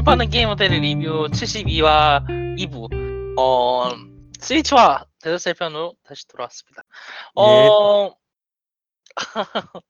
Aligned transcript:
꿀빠는 0.00 0.30
게임 0.30 0.48
모델의 0.48 0.80
리뷰 0.80 1.28
72화 1.30 2.24
2부. 2.56 2.88
어 3.38 3.90
스위치와 4.40 5.04
데드셀 5.20 5.52
편으로 5.52 5.94
다시 6.02 6.26
돌아왔습니다. 6.26 6.82
어, 7.34 8.10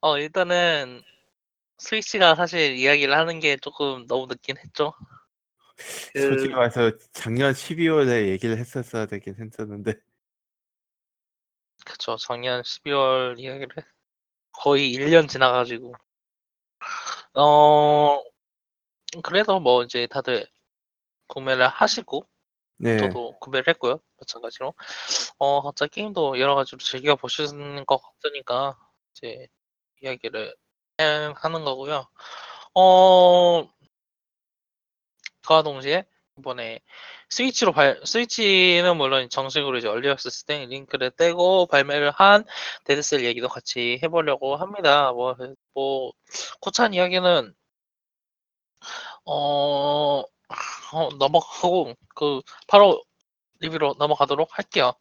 어 0.00 0.18
일단은 0.18 1.02
스위치가 1.78 2.36
사실 2.36 2.76
이야기를 2.76 3.16
하는 3.16 3.40
게 3.40 3.56
조금 3.56 4.06
너무 4.06 4.26
늦긴 4.28 4.58
했죠. 4.58 4.94
그- 6.12 6.20
솔직히 6.20 6.54
말해서 6.54 6.92
작년 7.12 7.52
12월에 7.52 8.28
얘기를 8.28 8.56
했었어야 8.56 9.06
되긴 9.06 9.34
했었는데. 9.40 9.94
그쵸. 11.84 12.14
작년 12.16 12.62
12월 12.62 13.40
이야기를 13.40 13.70
했- 13.76 13.86
거의 14.52 14.92
1년 14.96 15.28
지나가지고. 15.28 15.94
어 17.34 18.22
그래도 19.22 19.60
뭐 19.60 19.82
이제 19.82 20.06
다들 20.06 20.46
구매를 21.28 21.68
하시고 21.68 22.26
네 22.78 22.96
저도 22.96 23.38
구매를 23.40 23.68
했고요. 23.68 24.00
마찬가지로. 24.18 24.74
어, 25.38 25.62
각자 25.62 25.86
게임도 25.86 26.38
여러 26.40 26.54
가지로 26.54 26.78
즐겨 26.78 27.16
보시는 27.16 27.84
것 27.86 27.98
같으니까 27.98 28.78
이제 29.14 29.46
이야기를 30.02 30.54
해- 31.00 31.32
하는 31.36 31.64
거고요. 31.64 32.06
어, 32.74 33.68
그와 35.46 35.62
동시에 35.62 36.04
이번에 36.38 36.80
스위치로 37.28 37.72
발, 37.72 38.00
스위치는 38.04 38.96
물론 38.96 39.28
정식으로 39.28 39.78
이제 39.78 39.88
얼리 39.88 40.08
액세스 40.08 40.44
때 40.44 40.64
링크를 40.66 41.10
떼고 41.10 41.66
발매를 41.66 42.10
한 42.12 42.44
데드셀 42.84 43.24
얘기도 43.24 43.48
같이 43.48 43.98
해보려고 44.02 44.56
합니다. 44.56 45.12
뭐, 45.12 45.36
뭐, 45.74 46.12
코찬 46.60 46.94
이야기는 46.94 47.54
어, 49.24 50.22
어, 50.92 51.08
넘어가고 51.18 51.94
그 52.14 52.40
바로 52.68 53.02
리뷰로 53.60 53.96
넘어가도록 53.98 54.58
할게요. 54.58 54.92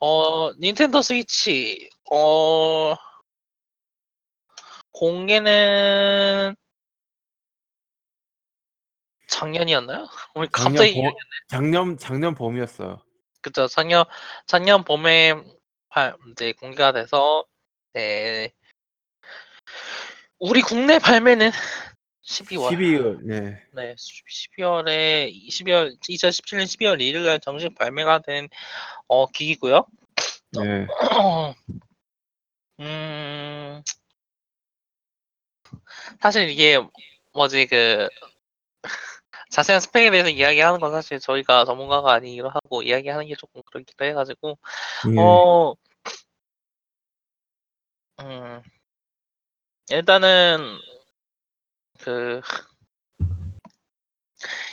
어, 0.00 0.52
닌텐도 0.60 1.02
스위치 1.02 1.90
어 2.10 2.94
공개는 4.92 6.56
작년이었나요? 9.28 10.08
우리 10.34 10.48
작년 10.50 10.72
갑자기 10.72 10.94
봄 11.02 11.12
작년 11.48 11.98
작년 11.98 12.34
봄이었어요. 12.34 13.00
그죠 13.40 13.68
작년 13.68 14.04
작년 14.46 14.84
봄에 14.84 15.34
발, 15.88 16.16
이제 16.32 16.52
공개가 16.52 16.92
돼서 16.92 17.44
네 17.92 18.52
우리 20.38 20.62
국내 20.62 20.98
발매는 20.98 21.50
12월 22.28 22.70
12월 22.70 23.18
네 23.22 23.62
네, 23.72 23.94
12월에 23.94 25.32
12월 25.48 25.98
2017년 26.00 26.64
12월 26.64 27.00
1일 27.00 27.24
날 27.24 27.40
정식 27.40 27.74
발매가 27.74 28.18
된 28.20 28.48
어, 29.08 29.26
기기고요. 29.26 29.86
네. 30.52 30.86
음, 32.80 33.82
사실 36.20 36.50
이게 36.50 36.78
뭐지 37.32 37.66
그 37.66 38.08
자세한 39.50 39.80
스펙에 39.80 40.10
대해서 40.10 40.28
이야기하는 40.28 40.80
건 40.80 40.92
사실 40.92 41.18
저희가 41.18 41.64
전문가가 41.64 42.12
아니기도 42.12 42.50
하고 42.50 42.82
이야기하는 42.82 43.26
게 43.26 43.34
조금 43.36 43.62
그렇기도 43.62 44.04
해가지고 44.04 44.58
예. 45.14 45.18
어, 45.18 45.74
음, 48.20 48.62
일단은 49.90 50.78
그 52.08 52.68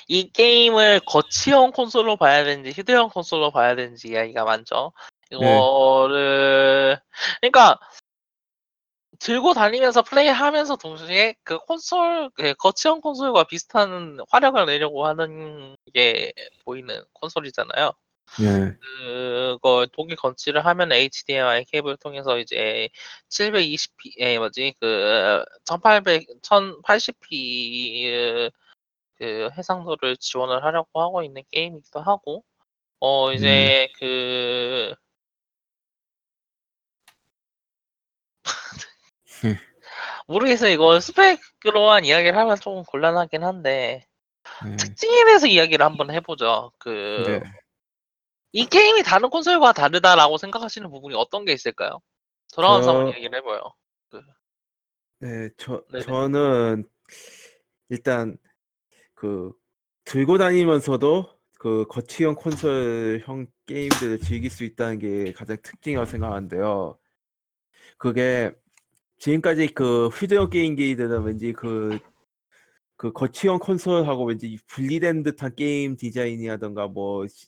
이 0.07 0.31
게임을 0.31 1.01
거치형 1.05 1.71
콘솔로 1.71 2.17
봐야 2.17 2.43
되는지 2.43 2.71
휴대용 2.71 3.09
콘솔로 3.09 3.51
봐야 3.51 3.75
되는지 3.75 4.09
이야기가 4.09 4.43
많죠. 4.43 4.93
이거를 5.31 6.99
그러니까 7.41 7.79
들고 9.19 9.53
다니면서 9.53 10.03
플레이하면서 10.03 10.75
동시에 10.75 11.35
그 11.43 11.57
콘솔 11.59 12.29
그 12.35 12.53
거치형 12.55 13.01
콘솔과 13.01 13.45
비슷한 13.45 14.19
화력을 14.29 14.63
내려고 14.65 15.05
하는 15.07 15.75
게 15.93 16.33
보이는 16.63 17.03
콘솔이잖아요. 17.13 17.93
네. 18.39 18.75
그걸 18.79 19.87
독일 19.91 20.15
건치를 20.17 20.65
하면 20.65 20.91
HDMI 20.91 21.65
케이블을 21.65 21.97
통해서 21.97 22.37
이제 22.37 22.89
720p, 23.29 24.19
에 24.19 24.37
뭐지 24.37 24.75
그 24.79 25.43
1800, 25.65 26.27
1080p 26.41 28.51
그 29.17 29.49
해상도를 29.57 30.17
지원을 30.17 30.63
하려고 30.63 31.01
하고 31.01 31.23
있는 31.23 31.43
게임이기도 31.51 32.01
하고, 32.01 32.43
어 32.99 33.33
이제 33.33 33.89
그 33.99 34.93
모르겠어요. 40.27 40.71
이거 40.71 40.99
스펙으로만 40.99 42.05
이야기를 42.05 42.37
하면 42.37 42.59
조금 42.59 42.83
곤란하긴 42.83 43.43
한데 43.43 44.05
네. 44.63 44.75
특징에 44.77 45.25
대해서 45.25 45.47
이야기를 45.47 45.85
한번 45.85 46.11
해보죠. 46.11 46.71
그 46.77 47.41
네. 47.43 47.51
이 48.55 48.65
게임이 48.65 49.03
다른 49.03 49.29
콘솔과 49.29 49.73
다르다라고 49.73 50.37
생각하시는 50.37 50.89
부분이 50.89 51.13
어떤 51.13 51.43
게 51.43 51.51
있을까요? 51.51 51.99
한번 52.87 53.11
저- 53.11 53.17
얘기를 53.17 53.37
해봐요. 53.39 53.61
네, 55.19 55.49
저 55.57 55.83
네네. 55.91 56.05
저는 56.05 56.89
일단 57.89 58.37
그 59.13 59.51
들고 60.05 60.37
다니면서도 60.37 61.37
그 61.59 61.85
거치형 61.89 62.35
콘솔형 62.35 63.47
게임들을 63.65 64.19
즐길 64.21 64.49
수 64.49 64.63
있다는 64.63 64.99
게 64.99 65.33
가장 65.33 65.57
특징이라고 65.61 66.05
생각하는데요. 66.05 66.97
그게 67.97 68.53
지금까지 69.17 69.67
그 69.73 70.07
휴대용 70.07 70.49
게임기들은 70.49 71.23
왠지 71.23 71.51
그, 71.51 71.99
그 72.95 73.11
거치형 73.11 73.59
콘솔하고 73.59 74.25
왠지 74.27 74.57
분리된 74.67 75.23
듯한 75.23 75.55
게임 75.55 75.97
디자인이라던가 75.97 76.87
뭐, 76.87 77.27
시- 77.27 77.47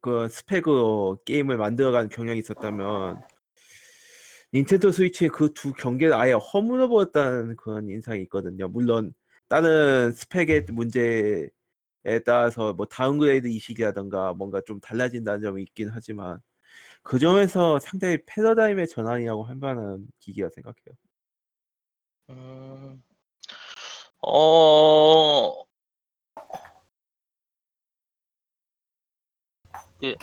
그 0.00 0.28
스펙으로 0.28 1.18
게임을 1.24 1.56
만들어가는 1.56 2.08
경향이 2.10 2.38
있었다면, 2.40 3.20
닌텐도 4.54 4.92
스위치의 4.92 5.30
그 5.30 5.52
두 5.54 5.72
경계를 5.72 6.14
아예 6.14 6.32
허물어 6.32 6.88
버렸다는 6.88 7.56
그런 7.56 7.88
인상이 7.88 8.22
있거든요. 8.22 8.68
물론, 8.68 9.12
다른 9.48 10.12
스펙의 10.12 10.66
문제에 10.70 11.48
따라서 12.24 12.72
뭐 12.72 12.86
downgrade 12.86 13.48
이식이라던가 13.48 14.34
뭔가 14.34 14.60
좀 14.66 14.80
달라진다는 14.80 15.42
점이 15.42 15.62
있긴 15.64 15.90
하지만, 15.92 16.40
그 17.02 17.18
점에서 17.18 17.78
상당히 17.80 18.18
패러다임의 18.26 18.88
전환이라고 18.88 19.44
할 19.44 19.56
만한 19.56 20.06
기기라 20.20 20.50
생각해요. 20.50 20.96
음, 22.30 23.02
어, 24.22 25.64
그 30.00 30.14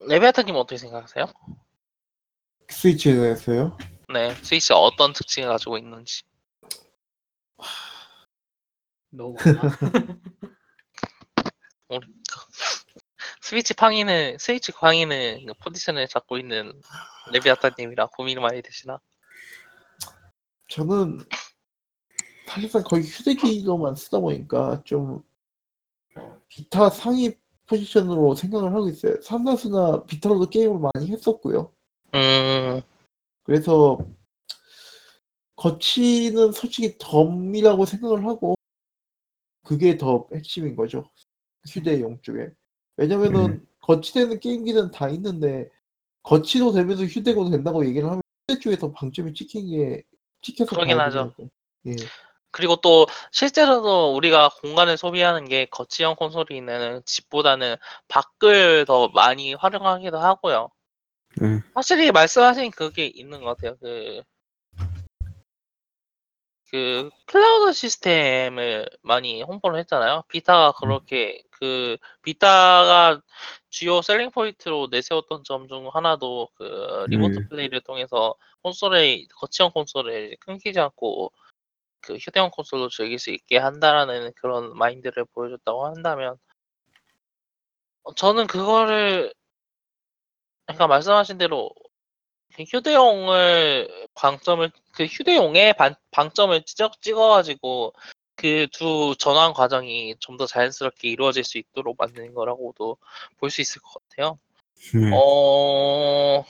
레베아타님 0.00 0.54
어떻게 0.54 0.78
생각하세요? 0.78 1.26
스위치에 2.70 3.14
대해서요? 3.14 3.76
네, 4.12 4.34
스위치 4.36 4.72
어떤 4.72 5.12
특징을 5.12 5.48
가지고 5.48 5.78
있는지. 5.78 6.22
너무 9.10 9.34
우리 11.88 12.06
그 12.06 12.38
스위치 13.40 13.74
팡이는 13.74 14.36
스위치 14.38 14.70
광이는 14.72 15.46
그 15.46 15.54
포지션을 15.54 16.06
잡고 16.06 16.36
있는 16.38 16.80
레비아타님이라 17.32 18.08
고민이 18.08 18.40
많이 18.40 18.60
되시나? 18.60 19.00
저는 20.68 21.26
사실상 22.46 22.82
거의 22.82 23.02
휴대기기로만 23.02 23.94
쓰다 23.94 24.20
보니까 24.20 24.82
좀 24.84 25.22
비타 26.48 26.90
상위 26.90 27.38
포지션으로 27.68 28.34
생각을 28.34 28.72
하고 28.74 28.88
있어요. 28.88 29.20
삼다수나 29.20 30.04
비타로도 30.04 30.48
게임을 30.50 30.80
많이 30.80 31.10
했었고요. 31.10 31.72
음, 32.14 32.80
그래서 33.44 33.98
거치는 35.56 36.52
솔직히 36.52 36.96
덤이라고 36.98 37.84
생각을 37.84 38.24
하고 38.26 38.54
그게 39.64 39.96
더 39.96 40.26
핵심인 40.34 40.76
거죠. 40.76 41.10
휴대용 41.68 42.20
쪽에. 42.22 42.50
왜냐면은 42.96 43.66
거치되는 43.80 44.40
게임기는 44.40 44.90
다 44.90 45.08
있는데 45.10 45.68
거치도 46.22 46.72
되면서 46.72 47.04
휴대도 47.04 47.50
된다고 47.50 47.86
얘기를 47.86 48.08
하면 48.08 48.22
휴대 48.48 48.60
쪽에 48.60 48.76
더 48.76 48.90
방점이 48.92 49.34
찍힌 49.34 49.70
게 49.70 50.02
찍혀서 50.42 50.70
그러긴 50.70 50.98
하죠. 50.98 51.34
예. 51.86 51.96
그리고 52.50 52.76
또 52.76 53.06
실제로도 53.30 54.14
우리가 54.14 54.50
공간을 54.62 54.96
소비하는 54.96 55.46
게 55.48 55.66
거치형 55.66 56.16
콘솔이 56.16 56.46
있는 56.52 57.02
집보다는 57.04 57.76
밖을 58.08 58.84
더 58.86 59.08
많이 59.08 59.54
활용하기도 59.54 60.18
하고요. 60.18 60.70
네. 61.40 61.60
확실히 61.74 62.10
말씀하신 62.12 62.70
그게 62.72 63.06
있는 63.06 63.40
것 63.40 63.56
같아요. 63.56 63.76
그 63.78 64.22
그 66.70 67.08
클라우드 67.26 67.72
시스템을 67.72 68.88
많이 69.02 69.42
홍보를 69.42 69.78
했잖아요. 69.80 70.24
비타가 70.28 70.72
그렇게 70.72 71.42
그 71.50 71.96
비타가 72.22 73.20
주요 73.70 74.02
selling 74.02 74.30
point로 74.30 74.88
내세웠던 74.90 75.44
점 75.44 75.66
중 75.68 75.88
하나도 75.92 76.48
그 76.56 77.06
remote 77.08 77.40
네. 77.40 77.48
play를 77.48 77.80
통해서 77.80 78.34
콘솔의 78.62 79.28
거치형 79.36 79.70
콘솔을 79.72 80.36
끊기지 80.40 80.78
않고 80.78 81.32
그 82.00 82.16
휴대용 82.16 82.50
콘솔로 82.50 82.88
즐길 82.90 83.18
수 83.18 83.30
있게 83.30 83.58
한다라는 83.58 84.32
그런 84.36 84.76
마인드를 84.76 85.24
보여줬다고 85.34 85.86
한다면 85.86 86.36
어, 88.02 88.14
저는 88.14 88.46
그거를 88.46 89.32
그러니까 90.66 90.86
말씀하신 90.86 91.38
대로 91.38 91.70
그 92.54 92.62
휴대용을 92.64 94.08
방점을 94.14 94.70
그 94.92 95.04
휴대용의 95.04 95.74
반, 95.74 95.94
방점을 96.10 96.62
찍어 96.64 96.90
찍어가지고 97.00 97.92
그 98.36 98.68
두 98.72 99.16
전환 99.18 99.52
과정이 99.52 100.14
좀 100.20 100.36
더 100.36 100.46
자연스럽게 100.46 101.08
이루어질 101.08 101.42
수 101.44 101.58
있도록 101.58 101.96
만드는 101.98 102.34
거라고도 102.34 102.98
볼 103.38 103.50
수 103.50 103.60
있을 103.60 103.80
것 103.82 104.00
같아요. 104.08 104.38
네. 104.94 105.10
어. 105.14 106.44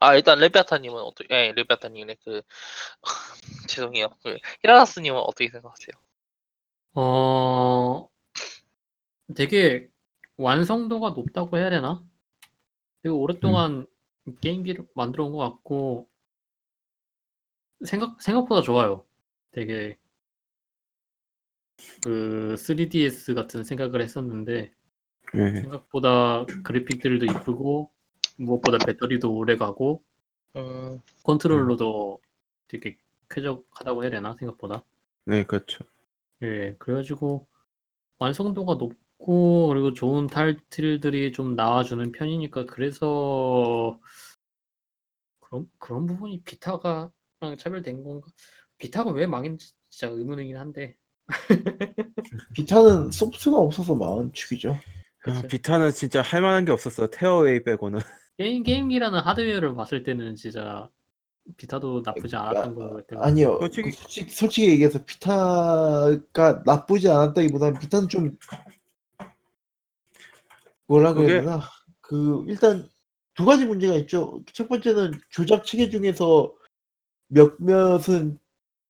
아 0.00 0.14
일단 0.14 0.38
레비아타님은 0.38 0.96
어떻게? 1.02 1.34
예, 1.34 1.52
레비아타님의 1.52 2.16
그 2.24 2.42
죄송해요. 3.68 4.08
그 4.22 4.38
히라나스님은 4.62 5.18
어떻게 5.20 5.48
생각하세요? 5.50 5.92
어, 6.94 8.08
되게 9.34 9.88
완성도가 10.36 11.10
높다고 11.10 11.56
해야 11.58 11.70
되나? 11.70 12.04
되게 13.02 13.12
오랫동안 13.12 13.86
게임기를 14.40 14.86
만들어 14.94 15.24
온 15.26 15.32
것 15.32 15.38
같고, 15.38 16.08
생각, 17.84 18.20
생각보다 18.22 18.62
좋아요. 18.62 19.04
되게, 19.52 19.98
그, 22.04 22.56
3DS 22.58 23.34
같은 23.34 23.62
생각을 23.64 24.00
했었는데, 24.02 24.72
네. 25.34 25.60
생각보다 25.62 26.44
그래픽들도 26.64 27.26
이쁘고, 27.26 27.92
무엇보다 28.38 28.78
배터리도 28.84 29.34
오래 29.34 29.56
가고, 29.56 30.02
음, 30.56 31.00
컨트롤러도 31.24 32.20
되게 32.68 32.96
쾌적하다고 33.30 34.02
해야 34.02 34.10
되나? 34.10 34.34
생각보다. 34.38 34.82
네, 35.24 35.44
그렇죠. 35.44 35.84
예, 36.42 36.74
그래가지고 36.78 37.46
완성도가 38.18 38.74
높고 38.74 39.68
그리고 39.68 39.92
좋은 39.92 40.26
타이틀들이 40.26 41.32
좀 41.32 41.54
나와주는 41.54 42.12
편이니까 42.12 42.66
그래서 42.66 43.98
그런 45.40 45.68
그런 45.78 46.06
부분이 46.06 46.42
비타가랑 46.44 47.10
차별된 47.58 48.02
건가? 48.04 48.28
비타가 48.78 49.10
왜 49.10 49.26
망했는지 49.26 49.72
진짜 49.90 50.12
의문이긴 50.12 50.56
한데 50.56 50.96
비타는 52.54 53.10
소프트가 53.10 53.56
없어서 53.56 53.94
망한 53.94 54.32
축이죠. 54.32 54.78
아. 55.26 55.42
비타는 55.48 55.90
진짜 55.92 56.22
할 56.22 56.40
만한 56.40 56.64
게 56.64 56.72
없었어. 56.72 57.08
테어웨이 57.08 57.64
빼고는. 57.64 58.00
게임 58.38 58.62
게임기라는 58.62 59.18
하드웨어를 59.18 59.74
봤을 59.74 60.04
때는 60.04 60.36
진짜 60.36 60.88
비타도 61.56 62.02
나쁘지 62.04 62.36
않았던 62.36 62.74
거 62.76 62.90
같아요. 62.94 63.20
아니요. 63.20 63.58
솔직히- 63.60 63.90
솔직히, 63.90 64.00
솔직히, 64.02 64.30
솔직히 64.30 64.68
얘기해서 64.70 65.04
비타가 65.04 66.62
나쁘지 66.64 67.08
않았다기보다는 67.08 67.80
비타는 67.80 68.08
좀 68.08 68.38
뭐라 70.86 71.14
그게- 71.14 71.26
그래야 71.26 71.40
되나? 71.42 71.60
그 72.00 72.44
일단 72.46 72.88
두 73.34 73.44
가지 73.44 73.66
문제가 73.66 73.94
있죠. 73.96 74.40
첫 74.52 74.68
번째는 74.68 75.12
조작 75.30 75.64
체계 75.64 75.90
중에서 75.90 76.54
몇몇은 77.28 78.38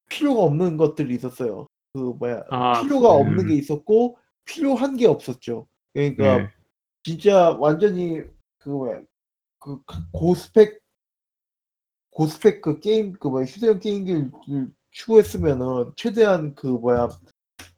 필요가 0.08 0.42
없는 0.42 0.76
것들이 0.76 1.14
있었어요. 1.14 1.68
그 1.94 1.98
뭐야 1.98 2.44
아, 2.50 2.82
필요가 2.82 3.16
음. 3.16 3.20
없는 3.22 3.48
게 3.48 3.54
있었고 3.54 4.18
필요한 4.44 4.96
게 4.96 5.06
없었죠. 5.06 5.66
그러니까 5.92 6.38
네. 6.38 6.48
진짜 7.02 7.50
완전히 7.58 8.22
그 8.58 8.68
뭐야 8.68 9.00
그 9.58 9.82
고스펙 10.12 10.80
고스펙 12.10 12.62
그 12.62 12.80
게임 12.80 13.12
그 13.12 13.28
뭐야 13.28 13.44
휴대용 13.44 13.78
게임기를 13.80 14.30
추구했으면은 14.90 15.92
최대한 15.96 16.54
그 16.54 16.66
뭐야 16.66 17.08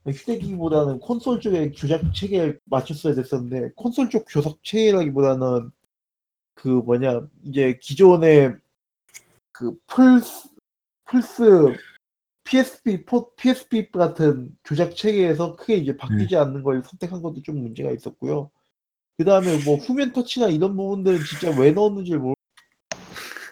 휴대기기보다는 0.07 0.99
콘솔 1.01 1.41
쪽의 1.41 1.73
조작 1.73 2.15
체계에 2.15 2.55
맞췄어야 2.65 3.15
됐었는데 3.15 3.73
콘솔 3.77 4.09
쪽 4.11 4.29
조작 4.29 4.57
체계라기보다는 4.63 5.71
그 6.55 6.69
뭐냐 6.69 7.27
이제 7.45 7.79
기존의 7.81 8.57
그 9.53 9.77
플스 9.87 10.49
플스 11.05 11.75
PSP 12.45 13.05
포, 13.05 13.35
PSP 13.37 13.91
같은 13.93 14.57
조작 14.63 14.97
체계에서 14.97 15.57
크게 15.57 15.77
이제 15.77 15.97
바뀌지 15.97 16.37
않는 16.37 16.63
걸 16.63 16.83
선택한 16.85 17.23
것도 17.23 17.43
좀 17.43 17.61
문제가 17.61 17.91
있었고요. 17.91 18.51
그 19.21 19.25
다음에 19.27 19.63
뭐 19.67 19.77
후면 19.77 20.15
터치나 20.15 20.47
이런 20.49 20.75
부분들은 20.75 21.19
진짜 21.27 21.55
왜 21.61 21.73
넣었는지 21.73 22.15
모르. 22.17 22.33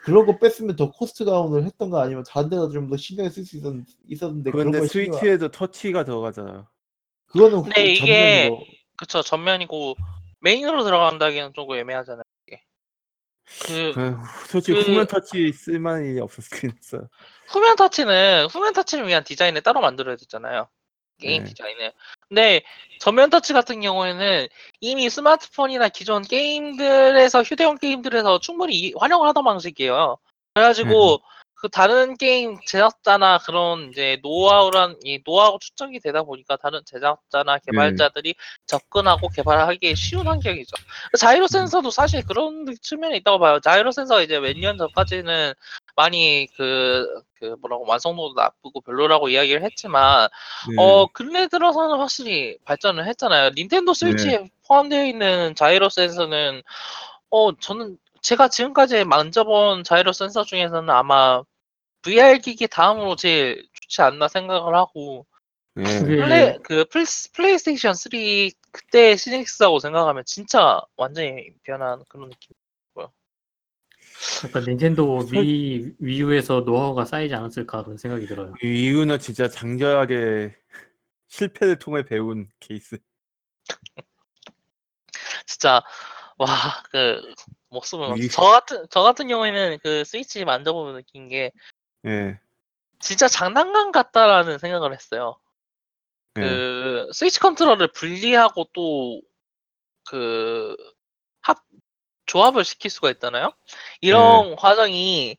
그런 0.02 0.24
거 0.24 0.38
뺐으면 0.38 0.76
더 0.76 0.90
cost 0.90 1.26
down을 1.26 1.64
했던가 1.64 2.00
아니면 2.00 2.24
다른 2.26 2.48
데다 2.48 2.70
좀 2.70 2.88
더 2.88 2.96
신경을 2.96 3.30
쓸 3.30 3.44
수 3.44 3.58
있었는데 4.08 4.50
그런 4.50 4.70
그런데 4.70 4.88
스위치에도 4.88 5.50
터치가 5.50 6.04
들어가잖아. 6.06 6.66
그거는 7.26 7.64
근데 7.64 7.82
후- 7.82 7.86
이게- 7.86 7.98
전면이고 8.48 8.64
그쵸 8.96 9.20
전면이고 9.22 9.96
메인으로 10.40 10.84
들어간다기는 10.84 11.52
조금 11.52 11.76
애매하잖아요. 11.76 12.22
이게. 12.46 12.62
그 13.66 13.92
그, 13.94 14.16
솔직히 14.48 14.82
그- 14.82 14.90
후면 14.90 15.06
터치 15.06 15.52
쓸만한 15.52 16.06
일이 16.06 16.18
없었긴 16.20 16.70
했어. 16.78 17.06
후면 17.48 17.76
터치는 17.76 18.46
후면 18.50 18.72
터치를 18.72 19.06
위한 19.06 19.22
디자인을 19.22 19.60
따로 19.60 19.82
만들어야 19.82 20.16
되잖아요. 20.16 20.66
게임 21.18 21.44
네. 21.44 21.48
디자인을. 21.50 21.92
근데 22.28 22.62
전면 23.00 23.30
터치 23.30 23.52
같은 23.52 23.80
경우에는 23.80 24.48
이미 24.80 25.08
스마트폰이나 25.10 25.88
기존 25.88 26.22
게임들에서 26.22 27.42
휴대용 27.42 27.78
게임들에서 27.78 28.40
충분히 28.40 28.74
이- 28.78 28.94
활용을 28.98 29.28
하던 29.28 29.44
방식이에요. 29.44 30.16
그래가지고 30.54 31.20
그 31.60 31.68
다른 31.68 32.16
게임 32.16 32.56
제작자나 32.66 33.38
그런 33.38 33.90
이제 33.90 34.18
노하우란 34.22 34.96
이 35.02 35.20
노하우 35.24 35.58
축적이 35.60 35.98
되다 35.98 36.22
보니까 36.22 36.56
다른 36.56 36.82
제작자나 36.84 37.58
개발자들이 37.58 38.34
접근하고 38.66 39.28
개발하기 39.28 39.96
쉬운 39.96 40.28
환경이죠. 40.28 40.76
자이로 41.18 41.48
센서도 41.48 41.90
사실 41.90 42.24
그런 42.24 42.64
측면이 42.80 43.16
있다고 43.18 43.40
봐요. 43.40 43.58
자이로 43.58 43.90
센서가 43.90 44.22
이제 44.22 44.38
몇 44.38 44.56
년 44.56 44.78
전까지는 44.78 45.52
많이 45.98 46.46
그, 46.56 47.22
그 47.40 47.56
뭐라고 47.60 47.84
완성도도 47.84 48.34
나쁘고 48.40 48.82
별로라고 48.82 49.30
이야기를 49.30 49.64
했지만 49.64 50.28
네. 50.68 50.76
어 50.78 51.06
근래 51.12 51.48
들어서는 51.48 51.98
확실히 51.98 52.56
발전을 52.64 53.04
했잖아요. 53.08 53.50
닌텐도 53.56 53.94
스위치에 53.94 54.48
포함되어 54.68 55.06
있는 55.06 55.56
자이로 55.56 55.88
센서는 55.88 56.62
어 57.30 57.52
저는 57.56 57.98
제가 58.22 58.48
지금까지 58.48 59.04
만져본 59.04 59.82
자이로 59.82 60.12
센서 60.12 60.44
중에서는 60.44 60.88
아마 60.88 61.42
VR 62.02 62.38
기기 62.38 62.68
다음으로 62.68 63.16
제일 63.16 63.66
좋지 63.74 64.02
않나 64.02 64.28
생각을 64.28 64.76
하고 64.76 65.26
네. 65.74 65.82
그게 65.82 66.16
플레이 66.16 66.58
그 66.62 66.84
플스, 66.84 67.32
플레이스테이션 67.32 67.94
3 67.94 68.10
그때 68.70 69.16
식스액시스하고 69.16 69.80
생각하면 69.80 70.22
진짜 70.26 70.80
완전히 70.96 71.50
변한 71.64 72.04
그런 72.08 72.30
느낌. 72.30 72.54
약간 74.44 74.64
닌텐도 74.64 75.22
설- 75.22 75.42
위 75.42 75.92
위유에서 75.98 76.60
노하우가 76.60 77.04
쌓이지 77.04 77.34
않았을까 77.34 77.84
그런 77.84 77.98
생각이 77.98 78.26
들어요. 78.26 78.54
이 78.62 78.66
이유는 78.66 79.18
진짜 79.18 79.48
장절하게 79.48 80.56
실패를 81.28 81.78
통해 81.78 82.04
배운 82.04 82.48
케이스. 82.60 82.98
진짜 85.46 85.82
와 86.38 86.46
그 86.90 87.20
목숨을 87.70 88.16
위- 88.16 88.28
저 88.28 88.42
같은 88.42 88.86
저 88.90 89.02
같은 89.02 89.28
경우에는 89.28 89.78
그 89.82 90.04
스위치 90.04 90.44
만져보면 90.44 90.96
느낀 90.96 91.28
게 91.28 91.52
예. 92.06 92.38
진짜 93.00 93.28
장난감 93.28 93.92
같다라는 93.92 94.58
생각을 94.58 94.92
했어요. 94.92 95.36
예. 96.38 96.42
그 96.42 97.10
스위치 97.12 97.38
컨트롤을 97.40 97.88
분리하고 97.92 98.64
또그합 98.72 99.22
조합을 102.28 102.64
시킬 102.64 102.90
수가 102.90 103.10
있잖아요. 103.10 103.52
이런 104.00 104.54
과정이 104.54 105.36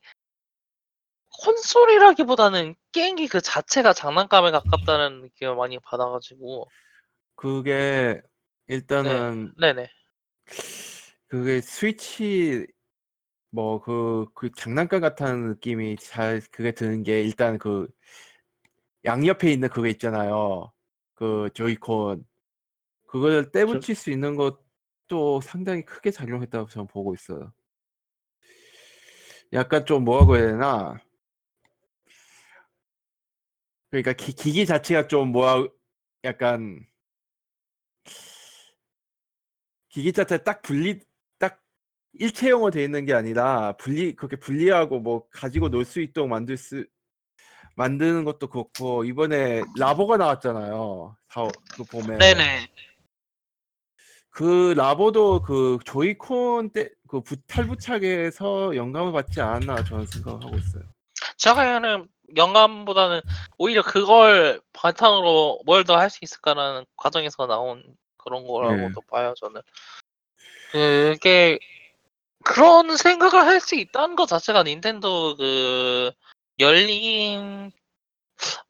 콘솔이라기보다는 1.42 2.74
게임기 2.92 3.28
그 3.28 3.40
자체가 3.40 3.94
장난감에 3.94 4.50
가깝다는 4.50 5.22
느낌을 5.22 5.56
많이 5.56 5.78
받아가지고. 5.78 6.68
그게 7.36 8.20
일단은 8.66 9.54
네네. 9.58 9.88
그게 11.28 11.60
스위치 11.62 12.66
뭐 13.50 13.80
그 13.80 14.26
그 14.34 14.50
장난감 14.52 15.00
같은 15.00 15.48
느낌이 15.48 15.96
잘 15.96 16.42
그게 16.50 16.72
드는 16.72 17.02
게 17.02 17.22
일단 17.22 17.58
그 17.58 17.88
양옆에 19.04 19.50
있는 19.50 19.68
그거 19.70 19.86
있잖아요. 19.88 20.72
그 21.14 21.48
조이콘. 21.54 22.26
그걸 23.06 23.50
떼붙일 23.50 23.94
수 23.94 24.10
있는 24.10 24.36
것 24.36 24.60
도 25.10 25.40
상당히 25.40 25.84
크게 25.84 26.12
작용했다고 26.12 26.68
저는 26.68 26.86
보고 26.86 27.12
있어요. 27.14 27.52
약간 29.52 29.84
좀 29.84 30.04
뭐라고 30.04 30.36
해야 30.36 30.46
되나? 30.46 31.00
그러니까 33.90 34.12
기, 34.12 34.32
기기 34.32 34.64
자체가 34.64 35.08
좀 35.08 35.32
뭐야 35.32 35.66
약간 36.22 36.86
기기 39.88 40.12
자체 40.12 40.38
딱 40.44 40.62
분리 40.62 41.00
딱 41.40 41.60
일체형으로 42.12 42.70
돼 42.70 42.84
있는 42.84 43.04
게 43.04 43.12
아니라 43.12 43.72
분리 43.78 44.14
그렇게 44.14 44.36
분리하고 44.36 45.00
뭐 45.00 45.28
가지고 45.30 45.70
놀 45.70 45.84
수 45.84 46.00
있도록 46.00 46.30
만들 46.30 46.56
수 46.56 46.86
만드는 47.74 48.22
것도 48.24 48.48
그렇고 48.48 49.02
이번에 49.04 49.62
라보가 49.76 50.18
나왔잖아요. 50.18 51.16
다, 51.26 51.48
그 51.74 51.82
봄에 51.82 52.18
네네. 52.18 52.68
그 54.30 54.74
라보도 54.76 55.42
그 55.42 55.78
조이콘 55.84 56.70
때 56.70 56.88
그 57.08 57.22
탈부착에서 57.48 58.76
영감을 58.76 59.12
받지 59.12 59.40
않았나 59.40 59.82
저는 59.82 60.06
생각을 60.06 60.44
하고 60.44 60.56
있어요. 60.56 60.84
제가는 61.38 62.06
영감보다는 62.36 63.20
오히려 63.58 63.82
그걸 63.82 64.60
바탕으로 64.72 65.62
뭘 65.66 65.82
더 65.84 65.96
할 65.98 66.08
수 66.08 66.20
있을까라는 66.22 66.86
과정에서 66.96 67.46
나온 67.48 67.82
그런 68.16 68.46
거라고도 68.46 69.00
봐요 69.10 69.34
저는. 69.40 69.60
그게 70.70 71.58
그런 72.44 72.96
생각을 72.96 73.44
할 73.44 73.58
수 73.60 73.74
있다는 73.74 74.14
것 74.14 74.26
자체가 74.26 74.62
닌텐도 74.62 75.34
그 75.36 76.12
열린 76.60 77.72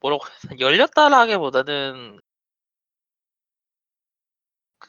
뭐라고 0.00 0.25
해야 0.26 0.59
열렸다라기보다는 0.59 2.21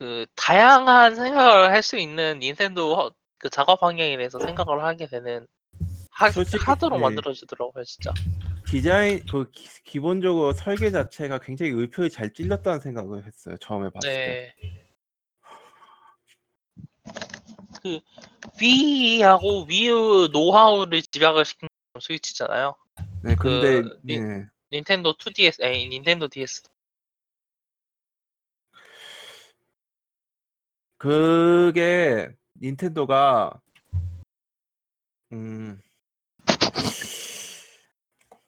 그 0.01 0.25
다양한 0.35 1.13
생각을 1.15 1.69
할 1.69 1.83
수 1.83 1.95
있는 1.95 2.39
닌텐도 2.39 2.95
허- 2.95 3.11
그 3.37 3.51
작업 3.51 3.83
환경에 3.83 4.17
대해서 4.17 4.39
생각을 4.39 4.83
하게 4.83 5.05
되는 5.05 5.45
하, 6.09 6.31
솔직히, 6.31 6.63
하도록 6.65 6.97
네. 6.97 7.03
만들어지더라고요 7.03 7.83
진짜. 7.83 8.11
디자인 8.65 9.23
그 9.29 9.51
기, 9.51 9.99
본적으로 9.99 10.53
설계 10.53 10.89
자체가 10.89 11.37
굉장히 11.37 11.73
의표를 11.73 12.09
잘 12.09 12.33
찔렀다는 12.33 12.79
생각을 12.79 13.27
했어요. 13.27 13.57
처음에 13.61 13.91
봤을 13.91 14.09
때. 14.09 14.25
네. 14.25 14.55
그 17.83 17.99
위하고 18.59 19.65
위유 19.65 20.29
노하우를 20.31 21.03
집약을 21.03 21.45
시킨 21.45 21.69
스위치잖아요. 21.99 22.73
네, 23.21 23.35
근데 23.35 23.81
그 23.83 23.99
니- 24.03 24.19
네. 24.19 24.45
닌텐도 24.73 25.13
2DS, 25.17 25.63
아니 25.63 25.87
닌텐도 25.89 26.27
DS. 26.29 26.63
그게 31.01 32.29
닌텐도가 32.61 33.59
음 35.33 35.79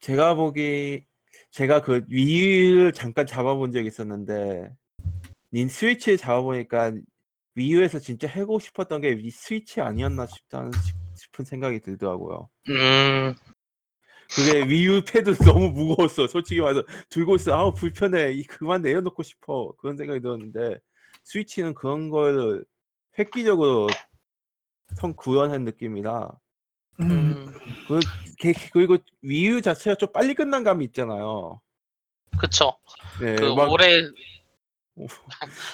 제가 0.01 0.35
보기 0.35 1.03
제가 1.49 1.81
그 1.81 2.05
위유를 2.09 2.93
잠깐 2.93 3.25
잡아본 3.25 3.71
적이 3.71 3.87
있었는데 3.87 4.69
닌 5.51 5.67
스위치를 5.67 6.19
잡아보니까 6.19 6.91
위유에서 7.55 7.97
진짜 7.97 8.27
해고 8.27 8.59
싶었던 8.59 9.01
게 9.01 9.09
이 9.13 9.31
스위치 9.31 9.81
아니었나 9.81 10.27
싶다는 10.27 10.71
싶- 10.73 10.95
싶은 11.15 11.45
생각이 11.45 11.79
들더라고요. 11.79 12.49
음, 12.69 13.33
그게 14.35 14.63
위유 14.67 15.03
패드 15.03 15.31
너무 15.57 15.71
무거웠어. 15.71 16.27
솔직히 16.27 16.61
말해서 16.61 16.83
들고 17.09 17.35
있어. 17.37 17.53
아우 17.55 17.73
불편해. 17.73 18.31
이 18.33 18.43
그만 18.43 18.83
내려놓고 18.83 19.23
싶어. 19.23 19.73
그런 19.79 19.97
생각이 19.97 20.21
들었는데 20.21 20.77
스위치는 21.23 21.73
그런 21.73 22.09
걸 22.09 22.63
획기적으로 23.17 23.87
성 24.95 25.13
구현한 25.15 25.63
느낌이라 25.63 26.29
음, 27.01 27.53
게- 28.37 28.53
그리고 28.71 28.97
위유 29.21 29.61
자체가 29.61 29.95
좀 29.95 30.11
빨리 30.11 30.33
끝난 30.35 30.63
감이 30.63 30.85
있잖아요. 30.85 31.59
그쵸. 32.39 32.77
네, 33.19 33.35
그 33.35 33.53
막 33.55 33.71
올해 33.71 34.01
오. 34.95 35.07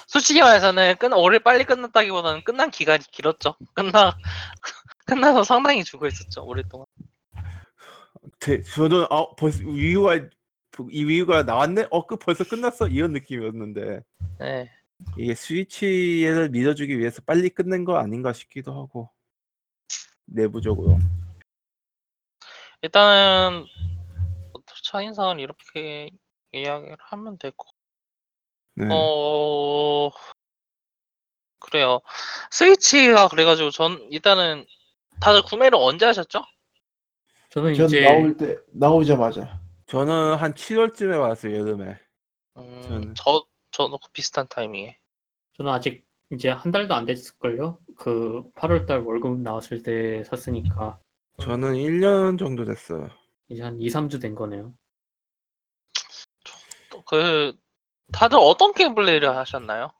솔직히 0.06 0.40
말해서는 0.40 0.96
끝 0.96 1.12
올해 1.12 1.38
빨리 1.38 1.64
끝났다기보다는 1.64 2.42
끝난 2.44 2.70
기간이 2.70 3.04
길었죠. 3.10 3.54
끝나 3.74 4.16
끝나서 5.04 5.44
상당히 5.44 5.84
죽어 5.84 6.06
있었죠 6.06 6.42
오랫동안. 6.44 6.86
대- 8.38 8.62
저는 8.62 9.04
아 9.10 9.26
벌써 9.36 9.62
위유가 9.64 10.14
이 10.16 11.04
위유가 11.04 11.42
나왔네. 11.42 11.88
어, 11.90 12.06
그 12.06 12.16
벌써 12.16 12.44
끝났어. 12.44 12.88
이런 12.88 13.12
느낌이었는데 13.12 14.00
네. 14.38 14.70
이게 15.18 15.34
스위치를 15.34 16.50
믿어주기 16.50 16.98
위해서 16.98 17.20
빨리 17.22 17.48
끝낸 17.50 17.84
거 17.84 17.96
아닌가 17.98 18.32
싶기도 18.32 18.72
하고 18.72 19.10
내부적으로. 20.26 20.98
일단은 22.82 23.66
차인상은 24.84 25.38
이렇게 25.40 26.10
이야기를 26.52 26.96
하면 26.98 27.38
되고. 27.38 27.66
네. 28.76 28.86
어 28.90 30.10
그래요. 31.58 32.00
스위치가 32.50 33.28
그래가지고 33.28 33.70
전 33.70 34.00
일단은 34.10 34.64
다들 35.20 35.42
구매를 35.42 35.76
언제 35.80 36.06
하셨죠? 36.06 36.42
저는 37.50 37.74
전 37.74 37.86
이제 37.86 38.00
나올 38.02 38.36
때 38.36 38.56
나오자마자 38.72 39.60
저는 39.86 40.36
한 40.36 40.54
7월쯤에 40.54 41.20
왔어요 41.20 41.58
여름에. 41.58 41.98
음, 42.56 42.80
저는- 42.82 43.14
저 43.16 43.44
그 43.88 44.10
비슷한 44.12 44.46
타이밍에. 44.48 44.98
저는 45.56 45.72
아직 45.72 46.04
이제 46.32 46.48
한 46.50 46.70
달도 46.72 46.94
안 46.94 47.04
됐을걸요. 47.06 47.78
그 47.96 48.42
8월달 48.54 49.06
월급 49.06 49.40
나왔을 49.40 49.82
때 49.82 50.22
샀으니까 50.24 50.98
저는 51.40 51.74
1년 51.74 52.38
정도 52.38 52.64
됐어요. 52.64 53.08
이제 53.48 53.62
한 53.62 53.80
2, 53.80 53.88
3주 53.88 54.20
된 54.20 54.34
거네요. 54.34 54.74
또 56.90 57.02
그 57.04 57.52
다들 58.12 58.38
어떤 58.40 58.72
게임 58.74 58.94
플레이를 58.94 59.36
하셨나요? 59.36 59.92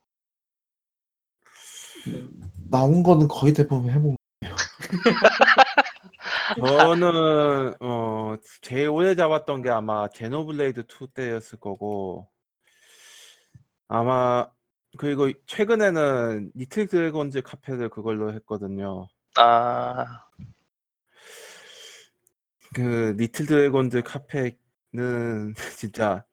나온 2.70 3.02
거는 3.02 3.28
거의 3.28 3.52
대부분 3.52 3.90
해본 3.90 4.16
저는 6.66 7.74
어 7.80 8.34
제일 8.62 8.88
오래 8.88 9.14
잡았던 9.14 9.62
게 9.62 9.70
아마 9.70 10.08
제노블레이드 10.08 10.84
2 10.88 11.08
때였을 11.14 11.60
거고 11.60 12.28
아마 13.92 14.48
그리고 14.98 15.32
최근에는 15.46 16.52
리틀 16.54 16.86
드래곤즈 16.86 17.42
카페를 17.42 17.88
그걸로 17.90 18.32
했거든요. 18.34 19.08
아그 19.34 20.14
리틀 23.18 23.46
드래곤즈 23.46 24.02
카페는 24.02 25.54
진짜 25.76 26.24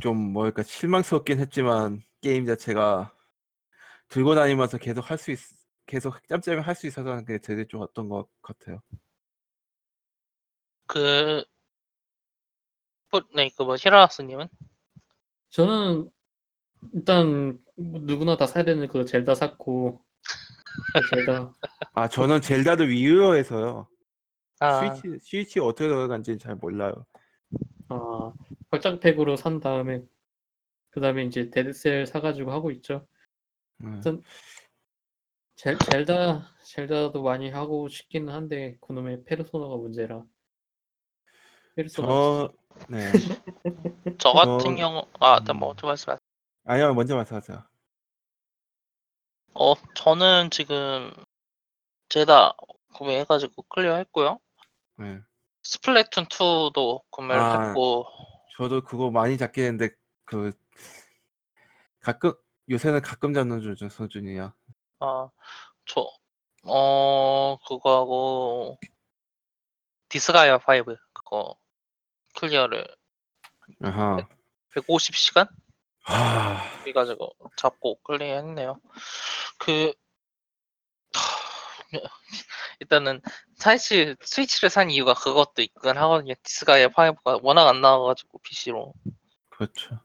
좀 0.00 0.16
뭐랄까 0.32 0.62
실망스럽긴 0.64 1.38
했지만 1.38 2.02
게임 2.20 2.44
자체가 2.46 3.12
들고 4.08 4.34
다니면서 4.34 4.78
계속 4.78 5.08
할 5.10 5.18
수 5.18 5.30
있, 5.30 5.38
계속 5.86 6.16
짬짬이 6.28 6.60
할 6.60 6.74
수 6.74 6.86
있어서 6.88 7.16
그게 7.18 7.38
되게 7.38 7.64
좋았던 7.66 8.08
것 8.08 8.28
같아요. 8.42 8.80
그, 10.86 11.44
뭐, 13.14 13.22
네, 13.36 13.48
그뭐 13.56 13.76
히라스님은 13.78 14.48
저는 15.50 16.10
일단 16.92 17.60
뭐 17.76 18.00
누구나 18.00 18.36
다 18.36 18.48
사야 18.48 18.64
되는 18.64 18.88
그 18.88 19.04
젤다 19.04 19.36
샀고 19.36 20.02
그 20.94 21.16
젤다 21.16 21.52
아 21.94 22.08
저는 22.08 22.40
젤다도 22.40 22.82
위유어 22.84 23.34
해서요. 23.34 23.86
아, 24.58 24.80
스위치 24.80 25.20
스위치 25.22 25.60
어떻게 25.60 25.86
들어간지 25.86 26.38
잘 26.38 26.56
몰라요. 26.56 27.06
아 27.88 28.32
확장팩으로 28.72 29.36
산 29.36 29.60
다음에 29.60 30.02
그 30.90 31.00
다음에 31.00 31.22
이제 31.24 31.50
데드셀 31.50 32.08
사가지고 32.08 32.50
하고 32.50 32.72
있죠. 32.72 33.06
음. 33.84 33.94
일단 33.94 34.24
젤, 35.54 35.78
젤다 35.78 36.52
젤다도 36.64 37.22
많이 37.22 37.50
하고 37.50 37.86
싶기는 37.86 38.32
한데 38.32 38.76
그놈의 38.80 39.22
페르소나가 39.24 39.76
문제라. 39.76 40.24
저 41.92 42.52
네. 42.88 43.10
저 44.18 44.32
같은 44.32 44.58
저- 44.58 44.74
경우, 44.74 45.06
아, 45.20 45.38
음. 45.38 45.58
뭐좀 45.58 45.88
말씀하세요. 45.88 46.18
아니요 46.66 46.94
먼저 46.94 47.16
말씀하세요. 47.16 47.62
어, 49.54 49.74
저는 49.94 50.50
지금 50.50 51.12
젤다 52.08 52.54
구매해가지고 52.94 53.62
클리어 53.62 53.96
했고요. 53.96 54.38
네. 54.96 55.20
스플래툰 55.62 56.26
2도 56.26 57.02
구매를 57.10 57.42
아. 57.42 57.68
했고, 57.68 58.06
저도 58.56 58.82
그거 58.82 59.10
많이 59.10 59.36
잡긴 59.38 59.64
했는데 59.64 59.94
그 60.24 60.52
가끔 62.00 62.32
요새는 62.70 63.02
가끔 63.02 63.34
잡는 63.34 63.60
주 63.60 63.88
수준이야. 63.88 64.54
아, 65.00 65.30
저, 65.86 66.08
어, 66.64 67.56
그거하고 67.66 68.78
디스가이아 70.08 70.56
5 70.56 70.96
그거 71.12 71.56
클리어를 72.34 72.86
아하. 73.82 74.26
150시간 74.74 75.48
아, 76.06 76.56
해가지고 76.86 77.34
잡고 77.56 78.00
클리어했네요. 78.02 78.80
그 79.58 79.92
하, 81.14 81.20
일단은 82.80 83.20
사실 83.56 84.16
스위치를 84.20 84.70
산 84.70 84.90
이유가 84.90 85.14
그것도 85.14 85.62
있긴 85.62 85.96
하거든요. 85.96 86.34
디스가이아 86.42 86.88
5가 86.88 87.40
워낙 87.42 87.68
안 87.68 87.80
나와가지고 87.80 88.38
PC로. 88.38 88.92
그렇죠. 89.50 90.00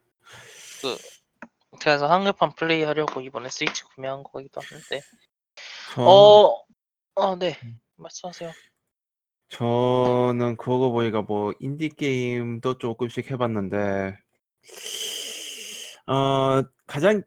그래서 1.81 2.07
한글판 2.07 2.55
플레이하려고 2.55 3.21
이번에 3.21 3.49
스위치 3.49 3.83
구매한 3.83 4.23
거기도 4.23 4.61
한데. 4.61 5.01
전, 5.93 6.05
어, 6.07 6.63
어, 7.15 7.35
네. 7.35 7.59
말씀하세요. 7.95 8.51
저는 9.49 10.57
그거 10.57 10.91
보니까 10.91 11.21
뭐 11.21 11.53
인디 11.59 11.89
게임도 11.89 12.77
조금씩 12.77 13.31
해봤는데 13.31 14.17
어 16.07 16.63
가장 16.87 17.23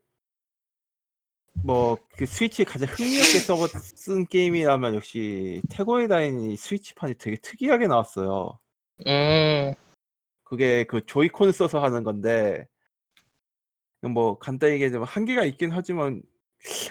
뭐 1.64 1.96
그 2.22 2.26
스위치 2.26 2.64
가장 2.64 2.88
흥미롭게 2.88 3.40
써쓴 3.80 4.26
게임이라면 4.26 4.94
역시 4.94 5.60
태고의 5.70 6.06
다인이 6.06 6.56
스위치판이 6.56 7.14
되게 7.14 7.36
특이하게 7.36 7.88
나왔어요. 7.88 8.58
음, 9.06 9.74
그게 10.44 10.84
그 10.84 11.04
조이콘 11.04 11.50
써서 11.50 11.82
하는 11.82 12.04
건데 12.04 12.66
뭐 14.02 14.38
간단히 14.38 14.74
얘기하자면 14.74 15.06
한계가 15.06 15.44
있긴 15.46 15.72
하지만 15.72 16.22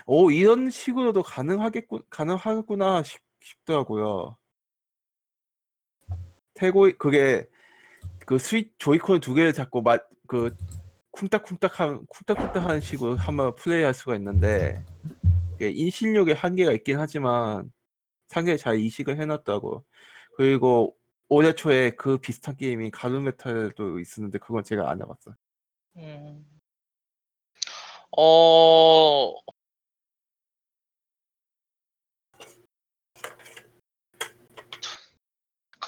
오 0.06 0.32
이런 0.32 0.70
식으로도 0.70 1.24
가능하겠구 1.24 2.04
가능하구나 2.10 3.04
싶, 3.04 3.22
싶더라고요. 3.42 4.38
태고 6.62 6.92
그게 7.00 7.48
그 8.28 8.38
스위 8.38 8.70
조이콘 8.78 9.20
두 9.20 9.34
개를 9.34 9.52
잡고 9.52 9.82
막그 9.82 10.56
쿵딱쿵딱한 11.10 12.06
쿵딱쿵딱하는 12.06 12.82
식으로 12.82 13.16
한번 13.18 13.56
플레이할 13.56 13.96
수가 13.96 14.16
있는데 14.18 14.86
인식력에 15.60 16.34
한계가 16.34 16.72
있긴 16.74 17.00
하지만 17.00 17.72
상당히 18.28 18.60
잘 18.60 18.80
이식을 18.80 19.20
해놨다고 19.20 19.84
그리고 20.36 20.96
올해 21.30 21.54
초에 21.54 21.92
그 21.92 22.20
비슷한 22.20 22.56
게임이 22.56 22.92
가루메탈도 22.92 24.00
있었는데 24.00 24.38
그건 24.38 24.64
제가 24.64 24.90
안 24.92 25.02
해봤어요. 25.02 25.36
음. 25.98 26.46
어, 28.16 29.34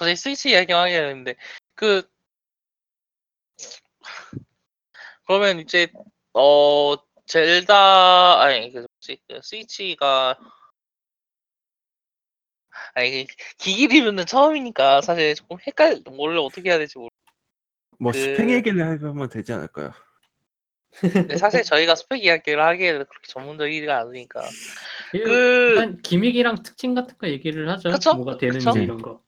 갑자기 0.04 0.16
스위치 0.16 0.50
이야기하게 0.50 0.92
되는데, 0.92 1.34
그, 1.74 2.02
그러면 5.26 5.60
이제, 5.60 5.90
어, 6.34 6.94
젤다, 7.26 8.42
아니, 8.42 8.70
그, 8.70 8.86
뭐지, 9.00 9.18
그 9.26 9.40
스위치가, 9.42 10.38
아니, 12.94 13.26
그 13.26 13.34
기기 13.56 13.86
리뷰는 13.86 14.26
처음이니까 14.26 15.00
사실 15.00 15.34
조금 15.34 15.56
헷갈, 15.66 16.02
원래 16.18 16.38
어떻게 16.38 16.68
해야 16.68 16.78
될지 16.78 16.98
모르 16.98 17.08
뭐 17.98 18.12
그- 18.12 18.18
스펙 18.18 18.50
얘기를 18.50 19.02
하면 19.02 19.28
되지 19.30 19.52
않을까요? 19.52 19.92
근데 21.00 21.38
사실 21.38 21.62
저희가 21.62 21.94
스펙 21.94 22.22
이야기를 22.24 22.62
하기에는 22.62 23.06
그렇게 23.06 23.28
전문적이지가 23.28 23.98
않으니까. 24.00 24.42
그... 25.12 25.18
그, 25.18 25.68
일단 25.70 26.02
기믹이랑 26.02 26.62
특징 26.62 26.94
같은 26.94 27.16
거 27.18 27.28
얘기를 27.28 27.68
하죠. 27.70 27.90
그쵸? 27.90 28.14
뭐가 28.14 28.36
되는지 28.36 28.66
그쵸? 28.66 28.78
이런 28.78 29.00
거. 29.00 29.22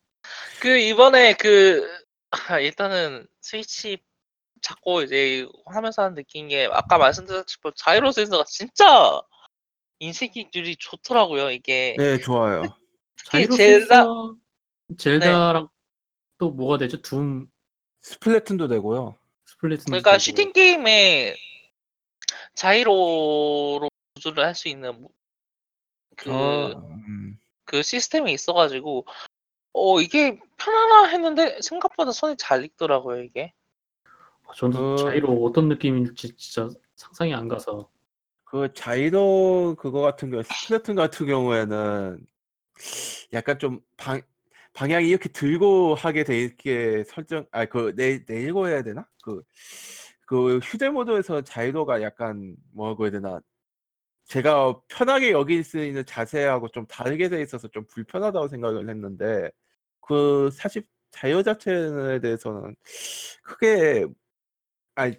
그 0.60 0.78
이번에 0.78 1.34
그 1.34 1.86
아, 2.30 2.58
일단은 2.58 3.26
스위치 3.40 3.98
잡고 4.62 5.02
이제 5.02 5.46
하면서 5.66 6.02
하는 6.02 6.14
느낀 6.14 6.48
게 6.48 6.68
아까 6.70 6.98
말씀드렸지만 6.98 7.72
자이로 7.76 8.12
센서가 8.12 8.44
진짜 8.48 9.20
인식률이 9.98 10.76
좋더라고요 10.76 11.50
이게 11.50 11.94
네, 11.98 12.18
좋아요. 12.18 12.62
특히 13.16 13.30
자이로 13.30 13.56
젤다 13.56 13.86
센서 13.86 14.36
젤다랑 14.98 15.68
또 16.38 16.50
뭐가 16.50 16.78
되죠? 16.78 17.00
둠 17.02 17.48
스플래툰도 18.02 18.68
되고요. 18.68 19.18
스플래툰 19.46 19.86
그러니까 19.86 20.18
슈팅 20.18 20.52
게임에 20.52 21.36
자이로로 22.54 23.88
조절을 24.14 24.44
할 24.44 24.54
수 24.54 24.68
있는 24.68 25.00
뭐 25.00 25.10
그, 26.16 26.30
저, 26.30 26.82
음, 26.88 27.38
그 27.64 27.82
시스템이 27.82 28.32
있어가지고 28.32 29.06
어 29.78 30.00
이게 30.00 30.40
편하나 30.56 31.06
했는데 31.08 31.60
생각보다 31.60 32.12
손이 32.12 32.36
잘 32.38 32.64
익더라고요 32.64 33.22
이게 33.22 33.52
저는 34.56 34.96
그- 34.96 35.02
자이로 35.02 35.44
어떤 35.44 35.68
느낌일지 35.68 36.34
진짜 36.36 36.70
상상이 36.94 37.34
안 37.34 37.48
가서 37.48 37.90
그 38.44 38.72
자이로 38.72 39.76
그거 39.78 40.00
같은 40.00 40.30
경우 40.30 40.42
스플래툰 40.42 40.94
같은 40.94 41.26
경우에는 41.26 42.24
약간 43.32 43.58
좀 43.58 43.80
방, 43.96 44.22
방향이 44.72 45.08
이렇게 45.08 45.28
들고 45.28 45.94
하게 45.94 46.24
돼 46.24 46.40
있게 46.42 47.04
설정 47.04 47.46
아그내 47.50 48.24
내고 48.26 48.68
해야 48.68 48.82
되나? 48.82 49.06
그 49.22 49.42
그 50.26 50.58
휴대 50.58 50.90
모드에서 50.90 51.42
자이로가 51.42 52.02
약간 52.02 52.56
뭐라고 52.74 53.04
해야 53.04 53.12
되나? 53.12 53.40
제가 54.24 54.80
편하게 54.88 55.30
여길 55.30 55.62
수 55.62 55.78
있는 55.78 56.04
자세하고 56.04 56.68
좀 56.70 56.84
다르게 56.86 57.28
돼 57.28 57.40
있어서 57.42 57.68
좀 57.68 57.84
불편하다고 57.86 58.48
생각을 58.48 58.90
했는데 58.90 59.50
그 60.06 60.50
사실 60.52 60.84
자이로 61.10 61.42
자체에 61.42 62.20
대해서는 62.20 62.76
크게 63.42 64.06
아니 64.94 65.16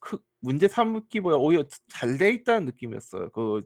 크, 0.00 0.18
문제 0.40 0.68
삼기보다 0.68 1.36
오히려 1.36 1.64
잘 1.88 2.18
돼 2.18 2.30
있다는 2.30 2.66
느낌이었어요. 2.66 3.30
그 3.30 3.62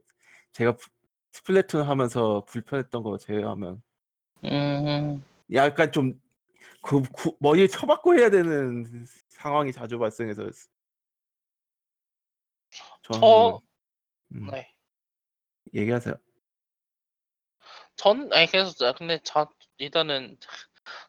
제가 0.53 0.77
프- 0.77 0.89
스플래툰 1.33 1.83
하면서 1.83 2.45
불편했던 2.47 3.03
거 3.03 3.17
제외하면 3.19 3.83
음 4.45 5.25
약간 5.53 5.91
좀그 5.93 7.03
머리에 7.41 7.67
쳐박고 7.67 8.15
해야 8.17 8.31
되는 8.31 9.07
상황이 9.29 9.73
자주 9.73 9.99
발생해서 9.99 10.43
저는 13.03 13.21
저- 13.21 13.61
음, 14.35 14.47
네. 14.51 14.75
얘기하세요. 15.75 16.15
전 17.97 18.33
아니 18.33 18.47
그래서 18.47 18.73
자- 18.73 18.93
근데 18.93 19.19
저 19.25 19.49
일단은 19.79 20.37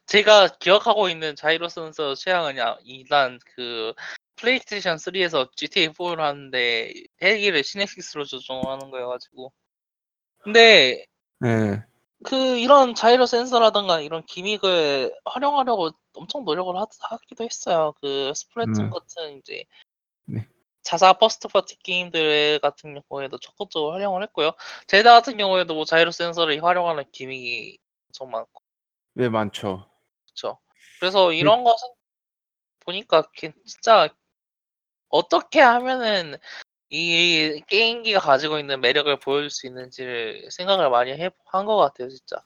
제가 0.06 0.48
기억하고 0.58 1.08
있는 1.08 1.36
자이로 1.36 1.68
센서 1.68 2.14
취향은 2.14 2.58
야- 2.58 2.78
일단 2.84 3.38
그 3.54 3.94
플레이스테이션 4.36 4.96
3에서 4.96 5.50
GTA 5.54 5.88
4를 5.88 6.20
하는데 6.20 6.92
헬기를 7.22 7.62
식스액시스로 7.62 8.24
조종하는 8.24 8.90
거여가지고 8.90 9.52
근데 10.38 11.04
네, 11.40 11.82
그 12.24 12.58
이런 12.58 12.94
자이로 12.94 13.26
센서라든가 13.26 14.00
이런 14.00 14.24
gimmick을 14.26 15.14
활용하려고 15.24 15.90
엄청 16.14 16.44
노력을 16.44 16.74
하, 16.76 16.86
하기도 17.00 17.44
했어요. 17.44 17.94
그 18.00 18.32
스플래툰 18.34 18.84
음. 18.84 18.90
같은 18.90 19.38
이제 19.38 19.64
네. 20.26 20.46
자사 20.82 21.12
first 21.14 21.48
party 21.48 21.78
게임들 21.78 22.58
같은 22.60 23.00
경우에도 23.08 23.38
적극적으로 23.38 23.92
활용을 23.92 24.22
했고요. 24.24 24.52
젤다 24.86 25.12
같은 25.12 25.36
경우에도 25.36 25.74
뭐 25.74 25.84
자이로 25.84 26.10
센서를 26.10 26.62
활용하는 26.62 27.04
gimmick이 27.12 27.78
엄청 28.08 28.30
많고 28.30 28.59
네 29.20 29.28
많죠. 29.28 29.86
그렇죠. 30.24 30.58
그래서 30.98 31.30
이런 31.34 31.62
것은 31.62 31.88
보니까 32.80 33.30
게- 33.32 33.52
진짜 33.66 34.08
어떻게 35.10 35.60
하면은 35.60 36.36
이 36.88 37.60
게임기가 37.66 38.18
가지고 38.20 38.58
있는 38.58 38.80
매력을 38.80 39.14
보여줄 39.20 39.50
수 39.50 39.66
있는지를 39.66 40.50
생각을 40.50 40.88
많이 40.88 41.12
한 41.44 41.66
것 41.66 41.76
같아요, 41.76 42.08
진짜. 42.08 42.42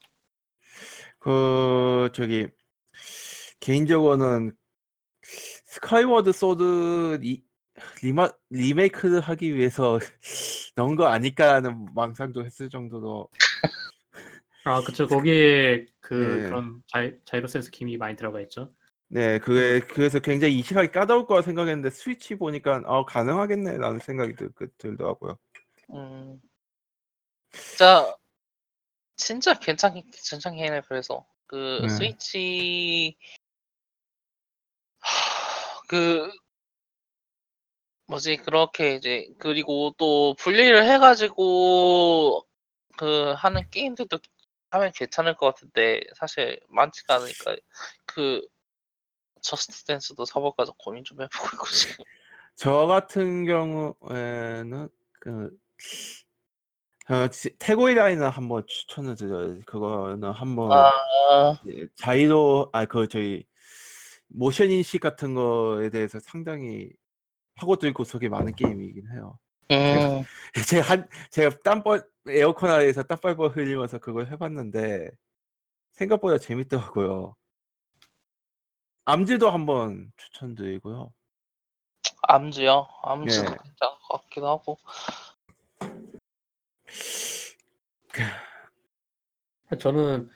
그 1.21 2.11
저기 2.13 2.49
개인적으로는 3.61 4.57
스카이워드 5.67 6.33
소드 6.33 7.19
리, 7.21 7.45
리마, 8.03 8.31
리메이크를 8.51 9.21
하기 9.21 9.55
위해서 9.55 9.99
넣은 10.77 10.97
거 10.97 11.07
아닐까라는 11.07 11.95
망상도 11.95 12.45
했을 12.45 12.69
정도로 12.69 13.29
아 14.65 14.81
그쵸 14.83 15.07
거기에 15.07 15.87
그 16.01 16.15
네. 16.41 16.49
그런 16.49 16.83
자이, 16.87 17.13
자이로 17.25 17.47
센서 17.49 17.71
기믹이 17.71 17.99
많이 17.99 18.17
들어가 18.17 18.41
있죠. 18.43 18.73
네 19.09 19.39
그게 19.39 19.81
그래서 19.87 20.19
굉장히 20.19 20.59
이식하기 20.59 20.89
까다로울 20.91 21.27
거라 21.27 21.43
생각했는데 21.43 21.91
스위치 21.91 22.35
보니까 22.37 22.83
어 22.87 23.05
가능하겠네라는 23.05 23.99
생각이 24.01 24.35
들, 24.35 24.51
그- 24.55 24.73
들더라고요. 24.79 25.39
음. 25.91 26.41
진짜 27.53 28.17
진짜 29.17 29.55
괜찮 29.59 29.95
괜찮긴 30.31 30.73
해 30.73 30.81
그래서 30.89 31.27
그 31.47 31.81
네. 31.83 31.89
스위치 31.89 33.17
하, 35.01 35.83
그 35.89 36.31
뭐지 38.07 38.37
그렇게 38.39 38.95
이제 38.97 39.29
그리고 39.39 39.95
또 39.99 40.35
분리를 40.39 40.85
해가지고 40.85 42.47
그 42.97 43.33
하는 43.37 43.63
게임들도 43.71 44.19
하면 44.75 44.93
괜찮을 44.95 45.37
것 45.37 45.47
같은데 45.47 46.01
사실 46.17 46.61
많지가 46.69 47.17
않으니까 47.17 47.57
그 48.07 48.47
저스트 49.43 49.85
댄스도 49.85 50.25
사볼까 50.25 50.65
고민 50.79 51.05
좀 51.05 51.21
해보고 51.23 51.47
있고 51.55 51.67
지금 51.67 52.05
저 52.57 52.87
같은 52.87 53.45
경우에는 53.45 54.89
그 55.21 55.51
어, 57.11 57.29
지- 57.29 57.55
태고의 57.59 57.97
라인은 57.97 58.29
한번 58.29 58.65
추천을 58.67 59.15
드려요. 59.15 59.61
그거는 59.67 60.31
한번 60.31 60.73
아, 60.73 61.61
예, 61.69 61.87
자이로 61.97 62.71
아 62.73 62.87
그 62.87 63.09
저희 63.09 63.45
모션 64.29 64.71
인식 64.71 65.01
같은 65.01 65.35
거에 65.35 65.91
대해서 65.91 66.19
상당히 66.19 66.91
파고들고 67.57 68.05
속이 68.05 68.29
많은 68.29 68.55
게임이긴 68.55 69.11
해요. 69.13 69.39
음, 69.71 70.25
제가 70.69 70.87
한 70.93 71.09
제가 71.31 71.57
땀뻘 71.63 72.07
에어컨 72.29 72.71
아래에서 72.71 73.03
땀 73.03 73.19
뻘뻘 73.21 73.51
흘리면서 73.57 73.99
그걸 73.99 74.27
해봤는데 74.31 75.11
생각보다 75.93 76.39
재밌더라고요. 76.39 77.37
암즈도 79.07 79.51
한번 79.51 80.13
추천드리고요. 80.17 81.13
암즈요. 82.23 82.89
암즈도 83.03 83.43
예. 83.43 83.47
괜찮을 83.47 83.99
것 84.09 84.23
같기도 84.23 84.49
하고. 84.49 84.79
저는 89.79 90.31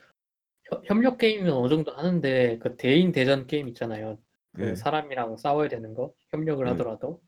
협- 0.65 0.83
협력 0.85 1.19
게임은 1.19 1.51
어느 1.53 1.69
정도 1.69 1.93
하는데 1.97 2.59
그 2.59 2.77
대인 2.77 3.13
대전 3.13 3.47
게임 3.47 3.69
있잖아요. 3.69 4.19
그 4.53 4.63
네. 4.63 4.75
사람이랑 4.75 5.37
싸워야 5.37 5.69
되는 5.69 5.95
거 5.95 6.13
협력을 6.31 6.65
네. 6.65 6.73
하더라도 6.73 7.23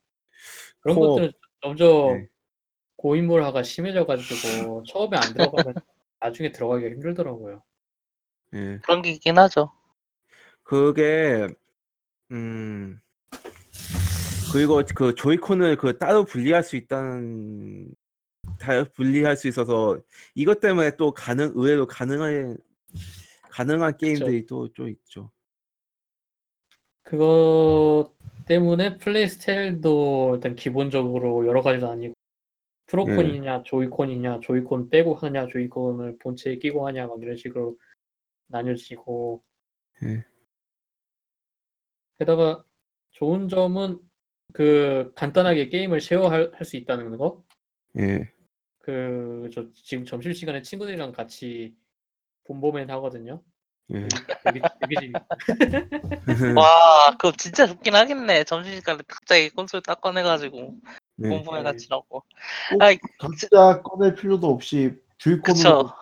그런 0.81 0.97
코업. 0.97 1.09
것들은 1.17 1.33
점점 1.71 2.15
네. 2.15 2.29
고인물화가 2.97 3.63
심해져가지고 3.63 4.85
처음에 4.85 5.17
안 5.17 5.33
들어가면 5.35 5.75
나중에 6.21 6.53
들어가기가 6.53 6.91
힘들더라고요. 6.91 7.63
예. 8.55 8.79
그런 8.83 9.03
게 9.03 9.11
있긴 9.11 9.39
하죠. 9.39 9.73
그게 10.63 11.49
음 12.31 13.01
그리고 14.53 14.83
그 14.95 15.15
조이콘을 15.15 15.77
그 15.77 15.99
따로 15.99 16.25
분리할 16.25 16.63
수 16.63 16.77
있다는 16.77 17.95
다 18.59 18.85
분리할 18.95 19.37
수 19.37 19.49
있어서 19.49 19.99
이것 20.35 20.61
때문에 20.61 20.97
또 20.97 21.13
가능 21.13 21.53
의외로 21.55 21.87
가능한 21.87 22.57
가능한 23.51 23.97
게임들이 23.97 24.47
또 24.47 24.69
좀 24.73 24.89
있죠. 24.89 25.31
그거 27.03 28.13
때문에 28.55 28.99
플레이 28.99 29.29
스타일도 29.29 30.33
일단 30.35 30.57
기본적으로 30.57 31.47
여러 31.47 31.63
가지도 31.63 31.89
아니고 31.89 32.15
프로콘이냐 32.87 33.63
조이콘이냐 33.63 34.41
조이콘 34.41 34.91
빼고 34.91 35.15
하냐 35.15 35.47
조이콘을 35.47 36.19
본체에 36.19 36.57
끼고 36.57 36.85
하냐 36.89 37.07
막 37.07 37.23
이런 37.23 37.37
식으로 37.37 37.79
나뉘어지고 38.49 39.41
예. 40.03 40.25
게다가 42.19 42.65
좋은 43.13 43.49
점은 43.49 44.01
그 44.53 45.13
간단하게 45.15 45.69
게임을 45.69 46.01
쉐어할 46.01 46.51
수 46.65 46.77
있다는 46.77 47.17
거. 47.17 47.45
예. 47.99 48.33
그 48.81 49.49
저 49.53 49.71
지금 49.75 50.05
점심 50.05 50.33
시간에 50.33 50.61
친구들이랑 50.61 51.13
같이 51.13 51.77
본보맨 52.45 52.91
하거든요. 52.91 53.45
예. 53.95 54.09
되게 54.45 54.61
되게 54.81 55.01
재밌. 55.01 55.15
와, 56.57 57.11
그거 57.19 57.33
진짜 57.37 57.67
좋긴 57.67 57.95
하겠네. 57.95 58.45
점심시간에 58.45 59.03
갑자기 59.07 59.51
콘솔 59.51 59.83
딱 59.83 60.01
꺼내가지고 60.01 60.75
네. 61.17 61.29
공부해 61.29 61.63
같이 61.63 61.89
하고. 61.91 62.23
꼭 62.71 62.83
아이, 62.83 62.99
각자 63.19 63.83
꺼낼 63.83 64.15
필요도 64.15 64.49
없이 64.49 64.95
주의콘으로 65.19 65.89
그쵸. 65.89 65.95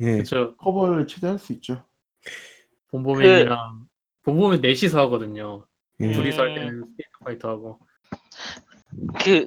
예. 0.00 0.12
그렇죠. 0.12 0.56
커버를 0.56 1.06
최대할 1.06 1.38
수 1.38 1.52
있죠. 1.54 1.84
본보맨이랑 2.90 3.86
봄버맨 4.22 4.60
넷이서 4.60 4.98
하거든요. 5.02 5.66
예. 6.00 6.12
둘이서 6.12 6.42
할 6.42 6.48
음. 6.48 6.54
때는 6.54 6.84
스트리트 6.90 7.18
파이터 7.24 7.48
하고. 7.48 7.78
그 9.22 9.46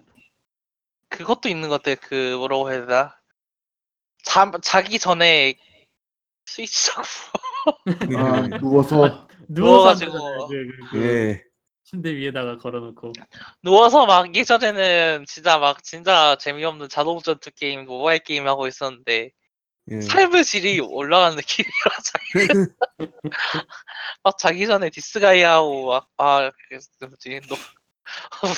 그것도 1.10 1.50
있는 1.50 1.68
것 1.68 1.84
같아. 1.84 2.00
그 2.08 2.36
뭐라고 2.38 2.72
해야 2.72 2.86
되나? 2.86 3.18
자, 4.24 4.50
자기 4.62 4.98
전에 4.98 5.56
스위치 6.46 6.88
잡고 6.88 7.41
아, 8.18 8.50
예. 8.52 8.58
누워서 8.60 9.28
누워서 9.48 10.06
누워가지고. 10.06 10.12
한다잖아요. 10.12 10.48
그, 10.48 10.54
그, 10.56 10.90
그 10.92 11.04
예. 11.04 11.44
침대 11.84 12.16
위에다가 12.16 12.58
걸어놓고. 12.58 13.12
누워서 13.64 14.06
막 14.06 14.34
예전에는 14.34 15.26
진짜 15.28 15.58
막 15.58 15.84
진짜 15.84 16.38
재미없는 16.40 16.90
자동 16.90 17.20
전투 17.20 17.52
게임, 17.52 17.86
모바일 17.86 18.20
게임 18.20 18.48
하고 18.48 18.68
있었는데 18.68 19.32
예. 19.90 20.02
삶의 20.02 20.46
질이 20.46 20.80
올라가는 20.80 21.36
느낌이라 21.36 21.72
자기 22.04 22.70
막 24.24 24.38
자기 24.38 24.68
전에 24.68 24.90
디스가이아 24.90 25.42
하고 25.42 26.02
막아 26.18 26.52
뭐지 27.02 27.42
노 27.50 27.56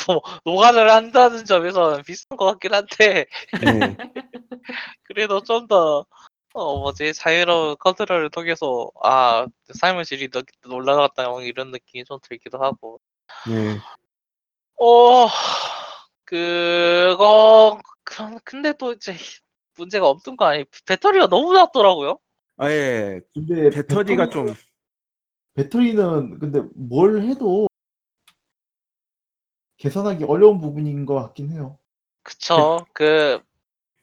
뭐, 0.08 0.22
노가다를 0.46 0.92
한다는 0.92 1.46
점에서는 1.46 2.04
비슷한 2.04 2.38
것 2.38 2.46
같긴 2.46 2.74
한데 2.74 3.26
예. 3.66 3.98
그래도 5.04 5.42
좀 5.42 5.68
더 5.68 6.06
어 6.54 6.78
뭐지 6.80 7.13
자유로운 7.13 7.76
컨트롤을 7.80 8.30
통해서 8.30 8.89
아 9.02 9.48
삶의 9.74 10.06
질이 10.06 10.30
더 10.30 10.44
올라갔다 10.70 11.28
막 11.28 11.44
이런 11.44 11.72
느낌이 11.72 12.06
좀 12.06 12.20
들기도 12.22 12.60
하고 12.60 13.00
예. 13.50 13.80
어 14.80 15.28
그거 16.26 17.80
그럼 18.04 18.38
근데 18.44 18.74
또 18.78 18.94
이제 18.94 19.16
문제가 19.78 20.08
없던 20.08 20.38
거 20.38 20.46
아니 20.46 20.66
배터리가 20.86 21.28
너무 21.28 21.54
낮더라고요. 21.54 22.20
아 22.58 22.70
예. 22.70 23.20
근데 23.34 23.72
배터리가 23.72 24.30
좀 24.30 24.54
배터리는 25.56 26.38
근데 26.38 26.62
뭘 26.76 27.24
해도 27.24 27.68
계산하기 29.78 30.26
어려운 30.26 30.60
부분인 30.62 31.08
것 31.08 31.16
같긴 31.16 31.50
해요. 31.50 31.80
그쵸 32.22 32.86
그 32.94 33.42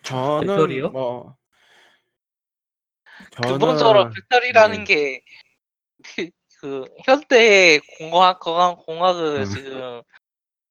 저는 0.02 0.48
배터리요? 0.48 0.90
뭐 0.90 1.36
기본적으로 3.46 4.10
저는 4.10 4.14
배터리라는 4.14 4.78
네. 4.78 4.84
게 4.84 5.22
그, 6.16 6.30
그 6.60 6.84
현대의 7.06 7.80
공학 7.98 8.40
공학 8.40 8.84
공학은 8.86 9.42
음. 9.42 9.44
지금 9.46 10.02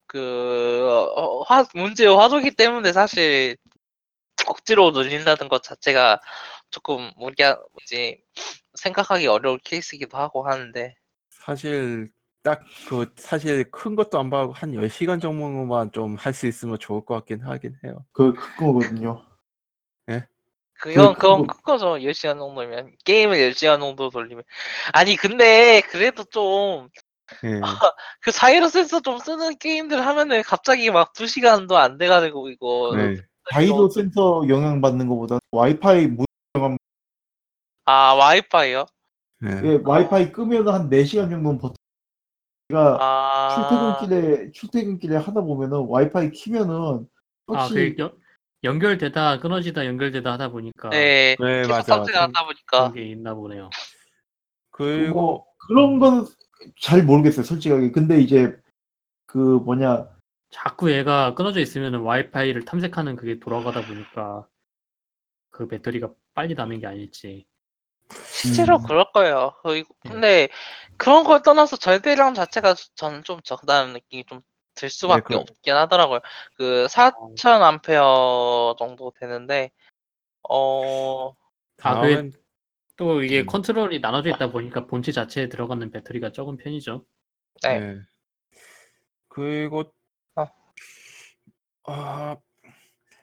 그 0.08 0.88
어, 1.16 1.42
화 1.44 1.66
문제 1.76 2.08
화두기 2.08 2.52
때문에 2.52 2.94
사실 2.94 3.58
억지로 4.48 4.92
늘린다는 4.92 5.50
것 5.50 5.64
자체가 5.64 6.20
조금 6.72 7.12
우리가 7.18 7.62
뭐지 7.74 8.24
생각하기 8.76 9.28
어려울 9.28 9.60
케이스이기도 9.64 10.18
하고 10.18 10.48
하는데 10.48 10.96
사실 11.30 12.12
딱 12.44 12.64
그 12.88 13.12
사실 13.18 13.70
큰 13.72 13.96
것도 13.96 14.20
안 14.20 14.30
봐도 14.30 14.52
한 14.54 14.72
10시간 14.74 15.20
정도만 15.22 15.92
좀 15.92 16.16
할 16.18 16.34
수 16.34 16.48
있으면 16.48 16.80
좋을 16.80 17.06
것 17.06 17.16
같긴 17.16 17.42
하긴 17.42 17.76
해요. 17.84 18.06
그 18.14 18.34
그거거든요. 18.34 19.26
그건 20.80 21.14
그- 21.14 21.20
그건 21.20 21.42
그거- 21.48 21.54
큰 21.54 21.64
거죠 21.64 21.98
10시간 22.04 22.38
정도면 22.40 22.92
게임을 23.06 23.38
10시간 23.38 23.80
정도 23.80 24.10
돌리면 24.10 24.44
아니 24.94 25.16
근데 25.16 25.82
그래도 25.82 26.24
좀 26.24 26.90
예. 27.44 27.60
그 28.22 28.32
자이로 28.32 28.70
센서 28.70 29.02
좀 29.02 29.20
쓰는 29.20 29.58
게임들 29.58 30.06
하면은 30.06 30.42
갑자기 30.44 30.90
막 30.90 31.14
2시간도 31.14 31.78
안 31.78 31.98
돼가지고 31.98 32.50
이거 32.50 32.94
네. 32.96 33.18
자이로 33.52 33.90
센서 33.90 34.44
영향 34.50 34.82
받는 34.82 35.08
것보다 35.08 35.38
와이파이 35.52 36.08
무- 36.08 36.26
아 37.86 38.14
와이파이요? 38.14 38.86
예. 39.46 39.62
예, 39.68 39.80
와이파이 39.84 40.32
끄면 40.32 40.68
한 40.70 40.90
4시간 40.90 41.30
정도는 41.30 41.58
버텨. 41.60 41.74
제가 42.70 42.98
아 43.02 43.98
출퇴근길에 44.00 44.52
출퇴근길에 44.52 45.16
하다 45.18 45.42
보면은 45.42 45.86
와이파이 45.88 46.32
키면은 46.32 47.08
아, 47.48 47.68
그 47.68 47.96
연, 47.98 48.12
연결되다 48.64 49.40
끊어지다 49.40 49.86
연결되다 49.86 50.34
하다 50.34 50.50
보니까 50.50 50.90
네 50.90 51.36
네, 51.40 51.58
계속 51.62 51.72
맞아, 51.72 51.96
삭제가 51.98 52.20
맞아. 52.20 52.24
하다 52.24 52.46
보니까 52.46 52.78
그런 52.92 52.94
게 52.94 53.04
있나 53.12 53.34
보네요. 53.34 53.70
그리고 54.72 55.46
그런 55.58 56.00
건 56.00 56.26
잘 56.80 57.04
모르겠어요, 57.04 57.44
솔직하게. 57.46 57.92
근데 57.92 58.20
이제 58.20 58.56
그 59.26 59.38
뭐냐 59.38 60.10
자꾸 60.52 60.92
얘가 60.92 61.34
끊어져 61.36 61.60
있으면 61.60 61.96
와이파이를 62.02 62.66
탐색하는 62.66 63.16
그게 63.16 63.40
돌아가다 63.40 63.86
보니까 63.86 64.48
그 65.52 65.68
배터리가 65.68 66.10
빨리 66.34 66.56
나는 66.56 66.80
게 66.80 66.88
아닐지. 66.88 67.46
실제로 68.26 68.78
음. 68.78 68.84
그럴 68.84 69.06
거예요. 69.14 69.54
네. 69.66 69.84
근데 70.04 70.50
그런 70.98 71.24
걸 71.24 71.44
떠나서 71.44 71.78
절대량 71.78 72.34
자체가 72.34 72.74
저는 72.96 73.24
좀 73.24 73.40
적다는 73.44 73.94
느낌이 73.94 74.26
좀 74.26 74.42
들 74.80 74.90
수밖에 74.90 75.34
그- 75.34 75.40
없긴 75.40 75.76
하더라고요. 75.76 76.20
그 76.56 76.88
4,000 76.88 77.62
암페어 77.62 78.76
정도 78.80 79.12
되는데 79.20 79.72
어 80.50 81.32
아, 81.32 81.34
그게 82.02 82.16
다음엔 82.16 82.34
또 82.96 83.22
이게 83.24 83.42
음. 83.42 83.46
컨트롤이 83.46 84.00
나눠져 84.00 84.30
있다 84.30 84.52
보니까 84.52 84.86
본체 84.88 85.12
자체에 85.12 85.50
들어가는 85.50 85.92
배터리가 85.92 86.32
적은 86.32 86.58
편이죠. 86.58 87.06
네. 87.64 87.70
예. 87.70 87.96
그리고 89.28 89.92
어. 90.36 90.46
아 91.84 92.38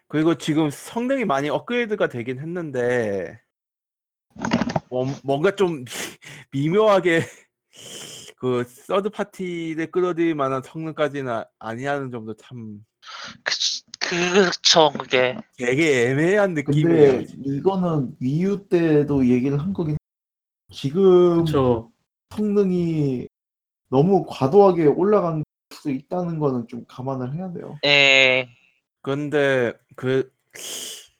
그리고 0.08 0.36
지금 0.36 0.70
성능이 0.70 1.24
많이 1.24 1.48
업그레이드가 1.48 2.08
되긴 2.08 2.38
했는데 2.38 3.40
뭐- 4.90 5.06
뭔가 5.24 5.54
좀 5.56 5.84
미묘하게 6.52 7.22
그 8.36 8.64
서드 8.64 9.10
파티를 9.10 9.90
끌어들일 9.90 10.34
만한 10.34 10.62
성능까지는 10.62 11.42
아니하는 11.58 12.10
점도 12.10 12.34
참 12.34 12.84
그, 13.98 14.50
그쵸 14.50 14.92
그게 14.96 15.36
되게 15.58 16.10
애매한 16.10 16.54
근데 16.54 16.70
느낌이에요. 16.70 17.22
이거는 17.44 18.16
위유 18.20 18.68
때도 18.68 19.26
얘기를 19.26 19.58
한 19.58 19.72
거긴 19.72 19.96
지금 20.70 21.44
그렇죠. 21.44 21.90
성능이 22.30 23.28
너무 23.88 24.26
과도하게 24.28 24.86
올라간 24.86 25.42
수 25.72 25.90
있다는 25.90 26.38
거는 26.38 26.68
좀 26.68 26.84
감안을 26.86 27.34
해야 27.34 27.52
돼요. 27.52 27.78
예 27.84 28.48
근데 29.02 29.72
그 29.96 30.30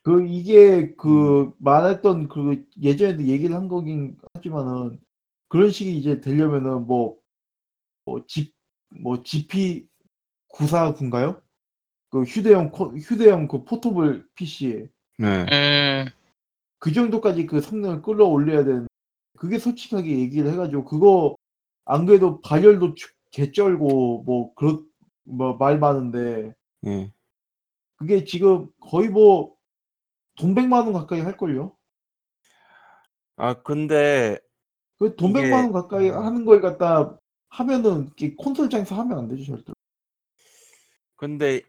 그 0.06 0.24
이게 0.24 0.82
음. 0.82 0.94
그 0.96 1.52
말했던 1.58 2.28
그 2.28 2.64
예전에도 2.80 3.24
얘기를 3.24 3.56
한 3.56 3.66
거긴 3.66 4.16
하지만은 4.34 5.00
그런 5.48 5.70
식이 5.70 5.96
이제 5.96 6.20
되려면은 6.20 6.86
뭐뭐 6.86 8.26
G 8.26 8.52
뭐 9.00 9.22
GP 9.22 9.88
949인가요? 10.52 11.40
그 12.10 12.22
휴대용 12.22 12.70
코- 12.70 12.96
휴대용 12.96 13.48
그 13.48 13.64
포터블 13.64 14.26
PC에 14.34 14.88
네. 15.18 15.46
음, 15.52 16.08
그 16.78 16.92
정도까지 16.92 17.46
그 17.46 17.60
성능을 17.60 18.02
끌어올려야 18.02 18.64
되는 18.64 18.86
그게 19.36 19.58
솔직하게 19.58 20.08
얘기를 20.18 20.50
해가지고 20.52 20.84
그거 20.84 21.36
안 21.84 22.06
그래도 22.06 22.40
발열도 22.40 22.94
추- 22.94 23.12
개쩔고 23.32 24.22
뭐 24.24 24.54
그런 24.54 24.86
뭐말 25.24 25.78
많은데 25.78 26.54
예. 26.86 27.12
그게 27.96 28.24
지금 28.24 28.68
거의 28.80 29.08
뭐 29.08 29.56
돈 30.38 30.54
100만 30.54 30.84
원 30.84 30.92
가까이 30.92 31.20
할걸요? 31.22 31.74
아 33.36 33.54
근데 33.62 34.38
그돈 34.98 35.30
이게- 35.30 35.42
100만 35.42 35.64
원 35.64 35.72
가까이 35.72 36.08
하는 36.08 36.44
걸 36.44 36.60
갖다 36.60 37.18
하면은 37.50 38.08
이게 38.16 38.34
콘솔장에서 38.34 38.94
하면 38.96 39.18
안 39.18 39.28
되죠 39.28 39.44
절대. 39.44 39.72
근데 41.16 41.62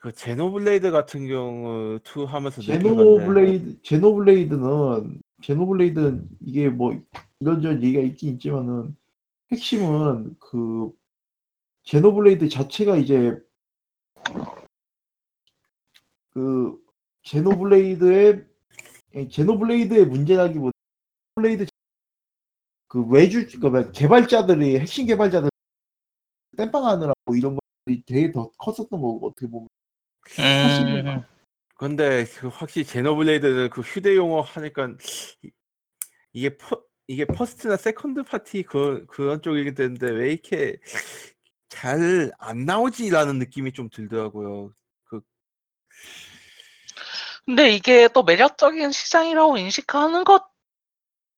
그 0.00 0.12
제노블레이드 0.12 0.90
같은 0.90 1.26
경우 1.26 1.98
2 2.04 2.24
하면서 2.26 2.60
느낀 2.60 2.82
건데 2.82 3.04
제노블레이드 3.04 3.82
제노블레이드는 3.82 5.20
제노블레이드는 5.42 6.28
이게 6.40 6.68
뭐 6.68 7.00
이런저런 7.40 7.82
얘기가 7.82 8.00
있긴 8.02 8.34
있지만은 8.34 8.96
핵심은 9.52 10.36
그 10.38 10.92
제노블레이드 11.84 12.48
자체가 12.48 12.96
이제 12.96 13.38
그 16.30 16.76
제노블레이드의 17.22 18.44
예, 19.14 19.28
제노블레이드의 19.28 20.06
문제라기보다 20.06 20.72
블레이드 21.36 21.66
그 22.94 23.04
외주 23.08 23.44
그 23.58 23.90
개발자들이 23.90 24.78
핵심 24.78 25.06
개발자들 25.06 25.50
땜빵하느라고 26.56 27.34
이런 27.36 27.58
것들이 27.84 28.04
되게 28.06 28.30
더 28.30 28.52
컸었던 28.56 28.88
거고 28.88 29.26
어떻게 29.26 29.48
보면. 29.50 29.66
음, 30.38 31.24
근데 31.74 32.24
그 32.24 32.46
확실히 32.46 32.86
제노블레이드는 32.86 33.70
그 33.70 33.80
휴대용어 33.80 34.42
하니까 34.42 34.90
이- 35.42 35.50
이게 36.32 36.56
퍼, 36.56 36.80
이게 37.08 37.24
first나 37.24 37.76
second 37.76 38.22
party 38.22 38.62
그 38.62 39.06
그런 39.06 39.42
쪽이기 39.42 39.74
때문에 39.74 40.12
왜 40.12 40.32
이렇게 40.32 40.78
잘 41.68 42.30
안 42.38 42.64
나오지라는 42.64 43.40
느낌이 43.40 43.72
좀 43.72 43.90
들더라고요. 43.90 44.72
근데 47.44 47.72
이게 47.72 48.08
또 48.14 48.22
매력적인 48.22 48.92
시장이라고 48.92 49.58
인식하는 49.58 50.22
것 50.22 50.53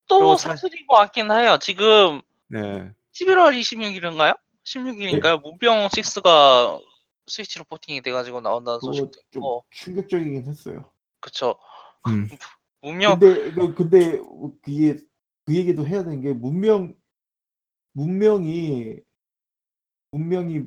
도또 0.07 0.37
사- 0.37 0.51
사실인 0.57 0.87
것 0.87 0.97
같긴 0.97 1.31
해요. 1.31 1.59
지금 1.61 2.21
네. 2.49 2.93
11월 3.13 3.59
26일인가요? 3.59 4.37
16일인가요? 4.65 5.41
무병 5.43 5.89
6가 5.89 6.81
스위치로 7.27 7.65
포팅이 7.65 8.03
돼가지고 8.03 8.41
나온다는 8.41 8.79
그거 8.79 8.93
소식도 8.93 9.21
좀 9.31 9.41
있고, 9.41 9.65
충격적이긴 9.71 10.47
했어요. 10.47 10.91
그쵸. 11.21 11.57
음. 12.07 12.29
무명, 12.83 13.19
근데 13.19 13.51
그 13.53 13.75
근데 13.75 14.21
그게 14.63 14.97
그 15.45 15.55
얘기도 15.57 15.87
해야 15.87 16.05
되는 16.05 16.21
게 16.21 16.33
문명 16.33 16.95
문명이 17.93 19.01
문명이 20.13 20.65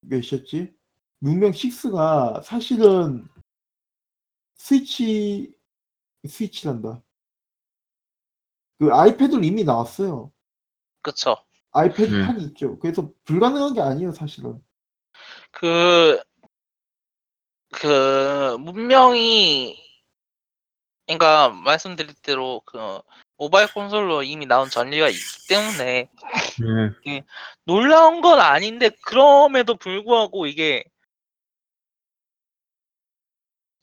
몇이었지? 0.00 0.74
문명 1.18 1.52
6가 1.52 2.42
사실은 2.42 3.26
스위치 4.56 5.54
스위치란다. 6.26 7.02
그 8.82 8.92
아이패드로 8.92 9.44
이미 9.44 9.62
나왔어요. 9.62 10.32
그쵸. 11.02 11.36
아이패드 11.70 12.12
음. 12.12 12.26
판이 12.26 12.42
있죠. 12.46 12.80
그래서 12.80 13.08
불가능한 13.22 13.74
게 13.74 13.80
아니에요, 13.80 14.10
사실은. 14.10 14.60
그, 15.52 16.20
그, 17.70 18.56
문명이, 18.58 19.78
그러니까 21.06 21.50
말씀드린 21.50 22.12
대로 22.22 22.60
그 22.64 22.98
모바일 23.36 23.72
콘솔로 23.72 24.24
이미 24.24 24.46
나온 24.46 24.68
전리가 24.68 25.08
있기 25.08 25.48
때문에 25.48 26.10
네. 27.06 27.24
놀라운 27.64 28.20
건 28.20 28.40
아닌데 28.40 28.90
그럼에도 29.04 29.76
불구하고 29.76 30.46
이게 30.46 30.82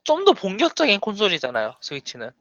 좀 0.04 0.26
더 0.26 0.34
본격적인 0.34 1.00
콘솔이잖아요 1.02 1.76
스위치는 1.82 2.32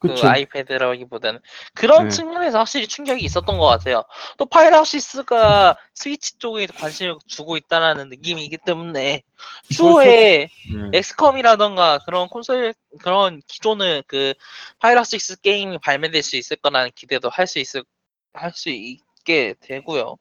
그 0.00 0.08
그쵸. 0.08 0.26
아이패드라기보다는 0.26 1.40
그런 1.74 2.08
네. 2.08 2.08
측면에서 2.08 2.58
확실히 2.58 2.88
충격이 2.88 3.22
있었던 3.22 3.58
것 3.58 3.66
같아요 3.66 4.02
또 4.38 4.46
파이락시스가 4.46 5.76
스위치 5.94 6.38
쪽에 6.38 6.66
관심을 6.66 7.16
주고 7.26 7.58
있다라는 7.58 8.08
느낌이기 8.08 8.56
때문에 8.64 9.22
추후에 9.70 10.48
네. 10.48 10.98
엑스컴이라던가 10.98 11.98
그런 12.06 12.28
콘솔 12.28 12.74
그런 13.02 13.42
기존의 13.46 14.04
그 14.06 14.32
파이락시스 14.78 15.42
게임이 15.42 15.78
발매될 15.78 16.22
수 16.22 16.36
있을 16.36 16.56
거라는 16.56 16.90
기대도 16.94 17.28
할 17.28 17.46
수 17.46 17.58
있을 17.58 17.84
할 18.32 18.52
수 18.52 18.70
있게 18.70 19.54
되고요. 19.60 20.16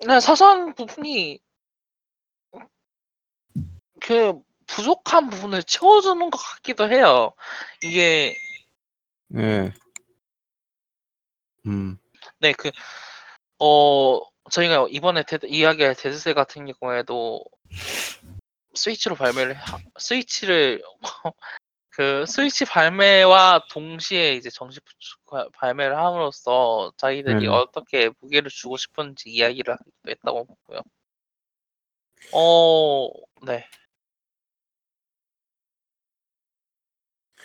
그냥 0.00 0.20
사소한 0.20 0.74
부분이 0.74 1.38
그 4.00 4.34
부족한 4.68 5.30
부분을 5.30 5.62
채워주는 5.64 6.30
것 6.30 6.38
같기도 6.38 6.88
해요. 6.90 7.32
이게 7.82 8.36
네. 9.28 9.72
음. 11.66 11.98
네 12.40 12.52
그 12.52 12.70
어 13.60 14.20
저희가 14.50 14.86
이번에 14.90 15.24
데드, 15.24 15.46
이야기할 15.46 15.94
데드셀 15.96 16.32
같은 16.34 16.70
경우에도 16.80 17.44
스위치로 18.74 19.16
발매를 19.16 19.54
하- 19.54 19.78
스위치를 19.98 20.80
그 21.90 22.24
스위치 22.26 22.64
발매와 22.64 23.64
동시에 23.70 24.34
이제 24.34 24.48
정식 24.50 24.84
부- 25.26 25.50
발매를 25.54 25.96
함으로써 25.96 26.92
자기들이 26.96 27.40
네. 27.40 27.46
어떻게 27.48 28.10
무게를 28.20 28.48
주고 28.50 28.76
싶은지 28.76 29.28
이야기를 29.30 29.74
하기도 29.74 29.92
했다고 30.08 30.44
보고요. 30.46 30.80
어, 32.32 33.08
네. 33.44 33.66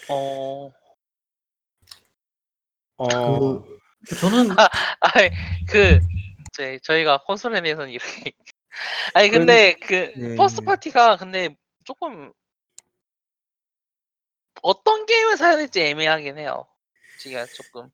어, 0.09 0.71
어. 2.97 3.63
그 4.05 4.15
저는 4.19 4.49
아니 4.99 5.29
그 5.67 5.99
저희 6.53 6.79
저희가 6.81 7.23
콘솔에 7.23 7.61
대해서는 7.61 7.89
이렇게 7.91 8.31
아니 9.13 9.29
근데 9.29 9.73
그 9.75 10.11
네. 10.17 10.35
first 10.35 10.61
party가 10.63 11.17
근데 11.17 11.55
조금 11.83 12.31
어떤 14.61 15.05
게임을 15.05 15.37
사야 15.37 15.57
될지 15.57 15.81
애매하긴 15.81 16.37
해요. 16.37 16.67
지금 17.17 17.45
조금 17.55 17.89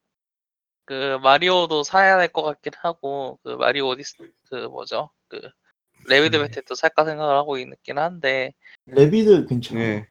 그 0.85 1.17
마리오도 1.21 1.83
사야 1.83 2.17
될 2.17 2.29
것 2.29 2.41
같긴 2.43 2.73
하고 2.77 3.39
그 3.43 3.49
마리오 3.49 3.87
오디스 3.89 4.17
그 4.49 4.55
뭐죠 4.67 5.11
그 5.27 5.39
래비드 6.07 6.37
네. 6.37 6.43
배틀도 6.47 6.75
살까 6.75 7.05
생각을 7.05 7.35
하고 7.35 7.57
있긴 7.57 7.97
한데 7.99 8.53
래비드 8.85 9.45
괜찮아요. 9.47 9.85
네. 9.99 10.07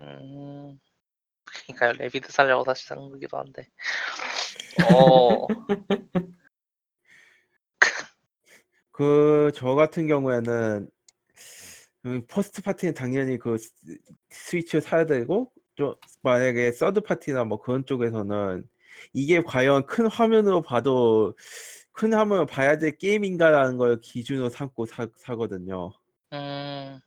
음 0.00 0.78
그러니까 1.72 1.92
래비드 2.02 2.30
살려고 2.32 2.64
다시 2.64 2.86
산 2.86 2.98
거기도 2.98 3.38
한데 3.38 3.68
어 4.92 5.46
그 8.92 9.50
저 9.54 9.74
같은 9.74 10.06
경우에는 10.06 10.88
그 12.02 12.26
first 12.28 12.62
party는 12.62 12.94
당연히 12.94 13.38
그 13.38 13.58
스- 13.58 13.72
스위치를 14.30 14.80
사야 14.82 15.06
되고 15.06 15.52
좀 15.74 15.94
만약에 16.22 16.72
서드 16.72 17.00
파티나 17.00 17.44
뭐 17.44 17.60
그런 17.60 17.84
쪽에서는 17.86 18.68
이게 19.12 19.42
과연 19.42 19.86
큰 19.86 20.06
화면으로 20.06 20.62
봐도 20.62 21.34
큰 21.92 22.12
화면으로 22.14 22.46
봐야 22.46 22.78
될 22.78 22.96
게임인가라는 22.96 23.76
걸 23.78 24.00
기준으로 24.00 24.48
삼고 24.50 24.86
사, 24.86 25.06
사거든요. 25.16 25.92
음, 26.32 27.00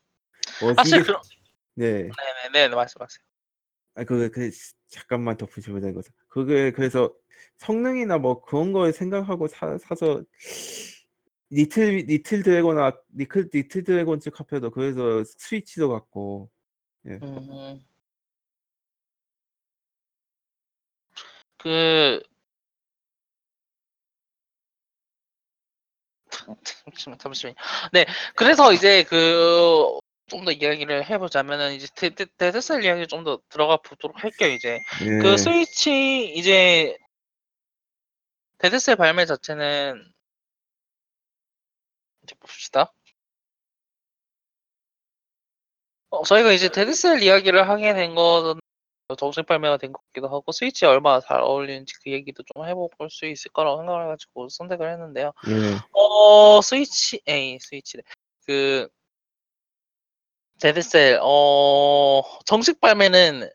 뭐 0.62 0.74
사실 0.76 1.00
이게- 1.00 1.06
그런 1.06 1.22
네. 1.76 2.10
네네네 2.52 2.76
말씀하세요. 2.76 3.24
아, 3.96 4.04
그, 4.04 4.30
그, 4.32 4.50
잠깐만 4.88 5.38
덧붙이면 5.38 5.82
되는 5.82 5.94
거죠. 5.94 6.12
그게, 6.28 6.72
그래서 6.72 7.14
성능이나 7.58 8.18
뭐 8.18 8.42
그런 8.42 8.74
걸 8.74 8.94
생각하고 8.94 9.48
사, 9.48 9.78
사서 9.78 10.24
리틀 11.52 12.06
리틀 12.08 12.44
드래곤 12.44 12.80
아 12.80 12.94
리틀 13.16 13.50
리틀 13.54 13.84
드래곤 13.84 14.20
쪽 14.20 14.34
카페도 14.34 14.72
그래서 14.72 15.24
스위치도 15.38 15.90
갖고 15.90 16.50
음. 17.06 17.80
그 21.58 22.22
잠시만 26.86 27.20
잠시만요. 27.20 27.56
네, 27.94 28.06
그래서 28.36 28.74
이제 28.74 29.04
그 29.04 30.00
좀 30.28 30.46
더 30.46 30.52
이야기를 30.52 31.10
해보자면은 31.10 31.74
이제 31.74 31.88
데, 31.96 32.10
데, 32.10 32.26
데드셀 32.38 32.84
이야기 32.84 33.08
좀 33.08 33.24
더 33.24 33.40
들어가 33.50 33.78
보도록 33.78 34.24
할게요. 34.24 34.50
이제 34.50 34.80
예. 35.02 35.06
그 35.22 35.38
스위치 35.38 36.34
이제 36.36 36.98
데드셀 38.60 38.96
발매 38.96 39.26
자체는 39.26 40.12
이제 42.24 42.36
봅시다. 42.40 42.92
어, 46.10 46.24
저희가 46.24 46.52
이제 46.52 46.70
데드셀 46.70 47.24
이야기를 47.24 47.68
하게 47.70 47.94
된 47.94 48.14
거는 48.16 48.60
정식 49.18 49.46
발매가 49.46 49.78
된 49.78 49.92
것 49.92 50.02
같기도 50.08 50.28
하고 50.28 50.52
스위치에 50.52 50.88
얼마나 50.88 51.20
잘 51.20 51.42
어울리는지 51.42 51.94
그 52.04 52.12
얘기도 52.12 52.44
좀 52.54 52.66
해볼 52.66 52.90
수 53.10 53.26
있을 53.26 53.52
거라고 53.52 53.78
생각을 53.80 54.04
해가지고 54.06 54.50
선택을 54.50 54.92
했는데요. 54.92 55.34
예. 55.50 55.78
어 55.92 56.62
스위치 56.62 57.22
에이 57.28 57.60
스위치래 57.60 58.02
그 58.46 58.88
데드셀 60.60 61.20
어 61.22 62.22
정식 62.46 62.80
발매는 62.80 63.50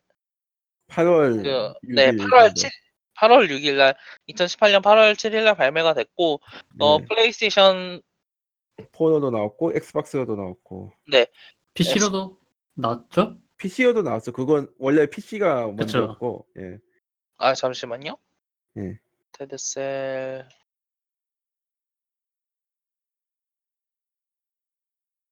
8월 0.88 1.42
그네 1.82 2.12
6일 2.12 2.18
8월 2.18 2.40
정도. 2.46 2.54
7 2.54 2.70
8월 3.16 3.48
6일 3.50 3.76
날 3.76 3.96
2018년 4.28 4.82
8월 4.82 5.14
7일 5.14 5.44
날 5.44 5.56
발매가 5.56 5.94
됐고 5.94 6.40
어 6.80 6.98
예. 7.00 7.04
플레이스테이션 7.06 8.00
포로도 8.92 9.30
나왔고 9.30 9.72
엑스박스로도 9.74 10.36
나왔고 10.36 10.92
PC로도 11.74 12.38
나왔죠? 12.74 13.36
PC로도 13.56 14.02
나왔어. 14.02 14.30
그건 14.30 14.72
원래 14.78 15.06
PC가. 15.06 15.66
먼저였고 15.66 16.46
예. 16.58 16.78
아 17.38 17.54
잠시만요. 17.54 18.16
예. 18.78 18.98
데드셀 19.32 20.48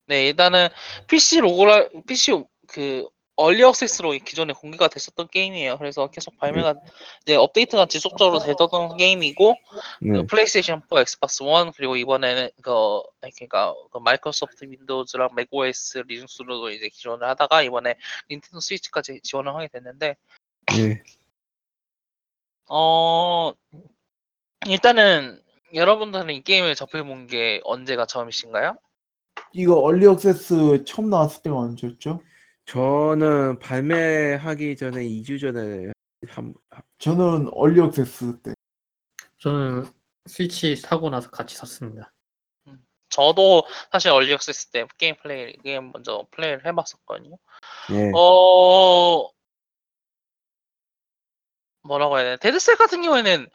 네 0.07 0.29
일단은 0.29 0.69
PC 1.09 1.41
로고라 1.41 1.89
PC 2.07 2.45
그 2.69 3.09
early 3.37 3.63
access로 3.63 4.13
기존에 4.13 4.55
공개가 4.55 4.89
됐었던 4.89 5.29
게임이에요. 5.29 5.77
그래서 5.77 6.07
계속 6.09 6.39
발매가 6.39 6.75
이제 7.23 7.37
업데이트가 7.37 7.85
지속적으로 7.85 8.39
되던 8.39 8.97
게임이고 8.97 9.55
네. 10.01 10.13
그 10.13 10.27
플레이스테이션 10.27 10.83
4, 10.89 11.01
엑스박스 11.01 11.43
1 11.43 11.73
그리고 11.77 11.97
이번에는 11.97 12.49
그 12.63 13.03
그러니까 13.21 13.75
그 13.93 13.99
마이크로소프트 13.99 14.65
윈도우즈랑 14.65 15.35
맥OS 15.37 15.99
리눅스로도 16.07 16.71
이제 16.71 16.89
지원을 16.89 17.29
하다가 17.29 17.63
이번에 17.63 17.97
닌텐도 18.31 18.61
스위치까지 18.61 19.21
지원을 19.23 19.55
하게 19.55 19.69
됐는데 19.69 20.17
예. 20.79 21.03
어 22.71 23.53
일단은 24.67 25.43
여러분들은 25.75 26.31
이 26.31 26.43
게임을 26.43 26.75
접해본 26.75 27.27
게 27.27 27.61
언제가 27.65 28.07
처음이신가요? 28.07 28.79
이거 29.57 29.77
early 29.77 30.07
access 30.07 30.85
처음 30.85 31.09
나왔을 31.09 31.43
때가 31.43 31.57
언제였죠? 31.57 32.21
저는 32.67 33.59
발매하기 33.59 34.77
전에 34.77 35.03
2주 35.03 35.41
전에 35.41 35.93
한 36.29 36.53
저는 36.99 37.49
early 37.53 37.81
access 37.81 38.43
때. 38.43 38.53
저는 39.39 39.87
스위치 40.27 40.77
사고 40.77 41.09
나서 41.09 41.31
같이 41.31 41.57
샀습니다. 41.57 42.13
저도 43.09 43.65
사실 43.91 44.11
early 44.11 44.31
access 44.35 44.73
때 44.73 44.87
게임 44.99 45.17
플레이 45.23 45.57
게임 45.65 45.91
먼저 45.91 46.27
플레이를 46.33 46.67
해봤었거든요. 46.67 47.39
예. 47.93 48.13
어 48.15 49.31
뭐라고 51.83 52.19
해야 52.19 52.25
되나 52.25 52.37
데드셀 52.37 52.77
같은 52.77 53.01
경우에는 53.01 53.49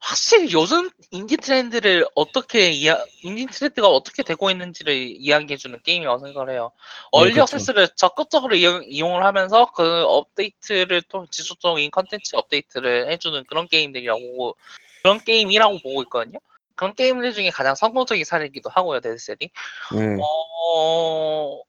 확실히 0.00 0.52
요즘 0.52 0.90
인디 1.10 1.36
트렌드를 1.36 2.06
어떻게 2.14 2.70
이야 2.70 2.98
인디 3.22 3.46
트렌드가 3.46 3.88
어떻게 3.88 4.22
되고 4.22 4.50
있는지를 4.50 4.94
이야기해주는 4.94 5.78
게임이라고 5.82 6.24
생각을 6.24 6.50
해요. 6.50 6.72
early 7.12 7.30
그쵸. 7.32 7.42
access를 7.42 7.88
적극적으로 7.96 8.56
이용, 8.56 8.82
이용 8.86 9.16
을 9.16 9.24
하면서 9.24 9.70
그 9.72 10.04
업데이트를 10.04 11.02
또 11.08 11.26
지속적인 11.30 11.90
컨텐츠 11.90 12.34
업데이트를 12.34 13.10
해주는 13.10 13.44
그런 13.44 13.68
게임들이라고 13.68 14.56
그런 15.02 15.20
게임이라고 15.20 15.78
보고 15.80 16.02
있거든요. 16.02 16.38
그런 16.74 16.94
게임들 16.94 17.34
중에 17.34 17.50
가장 17.50 17.74
성공적인 17.74 18.24
사례이기도 18.24 18.70
하고요, 18.70 19.00
데드셀이. 19.00 19.50
예. 19.96 20.16
어, 20.18 21.60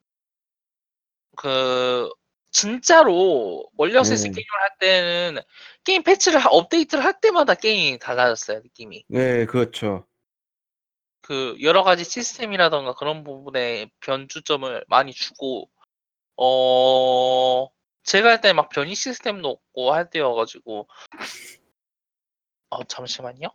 그, 1.35 2.09
진짜로, 2.51 3.67
멀리어세스 3.73 4.23
네. 4.23 4.29
게임을 4.29 4.60
할 4.60 4.60
때는, 4.81 5.41
게임 5.85 6.03
패치를, 6.03 6.39
하- 6.39 6.49
업데이트를 6.49 7.05
할 7.05 7.21
때마다 7.21 7.55
게임이 7.55 7.99
달라졌어요, 7.99 8.59
느낌이. 8.61 9.05
네, 9.07 9.45
그렇죠. 9.45 10.07
그, 11.21 11.55
여러 11.61 11.83
가지 11.83 12.03
시스템이라던가 12.03 12.93
그런 12.95 13.23
부분에 13.23 13.89
변주점을 14.01 14.85
많이 14.89 15.13
주고, 15.13 15.69
어, 16.37 17.69
제가 18.03 18.29
할 18.31 18.41
때 18.41 18.53
막 18.53 18.69
변이 18.69 18.95
시스템도 18.95 19.49
없고 19.49 19.93
할 19.93 20.09
때여가지고, 20.09 20.87
어, 22.69 22.83
잠시만요. 22.85 23.49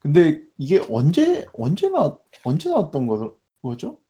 근데 0.00 0.42
이게 0.56 0.80
언제 0.88 1.46
언제 1.52 1.88
나 1.90 2.18
언제 2.44 2.70
나왔던 2.70 3.06
거, 3.06 3.38
거죠? 3.62 4.00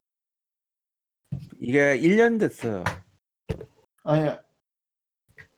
이게 1.61 1.99
1년 1.99 2.39
됐어요. 2.39 2.85
아니 4.05 4.31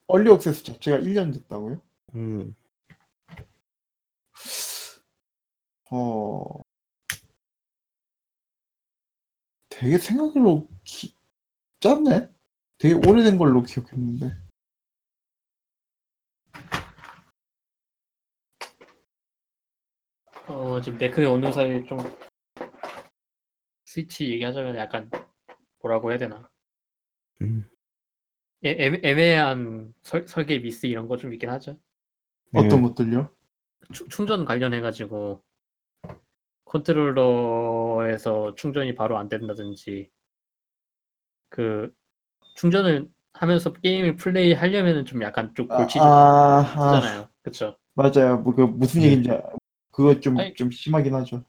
얼리 0.06 0.30
액세스 0.32 0.64
자체가 0.64 0.98
1년 0.98 1.32
됐다고요? 1.34 1.80
음. 2.14 2.54
어 5.90 6.62
되게 9.68 9.98
생각으로 9.98 10.68
기... 10.84 11.14
짧네. 11.80 12.28
되게 12.78 12.94
오래된 12.94 13.36
걸로 13.36 13.62
기억했는데. 13.62 14.32
어, 20.48 20.80
지금 20.80 20.98
네크에 20.98 21.24
오는 21.26 21.52
사이에 21.52 21.84
좀 21.84 21.98
스위치 23.84 24.30
얘기하자면 24.30 24.76
약간 24.76 25.10
뭐라고 25.80 26.10
해야 26.10 26.18
되나? 26.18 26.48
음. 27.42 27.68
애, 28.64 28.76
애매- 28.76 29.00
애매한 29.04 29.92
설, 30.02 30.26
설계 30.28 30.58
미스 30.60 30.86
이런 30.86 31.08
거 31.08 31.16
좀 31.16 31.32
있긴 31.32 31.50
하죠. 31.50 31.78
어떤 32.54 32.78
예. 32.78 32.82
것들요? 32.82 33.28
충- 33.92 34.08
충전 34.08 34.44
관련해가지고 34.44 35.42
컨트롤러에서 36.64 38.54
충전이 38.54 38.94
바로 38.94 39.18
안 39.18 39.28
된다든지 39.28 40.10
그 41.50 41.92
충전을 42.56 43.08
하면서 43.34 43.72
게임을 43.72 44.16
플레이 44.16 44.52
하려면은 44.52 45.04
좀 45.04 45.22
약간 45.22 45.52
좀 45.54 45.66
골치 45.68 45.98
좀 45.98 46.06
아, 46.06 46.60
아. 46.76 47.28
그쵸? 47.42 47.76
맞아요. 47.94 48.38
뭐 48.38 48.54
그 48.54 48.62
무슨 48.62 49.00
네. 49.00 49.06
얘기인지 49.08 49.30
아- 49.32 49.42
그거 49.92 50.18
좀 50.20 50.38
아니- 50.38 50.54
좀 50.54 50.70
심하긴 50.70 51.14
하죠. 51.14 51.44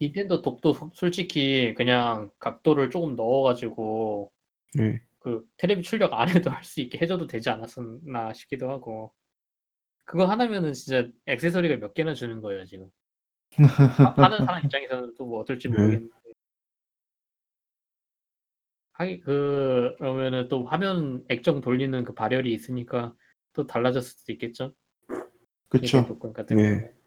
닌텐도 0.00 0.42
독도 0.42 0.72
소- 0.74 0.90
솔직히 0.94 1.74
그냥 1.74 2.30
각도를 2.40 2.90
조금 2.90 3.14
넣어가지고 3.14 4.32
예. 4.80 5.00
그 5.20 5.46
테레비 5.58 5.82
출력 5.82 6.12
안 6.14 6.28
해도 6.28 6.50
할 6.50 6.64
수 6.64 6.80
있게 6.80 6.98
해줘도 7.00 7.28
되지 7.28 7.50
않았었나 7.50 8.32
싶기도 8.32 8.68
하고 8.70 9.12
그거 10.04 10.24
하나면은 10.26 10.72
진짜 10.72 11.08
액세서리가 11.26 11.76
몇 11.76 11.94
개나 11.94 12.14
주는 12.14 12.40
거예요 12.40 12.64
지금 12.64 12.90
하- 13.56 14.14
하는 14.24 14.38
사람 14.44 14.64
입장에서는 14.64 15.14
또 15.16 15.26
뭐 15.26 15.40
어떨지 15.40 15.68
네. 15.68 15.76
모르겠는데 15.76 16.14
하기 18.92 19.20
그 19.20 19.94
그러면은 19.98 20.48
또 20.48 20.64
화면 20.64 21.24
액정 21.28 21.60
돌리는 21.60 22.02
그 22.04 22.12
발열이 22.14 22.52
있으니까 22.52 23.14
또 23.52 23.66
달라졌을 23.68 24.10
수도 24.18 24.32
있겠죠 24.32 24.74
그쵸. 25.68 25.98
닌텐도 25.98 26.18
건 26.18 26.32
같은 26.32 26.58
예. 26.58 26.62
경우는. 26.64 26.99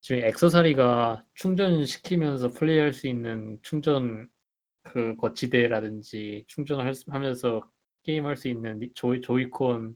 지금 0.00 0.22
액세서리가 0.24 1.24
충전시키면서 1.34 2.50
플레이할 2.50 2.92
수 2.92 3.06
있는 3.06 3.58
충전 3.62 4.28
그 4.82 5.14
거치대라든지 5.16 6.44
충전을 6.48 6.84
할 6.84 6.94
수- 6.94 7.10
하면서 7.12 7.70
게임할 8.02 8.36
수 8.36 8.48
있는 8.48 8.78
니- 8.80 8.92
조이, 8.94 9.20
조이콘 9.20 9.94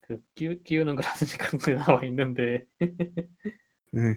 그 0.00 0.20
끼우, 0.36 0.62
끼우 0.62 0.84
는 0.84 0.94
거라든지 0.94 1.36
그런 1.58 1.58
거 1.58 1.84
나와 1.84 2.04
있는데 2.04 2.64
네. 3.90 4.16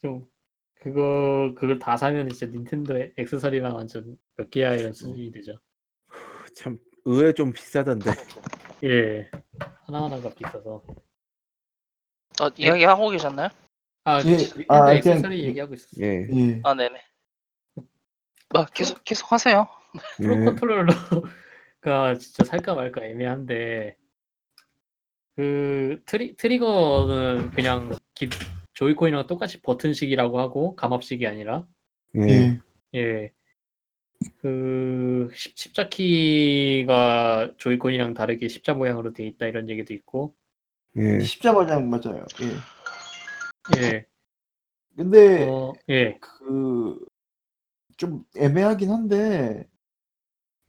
좀 0.00 0.26
그거 0.74 1.52
그걸 1.56 1.78
다 1.78 1.96
사면 1.96 2.28
진짜 2.28 2.46
닌텐도 2.46 3.10
액세서리랑 3.16 3.74
완전 3.74 4.16
몇 4.36 4.48
개야 4.50 4.74
이런 4.74 4.92
수준이 4.92 5.30
되죠. 5.32 5.58
참 6.54 6.78
의외 7.04 7.32
좀 7.32 7.52
비싸던데. 7.52 8.10
예 8.84 9.30
하나 9.86 10.04
하나가 10.04 10.28
비싸서 10.34 10.82
어, 12.40 12.48
이야기 12.56 12.84
하고 12.84 13.10
계셨나요? 13.10 13.48
아 14.04 14.20
예, 14.20 14.24
닌텐도 14.36 14.64
아, 14.68 14.80
그냥- 14.80 14.96
액세서리 14.96 15.44
얘기하고 15.44 15.74
있었어 15.74 16.02
요. 16.02 16.06
예. 16.06 16.26
예. 16.32 16.60
아 16.64 16.74
네네. 16.74 17.00
아 18.54 18.66
계속 18.74 19.02
계속 19.04 19.30
하세요. 19.32 19.68
프로 20.16 20.34
예. 20.40 20.44
컨트롤러가 20.44 22.18
진짜 22.18 22.44
살까 22.44 22.74
말까 22.74 23.04
애매한데 23.04 23.96
그 25.36 26.02
트리, 26.04 26.36
트리거는 26.36 27.50
그냥 27.52 27.96
기, 28.14 28.28
조이콘이랑 28.74 29.26
똑같이 29.26 29.60
버튼식이라고 29.62 30.38
하고 30.40 30.74
감압식이 30.76 31.26
아니라 31.26 31.66
예. 32.16 32.28
예. 32.28 32.60
예. 32.94 33.32
그 34.38 35.30
십- 35.34 35.56
십자키가 35.56 37.52
조이콘이랑 37.56 38.14
다르게 38.14 38.48
십자 38.48 38.74
모양으로 38.74 39.12
돼 39.12 39.26
있다 39.26 39.46
이런 39.46 39.68
얘기도 39.70 39.94
있고 39.94 40.34
예. 40.96 41.20
십자가장 41.20 41.88
맞아요. 41.88 42.24
예. 42.42 42.46
예. 43.76 44.04
근데 44.96 45.48
어, 45.48 45.72
예. 45.88 46.18
그 46.18 46.98
좀 47.98 48.24
애매하긴 48.36 48.90
한데 48.90 49.68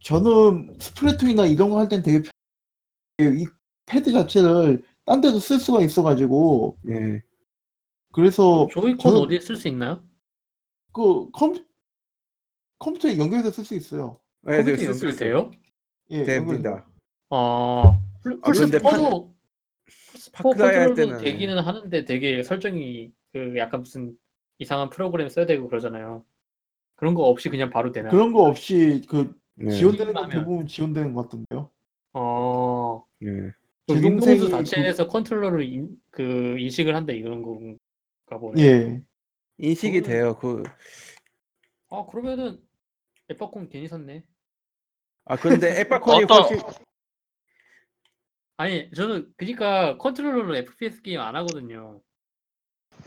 저는 0.03 0.77
스플래툰이나 0.79 1.45
이런 1.47 1.69
거 1.71 1.79
할 1.79 1.87
땐 1.89 2.03
되게 2.03 2.21
편- 3.17 3.39
이 3.39 3.47
패드 3.87 4.11
자체를 4.11 4.83
딴 5.05 5.19
데도 5.21 5.39
쓸 5.39 5.59
수가 5.59 5.81
있어가지고 5.81 6.77
예. 6.89 7.23
그래서 8.11 8.67
조이콘 8.71 8.97
저는- 8.99 9.21
어디에 9.23 9.39
쓸 9.39 9.55
수 9.55 9.67
있나요? 9.67 10.03
그 10.91 11.31
컴, 11.31 11.55
컴퓨터에 12.79 13.17
연결해서 13.17 13.49
쓸 13.49 13.65
수 13.65 13.73
있어요. 13.73 14.19
예, 14.47 14.57
컴퓨터 14.57 14.77
쓸수 14.93 15.07
있어요. 15.09 15.35
연결돼요? 15.37 15.51
예. 16.11 16.23
됩니다. 16.25 16.85
아, 17.29 17.99
플- 18.21 18.39
아, 18.43 18.51
근데 18.51 18.77
플스4도 18.77 19.33
스포 20.23 20.51
파크라이 20.51 20.75
할 20.77 20.85
컨트롤도 20.87 21.17
때는- 21.17 21.23
되기는 21.23 21.59
하는데 21.59 22.05
되게 22.05 22.43
설정이 22.43 23.11
그 23.33 23.57
약간 23.57 23.81
무슨 23.81 24.17
이상한 24.59 24.89
프로그램 24.89 25.27
써야 25.27 25.45
되고 25.45 25.67
그러잖아요. 25.67 26.23
그런 26.95 27.13
거 27.13 27.23
없이 27.23 27.49
그냥 27.49 27.69
바로 27.69 27.91
되나요? 27.91 28.11
그런 28.11 28.31
거 28.31 28.43
없이 28.43 29.01
그 29.09 29.35
예. 29.61 29.69
지원되는 29.69 30.13
건 30.13 30.23
하면. 30.23 30.37
대부분 30.39 30.67
지원되는 30.67 31.13
것 31.13 31.23
같던데요. 31.23 31.69
어, 32.13 33.03
예. 33.23 33.51
그제 33.87 34.01
윈도우즈 34.01 34.49
동생이 34.49 34.49
자체에서 34.65 35.07
컨트롤러를 35.07 35.63
인, 35.65 35.89
그 36.09 36.57
인식을 36.57 36.95
한다 36.95 37.11
이런 37.11 37.41
건가 37.41 38.37
보네. 38.39 38.61
예. 38.63 39.01
인식이 39.57 40.01
그거는- 40.01 40.05
돼요. 40.05 40.37
그아 41.89 42.05
그러면은 42.09 42.59
엑박콘 43.29 43.67
괜히 43.69 43.87
샀네. 43.89 44.23
아 45.25 45.35
근데 45.35 45.67
엑박콘이 45.81 46.23
어떤- 46.23 46.43
훨씬 46.43 46.57
아니 48.57 48.89
저는 48.91 49.31
그러니까 49.37 49.97
컨트롤러로 49.97 50.55
FPS 50.55 51.01
게임 51.01 51.19
안 51.19 51.35
하거든요. 51.37 52.01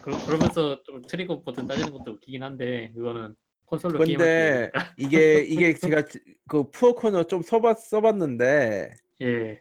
그, 0.03 0.11
그러면서 0.27 0.83
좀 0.83 1.03
트리거 1.03 1.43
버튼 1.43 1.67
따지는 1.67 1.93
것도 1.93 2.13
웃기긴 2.13 2.43
한데 2.43 2.93
그거는 2.95 3.35
콘솔로 3.67 3.99
게임 4.05 4.19
근데 4.19 4.71
이게 4.97 5.41
이게 5.41 5.75
제가 5.75 6.05
지- 6.05 6.21
그 6.49 6.71
프로콘을 6.71 7.25
좀 7.25 7.43
써봤 7.43 7.79
써봤는데 7.79 8.95
예. 9.23 9.61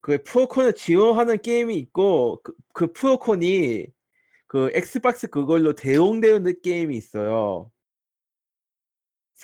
그 0.00 0.22
프로콘을 0.22 0.74
지원하는 0.74 1.38
게임이 1.40 1.76
있고 1.76 2.40
그, 2.42 2.52
그 2.72 2.92
프로콘이 2.92 3.86
그 4.46 4.70
엑스박스 4.74 5.28
그걸로 5.28 5.72
대용되는 5.74 6.60
게임이 6.62 6.96
있어요. 6.96 7.70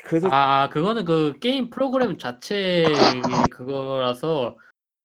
그래서 0.05 0.29
아 0.31 0.69
그거는 0.69 1.05
그 1.05 1.39
게임 1.41 1.69
프로그램 1.69 2.17
자체 2.17 2.85
그거라서 3.51 4.57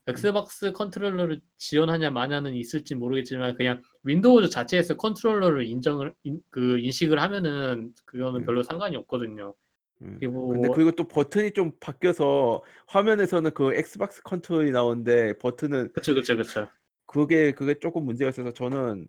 엑스박스 0.08 0.72
컨트롤러를 0.72 1.42
지원하냐 1.58 2.12
마냐는 2.12 2.54
있을지 2.54 2.96
모르겠지만 2.96 3.56
그냥 3.56 3.82
윈도우즈 4.04 4.50
자체에서 4.50 4.96
컨트롤러를 4.98 5.66
인정을 5.66 6.14
인, 6.24 6.40
그 6.50 6.80
인식을 6.80 7.20
하면은 7.20 7.92
그거는 8.06 8.42
음. 8.42 8.46
별로 8.46 8.62
상관이 8.62 8.96
없거든요. 8.98 9.56
음. 10.02 10.18
그리고 10.20 10.50
근데 10.50 10.70
그리고 10.74 10.92
또 10.92 11.08
버튼이 11.08 11.52
좀 11.52 11.72
바뀌어서 11.80 12.64
화면에서는 12.88 13.52
그 13.52 13.74
엑스박스 13.74 14.22
컨트롤이 14.24 14.72
나오는데 14.72 15.38
버튼은 15.40 15.92
그쵸 15.94 16.14
그쵸 16.14 16.38
그쵸. 16.38 16.68
그게 17.08 17.52
그게 17.52 17.76
조금 17.80 18.06
문제가 18.06 18.30
있어서 18.30 18.52
저는 18.52 19.08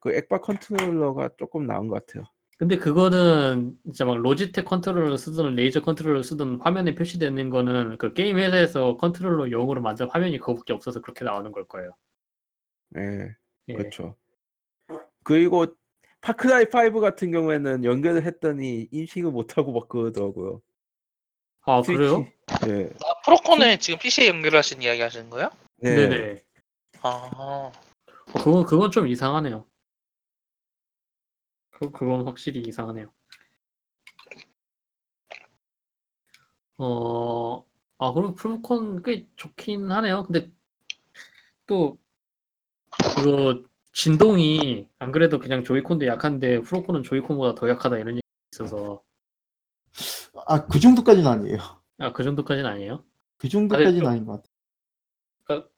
그 0.00 0.12
엑박 0.12 0.40
컨트롤러가 0.40 1.30
조금 1.38 1.66
나은 1.66 1.88
것 1.88 2.04
같아요. 2.04 2.24
근데 2.58 2.76
그거는 2.78 3.76
진짜 3.84 4.04
막 4.04 4.16
로지텍 4.18 4.64
컨트롤러 4.64 5.16
쓰든 5.16 5.56
레이저 5.56 5.82
컨트롤러 5.82 6.22
쓰든 6.22 6.60
화면에 6.60 6.94
표시되는 6.94 7.50
거는 7.50 7.98
그 7.98 8.12
게임 8.14 8.38
회사에서 8.38 8.96
컨트롤러 8.96 9.50
용으로 9.50 9.80
만든 9.80 10.08
화면이 10.08 10.38
그거밖에 10.38 10.72
없어서 10.72 11.00
그렇게 11.00 11.24
나오는 11.24 11.50
걸 11.50 11.66
거예요. 11.66 11.96
예, 12.96 13.34
예. 13.68 13.74
그렇죠. 13.74 14.16
그리고 15.24 15.66
파크라이 16.20 16.66
5 16.66 17.00
같은 17.00 17.32
경우에는 17.32 17.84
연결을 17.84 18.24
했더니 18.24 18.88
인식을 18.92 19.30
못 19.32 19.58
하고 19.58 19.72
막 19.72 19.88
그러더라고요. 19.88 20.62
아 21.66 21.82
스위치. 21.82 21.98
그래요? 21.98 22.26
예, 22.68 22.90
아, 23.04 23.20
프로콘을 23.24 23.78
지금 23.78 23.98
PC에 23.98 24.28
연결하신 24.28 24.80
이야기 24.80 25.00
하시는 25.00 25.28
거예요? 25.28 25.50
예. 25.82 25.90
네네. 25.90 26.42
아, 27.02 27.72
그건 28.26 28.64
그건 28.64 28.90
좀 28.90 29.08
이상하네요. 29.08 29.66
그 31.74 31.90
그건 31.90 32.26
확실히 32.26 32.60
이상하네요. 32.62 33.12
어, 36.78 37.64
아 37.98 38.12
그럼 38.12 38.34
프로콘 38.34 39.02
꽤 39.02 39.26
좋긴 39.36 39.90
하네요. 39.90 40.24
근데 40.24 40.50
또 41.66 41.98
그거 43.14 43.62
진동이 43.92 44.88
안 44.98 45.12
그래도 45.12 45.38
그냥 45.38 45.62
조이콘도 45.64 46.06
약한데 46.06 46.60
프로콘은 46.62 47.02
조이콘보다 47.04 47.54
더 47.54 47.68
약하다 47.68 47.98
이런 47.98 48.16
얘기 48.16 48.20
있어서 48.52 49.02
아, 50.46 50.66
그 50.66 50.80
정도까지는 50.80 51.28
아니에요. 51.28 51.58
아 51.98 52.12
그 52.12 52.24
정도까지는 52.24 52.68
아니에요. 52.68 53.04
그 53.38 53.48
정도까지는 53.48 54.00
좀- 54.00 54.08
아닌 54.08 54.24
것 54.26 54.32
같아요. 54.32 55.68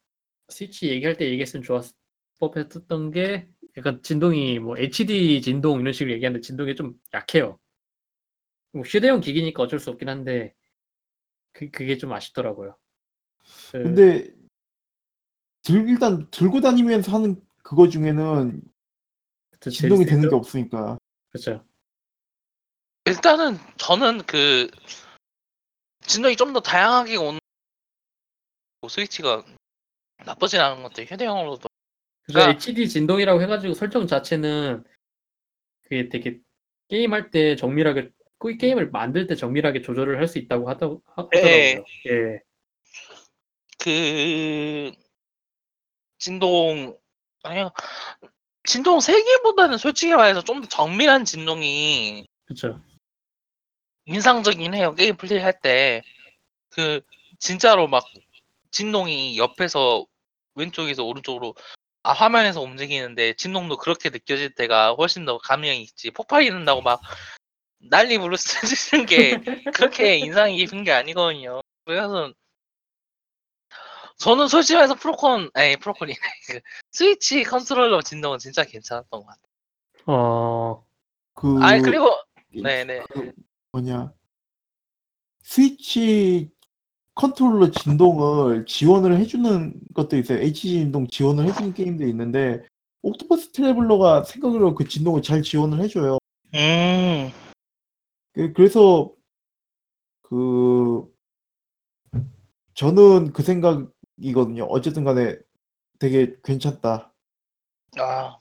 스위치 0.49 0.89
얘기할 0.91 1.17
때 1.17 1.27
얘기했으면 1.29 1.65
좋았을 1.65 1.93
법했던 2.39 3.11
게 3.11 3.49
약간 3.77 4.03
진동이 4.03 4.59
뭐 4.59 4.77
HD 4.79 5.41
진동 5.43 5.81
이런 5.81 5.93
식으로 5.93 6.13
얘기하는데 6.15 6.41
진동이 6.41 6.75
좀 6.77 6.95
약해요. 7.13 7.59
뭐 8.73 8.83
휴대용 8.83 9.21
기기니까 9.21 9.63
어쩔 9.63 9.79
수 9.79 9.91
없긴 9.91 10.09
한데 10.09 10.55
그, 11.53 11.71
그게 11.71 11.97
좀 11.99 12.13
아쉽더라고요. 12.13 12.77
그- 13.73 13.83
근데 13.83 14.31
들, 15.63 15.89
일단 15.89 16.31
들고 16.31 16.61
다니면서 16.61 17.13
하는 17.13 17.43
그거 17.63 17.89
중에는 17.89 18.63
그 19.61 19.71
진동이 19.71 20.05
되는 20.05 20.29
게? 20.29 20.35
없으니까. 20.35 20.99
그렇죠. 21.31 21.65
일단은 23.05 23.57
저는 23.79 24.23
그 24.27 24.71
진동이 26.03 26.37
좀 26.37 26.53
더 26.53 26.61
다양하게 26.61 27.17
오는 27.17 27.39
스위치가 28.89 29.45
나쁘진 30.25 30.61
않은 30.61 30.83
것 30.83 30.91
같아요. 30.91 31.07
휴대용으로도. 31.07 31.69
그래서 32.27 32.41
그러니까- 32.41 32.51
HD 32.59 32.89
진동이라고 32.89 33.41
해가지고 33.43 33.75
설정 33.75 34.07
자체는 34.07 34.85
그게 35.83 36.09
되게 36.09 36.39
게임할 36.89 37.31
때 37.31 37.57
정밀하게 37.57 38.11
그 38.39 38.57
게임을 38.57 38.91
만들 38.91 39.27
때 39.27 39.35
정밀하게 39.35 39.83
조절을 39.83 40.19
할 40.19 40.29
수 40.29 40.39
있다고 40.39 40.69
하더, 40.69 41.01
하, 41.07 41.29
예. 41.37 41.39
하더라고요. 41.39 41.85
예. 42.07 42.41
그 43.79 44.93
진동 46.19 46.99
아니요 47.43 47.71
진동 48.65 49.01
세기보다는 49.01 49.79
솔직히 49.79 50.15
말해서 50.15 50.43
좀 50.43 50.61
더 50.61 50.69
정밀한 50.69 51.25
진동이 51.25 52.27
그렇죠. 52.47 52.81
인상적이긴 54.07 54.75
해요 54.75 54.95
게임 54.95 55.17
플레이할 55.17 55.61
때 55.61 56.03
그 56.71 57.01
진짜로 57.39 57.87
막 57.89 58.05
진동이 58.71 59.39
옆에서 59.39 60.05
왼쪽에서 60.57 61.05
오른쪽으로 61.05 61.55
아 62.07 62.13
화면에서 62.13 62.61
움직이는데 62.63 63.35
진동도 63.35 63.77
그렇게 63.77 64.11
느껴질 64.11 64.55
때가 64.55 64.93
훨씬 64.93 65.25
더 65.25 65.39
감명이 65.39 65.83
있지. 65.83 66.13
폭발이 66.13 66.49
난다고 66.51 66.81
막 66.81 67.01
난리 67.79 68.17
부르스는 68.17 69.07
게 69.07 69.41
그렇게 69.75 70.17
인상이 70.19 70.57
깊은 70.59 70.85
게 70.85 70.93
아니거든요. 70.93 71.63
그래서 71.85 72.33
저는 74.19 74.47
솔직히 74.47 74.77
말해서 74.77 74.95
프로콘 74.95 75.51
아니 75.55 75.77
프로콘이 75.77 76.13
그 76.47 76.61
스위치 76.93 77.43
컨트롤러 77.43 78.01
진동은 78.03 78.39
진짜 78.39 78.63
괜찮았던 78.63 79.25
것 79.25 79.27
같아요. 79.27 79.43
어, 80.07 80.87
그아 81.35 81.81
그리고 81.81 82.09
네네. 82.63 83.03
그 83.11 83.33
뭐냐. 83.73 84.13
스위치 85.43 86.53
컨트롤러 87.17 87.71
진동을 87.71 88.67
지원을 88.67 89.17
해주는 89.19 89.75
것도 89.95 90.17
있어요. 90.19 90.39
HD 90.39 90.69
진동 90.69 91.07
지원을 91.09 91.47
해주는 91.49 91.73
게임도 91.75 92.07
있는데 92.09 92.63
옥토패스 93.03 93.53
트래블러가 93.53 94.23
생각으로 94.25 94.75
그 94.75 94.87
진동을 94.87 95.23
잘 95.23 95.43
지원을 95.43 95.81
해줘요. 95.81 96.19
음, 96.55 97.31
그- 98.33 98.53
그래서 98.53 99.13
그 100.23 101.07
저는 102.75 103.33
그 103.33 103.43
생각이거든요. 103.43 104.65
어쨌든 104.65 105.03
간에 105.05 105.37
되게 105.99 106.37
괜찮다. 106.45 107.15
아, 107.99 108.37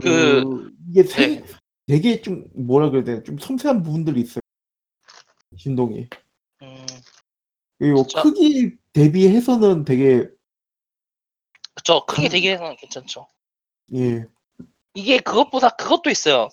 그, 0.00 0.04
그- 0.44 0.72
이게 0.90 1.02
세, 1.02 1.40
네. 1.40 1.44
되게 1.86 2.20
좀 2.20 2.44
뭐라 2.54 2.90
그래야 2.90 3.02
되나 3.04 3.22
좀 3.24 3.36
섬세한 3.38 3.82
부분들이 3.82 4.20
있어요. 4.20 4.40
진동이. 5.58 6.08
음, 6.62 6.86
그리고 7.78 8.02
진짜? 8.06 8.22
크기 8.22 8.76
대비해서는 8.92 9.84
되게 9.84 10.28
그쵸. 11.74 12.04
크게 12.06 12.22
강- 12.22 12.30
되기에는 12.30 12.76
괜찮죠. 12.76 13.28
예 13.94 14.24
이게 14.94 15.18
그것보다 15.18 15.70
그것도 15.70 16.10
있어요. 16.10 16.48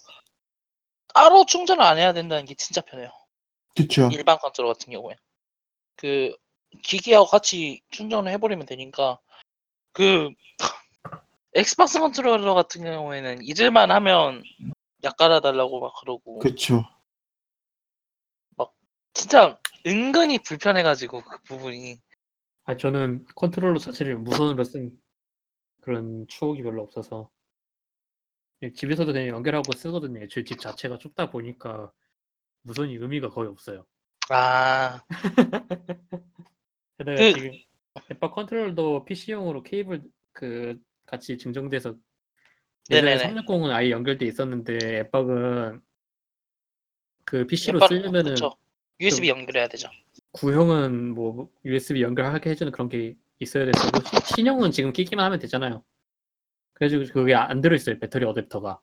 따로 1.13 1.45
충전을 1.45 1.81
안 1.83 1.97
해야 1.97 2.11
된다는 2.13 2.45
게 2.45 2.55
진짜 2.55 2.81
편해요. 2.81 3.09
그쵸. 3.75 4.09
일반 4.11 4.37
컨트롤 4.39 4.73
같은 4.73 4.91
경우에. 4.91 5.15
그, 5.95 6.35
기기하고 6.83 7.27
같이 7.27 7.81
충전을 7.91 8.31
해버리면 8.33 8.65
되니까, 8.65 9.19
그, 9.91 10.29
엑스박스 11.53 11.99
컨트롤러 11.99 12.53
같은 12.55 12.83
경우에는 12.83 13.39
잊을만 13.43 13.91
하면 13.91 14.43
약 15.03 15.15
깔아달라고 15.17 15.79
막 15.79 15.93
그러고, 15.99 16.39
그쵸. 16.39 16.83
진짜 19.14 19.59
은근히 19.86 20.39
불편해가지고 20.39 21.22
그 21.22 21.38
부분이. 21.43 21.99
아 22.66 22.78
저는 22.78 23.26
컨트롤러 23.36 23.78
자체를 23.78 24.18
무선으로 24.18 24.64
쓴 24.64 24.91
그런 25.82 26.26
추억이 26.28 26.64
별로 26.64 26.82
없어서 26.82 27.30
그냥 28.59 28.74
집에서도 28.74 29.11
그냥 29.11 29.28
연결하고 29.28 29.74
쓰거든요. 29.74 30.28
제집 30.30 30.59
자체가 30.59 30.97
좁다 30.97 31.30
보니까 31.30 31.91
무선이 32.61 32.95
의미가 32.95 33.30
거의 33.30 33.49
없어요. 33.49 33.86
아, 34.30 35.03
게다가 36.97 37.18
그- 37.18 37.34
지금 37.34 37.51
앱박 38.11 38.34
컨트롤러도 38.34 39.03
PC용으로 39.05 39.64
케이블 39.64 40.01
그 40.32 40.80
같이 41.05 41.38
증정돼서 41.38 41.95
예전에 42.89 43.18
네네네. 43.18 43.41
360은 43.41 43.70
아예 43.72 43.91
연결돼 43.91 44.26
있었는데 44.26 44.99
앱박은 44.99 45.82
그 47.26 47.45
PC로 47.45 47.80
앱박- 47.80 47.88
쓰려면은 47.89 48.34
그쵸. 48.36 48.55
USB 48.99 49.29
연결해야 49.29 49.67
되죠. 49.67 49.89
구형은 50.31 51.13
뭐 51.13 51.49
USB 51.65 52.01
연결하게 52.01 52.51
해주는 52.51 52.71
그런 52.71 52.89
게 52.89 53.15
있어야 53.39 53.65
돼서 53.65 53.89
뭐 53.91 54.01
신- 54.01 54.35
신형은 54.35 54.71
지금 54.71 54.93
끼기만 54.93 55.25
하면 55.25 55.39
되잖아요. 55.39 55.83
그래가지고 56.73 57.13
그게 57.13 57.35
안 57.35 57.61
들어있어요 57.61 57.99
배터리 57.99 58.25
어댑터가. 58.25 58.79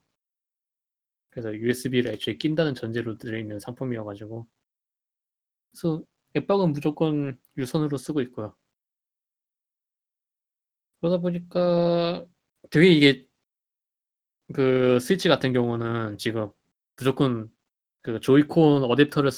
그래서 1.30 1.54
USB를 1.54 2.12
애초에 2.12 2.36
낀다는 2.36 2.74
전제로 2.74 3.16
들어있는 3.16 3.60
상품이어가지고 3.60 4.46
그래서 5.72 6.02
앱박은 6.36 6.72
무조건 6.72 7.38
유선으로 7.56 7.96
쓰고 7.96 8.20
있고요. 8.22 8.54
그러다 11.00 11.18
보니까 11.18 12.26
되게 12.70 12.88
이게 12.90 13.26
그 14.52 14.98
스위치 15.00 15.28
같은 15.28 15.52
경우는 15.52 16.18
지금 16.18 16.50
무조건 16.96 17.50
그 18.02 18.20
조이콘 18.20 18.82
어댑터를 18.82 19.30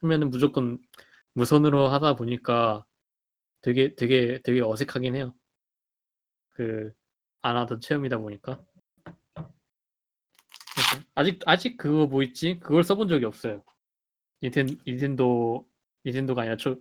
쓰면은 0.00 0.30
무조건 0.30 0.78
무선으로 1.34 1.88
하다 1.88 2.14
보니까 2.16 2.84
되게 3.62 3.94
되게 3.94 4.40
되게 4.42 4.60
어색하긴 4.62 5.14
해요. 5.16 5.34
그 6.50 6.92
안 7.42 7.56
하던 7.56 7.80
체험이다 7.80 8.18
보니까 8.18 8.60
아직 11.14 11.40
아직 11.46 11.76
그거 11.76 12.06
뭐 12.06 12.24
있지? 12.24 12.58
그걸 12.58 12.82
써본 12.82 13.06
적이 13.08 13.26
없어요. 13.26 13.62
닌텐 14.42 14.76
닌텐도 14.86 15.64
닌텐도가 16.04 16.42
아니라 16.42 16.56
저 16.56 16.76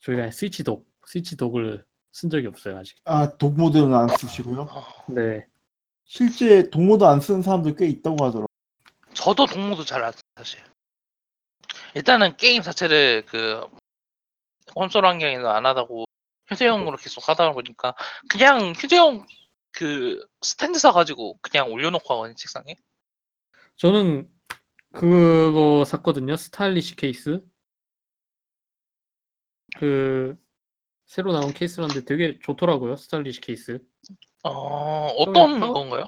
저희가 0.00 0.30
스위치 0.30 0.62
독 0.62 0.86
스위치 1.06 1.36
독을 1.38 1.84
쓴 2.12 2.28
적이 2.28 2.48
없어요 2.48 2.76
아직. 2.76 2.96
아 3.04 3.36
독 3.38 3.56
모드는 3.56 3.94
안 3.94 4.08
쓰시고요. 4.08 4.60
어, 4.70 5.12
네. 5.12 5.46
실제 6.04 6.68
독 6.68 6.82
모드 6.84 7.04
안 7.04 7.20
쓰는 7.20 7.40
사람들 7.40 7.76
꽤 7.76 7.86
있다고 7.88 8.16
하더라고요. 8.26 8.46
저도 9.16 9.46
동무도 9.46 9.84
잘 9.84 10.04
안 10.04 10.12
사실. 10.36 10.62
일단은 11.94 12.36
게임 12.36 12.62
자체를 12.62 13.24
그 13.26 13.66
콘솔 14.74 15.06
환경에서 15.06 15.48
안 15.48 15.64
하다고 15.64 16.04
휴대용으로 16.48 16.96
계속 16.98 17.28
하다 17.28 17.52
보니까 17.52 17.94
그냥 18.28 18.72
휴대용 18.72 19.26
그 19.72 20.24
스탠드 20.42 20.78
사가지고 20.78 21.38
그냥 21.40 21.72
올려놓고 21.72 22.12
하거든요 22.14 22.34
책상에. 22.36 22.76
저는 23.76 24.30
그거 24.92 25.84
샀거든요. 25.86 26.36
스타일리시 26.36 26.96
케이스. 26.96 27.40
그 29.76 30.36
새로 31.06 31.32
나온 31.32 31.52
케이스라는데 31.52 32.04
되게 32.04 32.38
좋더라고요. 32.42 32.96
스타일리시 32.96 33.40
케이스. 33.40 33.78
어 34.44 35.08
어떤 35.16 35.60
건가요? 35.60 36.04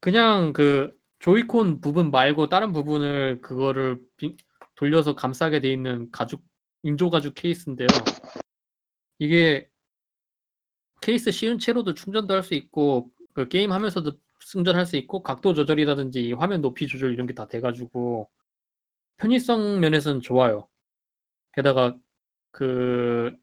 그냥 0.00 0.52
그 0.52 0.94
조이콘 1.24 1.80
부분 1.80 2.10
말고 2.10 2.48
다른 2.50 2.72
부분을 2.74 3.40
그거를 3.40 3.98
빙- 4.18 4.36
돌려서 4.74 5.14
감싸게 5.14 5.60
돼 5.60 5.72
있는 5.72 6.10
가죽 6.10 6.44
인조 6.82 7.08
가죽 7.08 7.32
케이스인데요. 7.34 7.88
이게 9.18 9.66
케이스 11.00 11.30
씌운 11.30 11.58
채로도 11.58 11.94
충전도 11.94 12.34
할 12.34 12.42
수 12.42 12.52
있고 12.54 13.10
그 13.32 13.48
게임 13.48 13.72
하면서도 13.72 14.12
충전할 14.40 14.84
수 14.84 14.96
있고 14.96 15.22
각도 15.22 15.54
조절이라든지 15.54 16.32
화면 16.34 16.60
높이 16.60 16.86
조절 16.86 17.14
이런 17.14 17.26
게 17.26 17.32
다 17.34 17.46
돼가지고 17.48 18.28
편의성 19.16 19.80
면에서는 19.80 20.20
좋아요. 20.20 20.68
게다가 21.54 21.96
그 22.50 23.34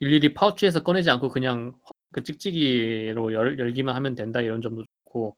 일일이 0.00 0.32
파우치에서 0.32 0.82
꺼내지 0.82 1.10
않고 1.10 1.28
그냥 1.28 1.74
그 2.12 2.22
찍찍이로 2.22 3.34
열, 3.34 3.58
열기만 3.58 3.94
하면 3.94 4.14
된다 4.14 4.40
이런 4.40 4.62
점도 4.62 4.84
좋고 5.04 5.36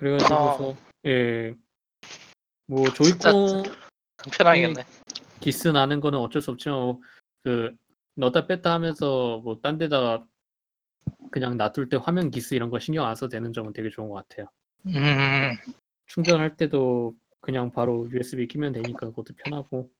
그래가지고서 0.00 0.76
예. 1.06 1.54
뭐 2.66 2.88
조이콘 2.90 3.64
편하겠네. 4.36 4.82
기스 5.40 5.68
나는 5.68 6.00
거는 6.00 6.18
어쩔 6.18 6.40
수 6.42 6.50
없지만 6.50 6.78
뭐 6.78 7.00
그 7.42 7.74
넣었다 8.16 8.46
뺐다 8.46 8.72
하면서 8.72 9.38
뭐 9.38 9.60
딴 9.62 9.78
데다가 9.78 10.24
그냥 11.30 11.56
놔둘 11.56 11.88
때 11.88 11.96
화면 11.96 12.30
기스 12.30 12.54
이런 12.54 12.70
거 12.70 12.78
신경 12.78 13.06
안 13.06 13.14
써도 13.14 13.30
되는 13.30 13.52
점은 13.52 13.72
되게 13.72 13.88
좋은 13.88 14.08
것 14.08 14.28
같아요. 14.28 14.46
음, 14.86 15.54
충전할 16.06 16.56
때도 16.56 17.14
그냥 17.40 17.70
바로 17.70 18.08
USB 18.10 18.46
끼면 18.46 18.72
되니까 18.72 19.06
그것도 19.06 19.34
편하고. 19.36 19.90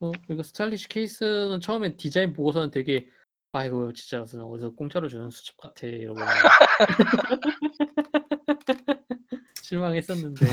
어, 0.00 0.12
이거 0.30 0.42
스타일리시 0.42 0.88
케이스는 0.88 1.60
처음에 1.60 1.96
디자인 1.96 2.32
보고서는 2.32 2.70
되게 2.70 3.08
아 3.52 3.64
이거 3.64 3.92
진짜 3.94 4.20
무슨 4.20 4.42
어디서 4.42 4.70
공짜로 4.70 5.08
주는 5.08 5.30
수첩 5.30 5.56
같아 5.56 5.86
이러고 5.86 6.20
실망했었는데 9.62 10.46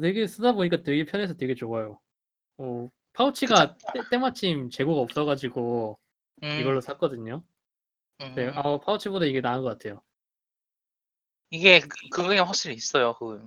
되게 0.00 0.26
쓰다 0.26 0.52
보니까 0.52 0.82
되게 0.82 1.04
편해서 1.04 1.34
되게 1.34 1.54
좋아요. 1.54 2.00
어, 2.58 2.88
파우치가 3.12 3.76
때, 3.92 4.02
때마침 4.10 4.70
재고가 4.70 5.00
없어가지고 5.00 5.98
음, 6.42 6.58
이걸로 6.60 6.80
샀거든요. 6.80 7.42
음. 8.20 8.34
네, 8.34 8.48
아, 8.48 8.78
파우치보다 8.78 9.26
이게 9.26 9.40
나은 9.40 9.62
것 9.62 9.78
같아요. 9.78 10.02
이게 11.50 11.80
그- 11.80 12.08
그게 12.10 12.38
확실히 12.38 12.76
있어요. 12.76 13.14
그 13.14 13.46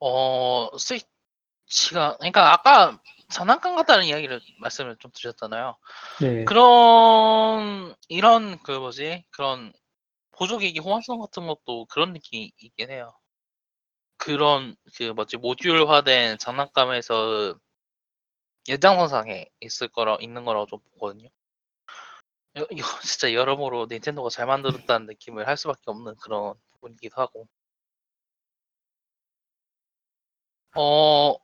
어, 0.00 0.68
스위치가 0.78 2.16
그러니까 2.18 2.52
아까 2.52 3.00
장난감 3.28 3.76
같다는 3.76 4.04
이야기를 4.06 4.40
말씀을 4.60 4.96
좀 4.98 5.10
드렸잖아요. 5.14 5.76
네. 6.20 6.44
그런 6.44 7.94
이런 8.08 8.58
그 8.62 8.72
뭐지 8.72 9.24
그런 9.30 9.72
보조기기 10.32 10.78
호환성 10.78 11.20
같은 11.20 11.46
것도 11.46 11.86
그런 11.86 12.12
느낌이 12.12 12.52
있긴 12.58 12.90
해요. 12.90 13.14
그런 14.16 14.76
그 14.96 15.04
뭐지 15.04 15.36
모듈화된 15.36 16.38
장난감에서 16.38 17.58
연장선상에 18.68 19.46
있을 19.60 19.88
거라 19.88 20.16
있는 20.20 20.44
거라고 20.44 20.66
좀 20.66 20.78
보거든요. 20.92 21.28
이거, 22.56 22.66
이거 22.70 22.86
진짜 23.02 23.32
여러모로 23.32 23.86
닌텐도가 23.90 24.30
잘 24.30 24.46
만들었다는 24.46 25.06
느낌을 25.06 25.46
할 25.46 25.56
수밖에 25.56 25.82
없는 25.86 26.14
그런 26.20 26.54
부분이기도 26.72 27.20
하고. 27.20 27.48
어, 30.76 31.34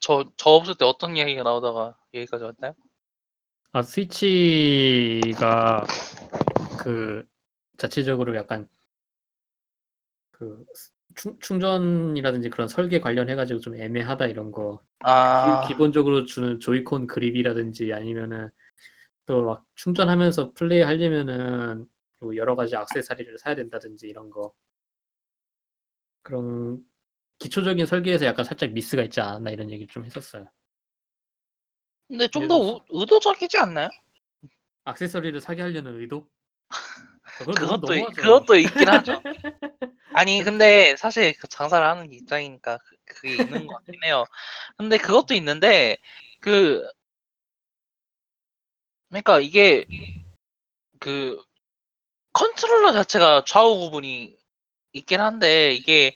저, 0.00 0.30
저 0.36 0.50
없을 0.50 0.74
때 0.76 0.84
어떤 0.84 1.16
이야기가 1.16 1.42
나오다가 1.42 1.96
여기까지 2.14 2.44
왔나요? 2.44 2.74
아, 3.72 3.82
스위치가 3.82 5.84
그 6.78 7.24
자체적으로 7.76 8.34
약간 8.34 8.68
그 10.32 10.64
충, 11.14 11.38
충전이라든지 11.38 12.50
그런 12.50 12.66
설계 12.68 13.00
관련해가지고 13.00 13.60
좀 13.60 13.76
애매하다 13.76 14.26
이런 14.26 14.50
거. 14.50 14.80
아, 15.00 15.66
기, 15.66 15.74
본적으로 15.76 16.24
주는 16.24 16.58
조이콘 16.60 17.06
그립이라든지 17.06 17.92
아니면은 17.92 18.50
또 19.26 19.44
막 19.44 19.64
충전하면서 19.76 20.52
플레이 20.54 20.80
하려면은 20.80 21.86
뭐 22.18 22.34
여러 22.36 22.56
가지 22.56 22.74
액세서리를 22.74 23.38
사야 23.38 23.54
된다든지 23.54 24.08
이런 24.08 24.28
거. 24.30 24.52
그런 26.22 26.84
기초적인 27.40 27.86
설계에서 27.86 28.26
약간 28.26 28.44
살짝 28.44 28.70
미스가 28.70 29.02
있지 29.04 29.20
않았나 29.20 29.50
이런 29.50 29.70
얘기를 29.70 29.88
좀 29.92 30.04
했었어요. 30.04 30.46
근데 32.06 32.28
좀 32.28 32.48
더 32.48 32.84
의도적이지 32.90 33.58
않나요? 33.58 33.88
액세서리를 34.86 35.40
사게 35.40 35.62
하려는 35.62 36.00
의도? 36.00 36.28
그것도. 37.56 37.86
그것도 38.12 38.56
있긴 38.56 38.88
하죠. 38.88 39.22
아니 40.12 40.42
근데 40.42 40.96
사실 40.96 41.32
그 41.38 41.48
장사를 41.48 41.84
하는 41.86 42.12
입장이니까 42.12 42.78
그- 42.78 42.96
그게 43.06 43.36
있는 43.36 43.66
것 43.66 43.74
같긴 43.76 43.94
해요. 44.04 44.24
근데 44.76 44.98
그것도 44.98 45.34
있는데 45.34 45.96
그 46.40 46.82
그러니까 49.08 49.40
이게 49.40 49.86
그 50.98 51.40
컨트롤러 52.32 52.92
자체가 52.92 53.44
좌우 53.46 53.78
구분이 53.80 54.36
있긴 54.92 55.20
한데 55.20 55.72
이게 55.72 56.14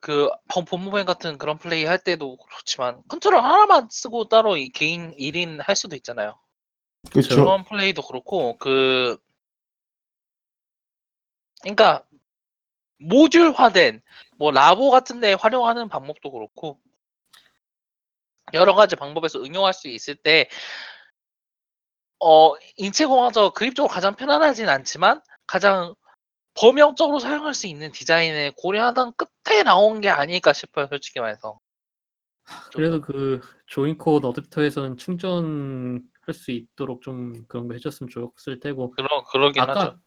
그 0.00 0.30
본- 0.48 0.64
본모뱅 0.64 1.04
같은 1.04 1.36
그런 1.38 1.58
플레이 1.58 1.84
할 1.84 1.98
때도 1.98 2.38
그렇지만 2.38 3.02
컨트롤 3.08 3.38
하나만 3.40 3.88
쓰고 3.90 4.28
따로 4.28 4.56
이 4.56 4.70
개인 4.70 5.12
1인 5.18 5.60
할 5.60 5.76
수도 5.76 5.94
있잖아요. 5.96 6.38
그렇죠. 7.10 7.34
그런 7.36 7.64
플레이도 7.64 8.02
그렇고 8.02 8.56
그 8.58 9.18
그러니까 11.62 12.04
모듈화된 12.98 14.02
뭐 14.36 14.50
라보 14.50 14.90
같은 14.90 15.20
데 15.20 15.34
활용하는 15.34 15.88
방법도 15.88 16.30
그렇고 16.30 16.78
여러 18.54 18.74
가지 18.74 18.96
방법에서 18.96 19.40
응용할 19.42 19.72
수 19.74 19.88
있을 19.88 20.16
때 20.16 20.48
어, 22.18 22.54
인체공학적 22.76 23.54
그립적으로 23.54 23.90
가장 23.90 24.14
편안하진 24.14 24.68
않지만 24.68 25.22
가장 25.46 25.94
범용적으로 26.54 27.18
사용할 27.18 27.54
수 27.54 27.66
있는 27.66 27.92
디자인을 27.92 28.52
고려하던 28.56 29.12
끝에 29.16 29.62
나온 29.62 30.00
게 30.00 30.08
아닐까 30.08 30.52
싶어요, 30.52 30.86
솔직히 30.88 31.20
말해서. 31.20 31.58
그래도 32.74 33.00
그 33.00 33.40
조인코드 33.66 34.26
어댑터에서는 34.26 34.98
충전할 34.98 36.34
수 36.34 36.50
있도록 36.50 37.02
좀 37.02 37.44
그런 37.46 37.68
거 37.68 37.74
해줬으면 37.74 38.10
좋았을 38.10 38.60
테고 38.60 38.90
그러, 38.90 39.24
그러긴 39.24 39.62
하죠. 39.62 39.70
아까 39.70 39.98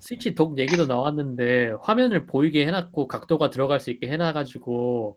스위치 0.00 0.34
독 0.34 0.58
얘기도 0.58 0.86
나왔는데 0.86 1.74
화면을 1.80 2.26
보이게 2.26 2.66
해놨고 2.66 3.06
각도가 3.06 3.50
들어갈 3.50 3.78
수 3.80 3.90
있게 3.90 4.08
해놔가지고 4.08 5.16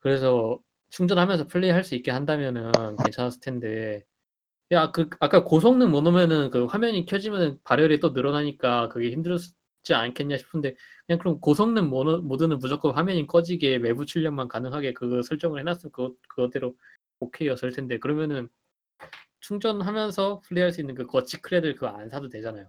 그래서 0.00 0.58
충전하면서 0.90 1.48
플레이할 1.48 1.84
수 1.84 1.94
있게 1.94 2.10
한다면은 2.10 2.72
괜찮았을 3.04 3.40
텐데 3.40 4.04
야 4.70 4.92
그 4.92 5.08
아까 5.20 5.44
고성능 5.44 5.90
못 5.90 6.02
놓으면은 6.02 6.50
그 6.50 6.66
화면이 6.66 7.06
켜지면 7.06 7.58
발열이 7.64 8.00
또 8.00 8.10
늘어나니까 8.10 8.88
그게 8.88 9.10
힘들었지 9.10 9.54
않겠냐 9.94 10.36
싶은데 10.36 10.74
그냥 11.06 11.18
그럼 11.18 11.40
고성능 11.40 11.88
모드, 11.88 12.10
모드는 12.20 12.58
무조건 12.58 12.94
화면이 12.94 13.26
꺼지게 13.26 13.76
외부 13.76 14.04
출력만 14.04 14.48
가능하게 14.48 14.92
그 14.92 15.22
설정을 15.22 15.60
해놨으면 15.60 15.92
그거, 15.92 16.14
그거대로 16.28 16.76
오케이였을 17.20 17.72
텐데 17.72 17.98
그러면은 17.98 18.48
충전하면서 19.40 20.42
플레이할 20.46 20.72
수 20.72 20.80
있는 20.80 20.94
그 20.94 21.06
거치 21.06 21.40
크레들 21.40 21.74
그거 21.74 21.88
안 21.88 22.10
사도 22.10 22.28
되잖아요. 22.28 22.68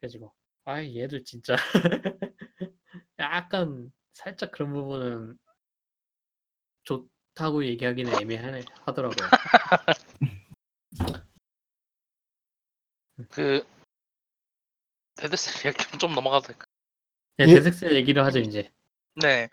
그래가지고 0.00 0.32
아 0.64 0.82
얘들 0.84 1.24
진짜 1.24 1.56
약간 3.18 3.92
살짝 4.12 4.52
그런 4.52 4.72
부분은 4.72 5.38
좋다고 6.84 7.64
얘기하기는 7.64 8.20
애매하네 8.20 8.62
하더라고요. 8.84 9.28
그 13.30 13.66
Dead 15.16 15.38
Cells 15.38 15.66
이렇게 15.74 15.98
좀 15.98 16.14
넘어가도 16.14 16.48
될까? 16.48 16.64
네, 17.36 17.46
예. 17.48 17.54
Dead 17.54 17.72
Cells 17.72 17.94
얘기를 17.94 18.24
하죠 18.24 18.38
이제. 18.38 18.70
네. 19.16 19.48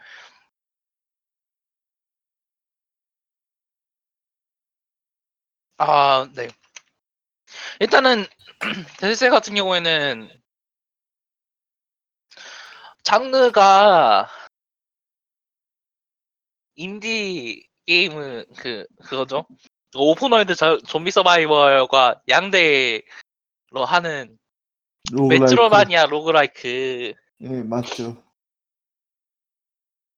아, 5.77 6.27
네. 6.35 6.47
일단은 7.79 8.25
Dead 8.99 9.12
Cells 9.12 9.29
같은 9.31 9.55
경우에는 9.55 10.29
장르가 13.03 14.29
인디 16.75 17.67
게임은 17.85 18.45
그 18.57 18.85
그거죠. 19.03 19.47
open 19.95 20.22
world 20.22 20.55
저- 20.55 20.77
좀비 20.79 21.11
서바이벌과 21.11 22.21
양대 22.29 23.01
로 23.71 23.83
하는 23.85 24.37
roguelike. 25.11 25.43
metroidvania 25.43 26.05
roguelike 26.07 27.13
예, 27.41 27.63
맞죠. 27.63 28.23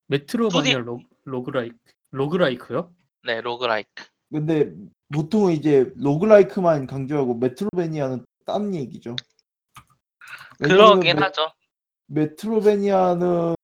metroidvania 0.08 0.78
로, 0.80 1.00
roguelike 1.26 1.76
roguelike요? 2.12 2.94
네 3.26 3.42
roguelike 3.42 4.06
근데 4.32 4.72
보통은 5.14 5.54
이제 5.54 5.92
roguelike만 5.96 6.88
강조하고 6.88 7.36
metroidvania는 7.36 8.26
딴 8.46 8.74
얘기죠. 8.76 9.16
왜냐면 10.60 10.86
그러긴 11.02 11.16
메- 11.16 11.22
하죠. 11.24 11.52
metroidvania는 12.08 13.56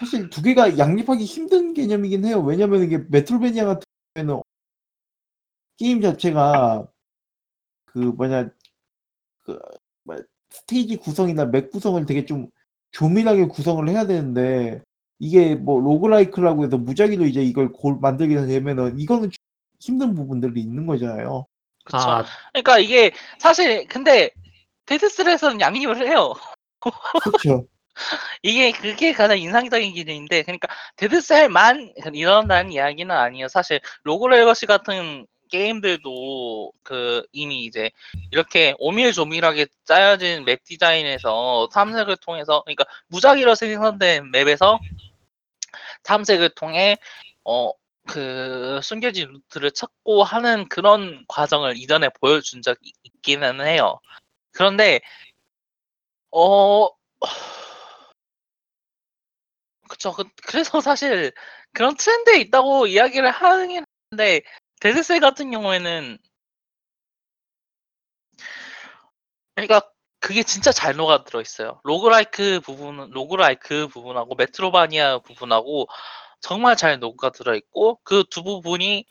사실 0.00 0.28
두 0.30 0.42
개가 0.42 0.76
양립하기 0.78 1.24
힘든 1.24 1.72
개념이긴 1.72 2.24
해요. 2.24 2.40
왜냐면 2.40 2.82
이게 2.82 2.98
metroidvania 3.08 3.64
같은 3.66 3.82
경우에는 4.16 4.42
게임 5.78 6.00
자체가 6.00 6.86
그 7.94 7.98
뭐냐 7.98 8.50
그 9.44 9.58
뭐, 10.02 10.16
스테이지 10.50 10.96
구성이나 10.96 11.46
맵 11.46 11.70
구성을 11.70 12.04
되게 12.06 12.26
좀 12.26 12.48
조밀하게 12.90 13.46
구성을 13.46 13.88
해야 13.88 14.06
되는데 14.06 14.82
이게 15.20 15.54
뭐 15.54 15.80
roguelike라고 15.80 16.64
해서 16.64 16.76
무작위로 16.76 17.24
이제 17.24 17.40
이걸 17.42 17.72
골 17.72 17.98
만들게 18.00 18.34
되면은 18.46 18.98
이거는 18.98 19.30
좀 19.30 19.36
힘든 19.78 20.14
부분들이 20.14 20.60
있는 20.60 20.86
거잖아요. 20.86 21.46
그쵸. 21.84 21.98
아 21.98 22.24
그러니까 22.52 22.78
이게 22.80 23.12
사실 23.38 23.86
근데 23.86 24.30
Dead 24.86 25.03
Cells에서는 25.03 25.60
양립을 25.60 26.06
해요. 26.08 26.34
그렇죠. 26.80 27.66
이게 28.42 28.72
그게 28.72 29.12
가장 29.12 29.38
인상적인 29.38 29.94
기준인데 29.94 30.42
그러니까 30.42 30.66
Dead 30.96 31.29
Cells만 31.29 31.94
이런다는 32.12 32.72
이야기는 32.72 33.14
아니에요. 33.14 33.46
사실 33.48 33.80
Rogue 34.02 34.31
Legacy 34.31 34.66
같은 34.66 35.26
게임들도 35.54 36.72
그 36.82 37.26
이미 37.32 37.64
이제 37.64 37.90
이렇게 38.30 38.74
오밀조밀하게 38.78 39.66
짜여진 39.84 40.44
맵 40.44 40.64
디자인에서 40.64 41.68
탐색을 41.72 42.16
통해서 42.18 42.62
그러니까 42.64 42.84
무작위로 43.08 43.54
생성된 43.54 44.30
맵에서 44.32 44.78
탐색을 46.02 46.50
통해 46.50 46.98
어 47.44 47.72
그 48.06 48.80
숨겨진 48.82 49.28
루트를 49.32 49.70
찾고 49.72 50.24
하는 50.24 50.68
그런 50.68 51.24
과정을 51.28 51.76
이전에 51.78 52.08
보여준 52.20 52.62
적이 52.62 52.92
있기는 53.02 53.60
해요. 53.66 54.00
그런데 54.52 55.00
어 56.30 56.88
그쵸. 59.88 60.12
그, 60.12 60.24
그래서 60.46 60.80
사실 60.80 61.32
그런 61.72 61.96
트렌드에 61.96 62.40
있다고 62.40 62.86
이야기를 62.86 63.30
하긴 63.30 63.84
하는데 64.10 64.42
Dead 64.84 64.99
Cells 64.99 65.18
같은 65.20 65.50
경우에는 65.50 66.18
그러니까 69.54 69.80
그게 70.20 70.42
진짜 70.42 70.72
잘 70.72 70.94
녹아 70.96 71.24
들어 71.24 71.40
있어요. 71.40 71.80
roguelike 71.84 72.60
부분은 72.60 73.10
roguelike 73.10 73.88
부분하고 73.88 74.34
metroidvania 74.34 75.20
부분하고 75.20 75.86
정말 76.42 76.76
잘 76.76 76.98
녹아 76.98 77.30
들어 77.30 77.54
있고 77.56 77.98
그 78.04 78.24
두 78.30 78.42
부분이 78.42 79.06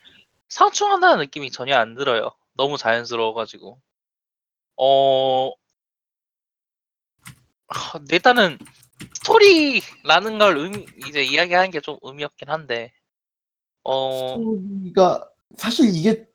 상충한다는 0.50 1.20
느낌이 1.20 1.50
전혀 1.52 1.76
안 1.78 1.96
들어요. 1.96 2.30
너무 2.56 2.78
자연스러워 2.78 3.34
가지고. 3.34 3.80
어 4.78 5.52
하, 7.68 8.00
일단은 8.12 8.60
스토리라는 9.16 10.38
걸 10.38 10.58
의미, 10.58 10.86
이제 11.08 11.24
이야기하는 11.24 11.72
게 11.72 11.80
좀 11.82 11.98
의미 12.04 12.24
없긴 12.24 12.50
한데 12.50 12.94
어 13.84 14.38
스토리가 14.38 15.30
사실 15.58 15.90
이게 15.96 16.28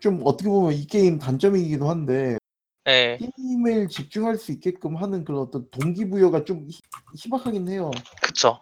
좀 0.00 0.20
어떻게 0.24 0.48
보면 0.48 0.72
이 0.74 0.86
게임 0.86 1.18
단점이기도 1.18 1.88
한데 1.88 2.38
네, 2.84 3.18
게임을 3.18 3.88
집중할 3.88 4.36
수 4.36 4.52
있게끔 4.52 4.96
하는 4.96 5.24
그런 5.24 5.40
어떤 5.40 5.68
동기부여가 5.70 6.44
좀 6.44 6.66
희- 6.68 6.80
희박하긴 7.16 7.68
해요. 7.68 7.90
그쵸. 8.22 8.60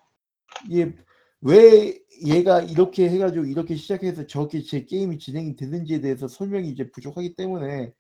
이게 0.71 0.95
왜 1.41 1.99
얘가 2.25 2.63
이렇게 2.63 3.09
해가지고 3.11 3.45
이렇게 3.45 3.75
시작해서 3.77 4.27
저렇게 4.27 4.63
제 4.63 4.85
게임이 4.85 5.19
진행이 5.19 5.57
되는지에 5.57 6.01
대해서 6.01 6.27
설명이 6.29 6.69
이제 6.71 6.91
부족하기 6.91 7.35
때문에 7.35 7.93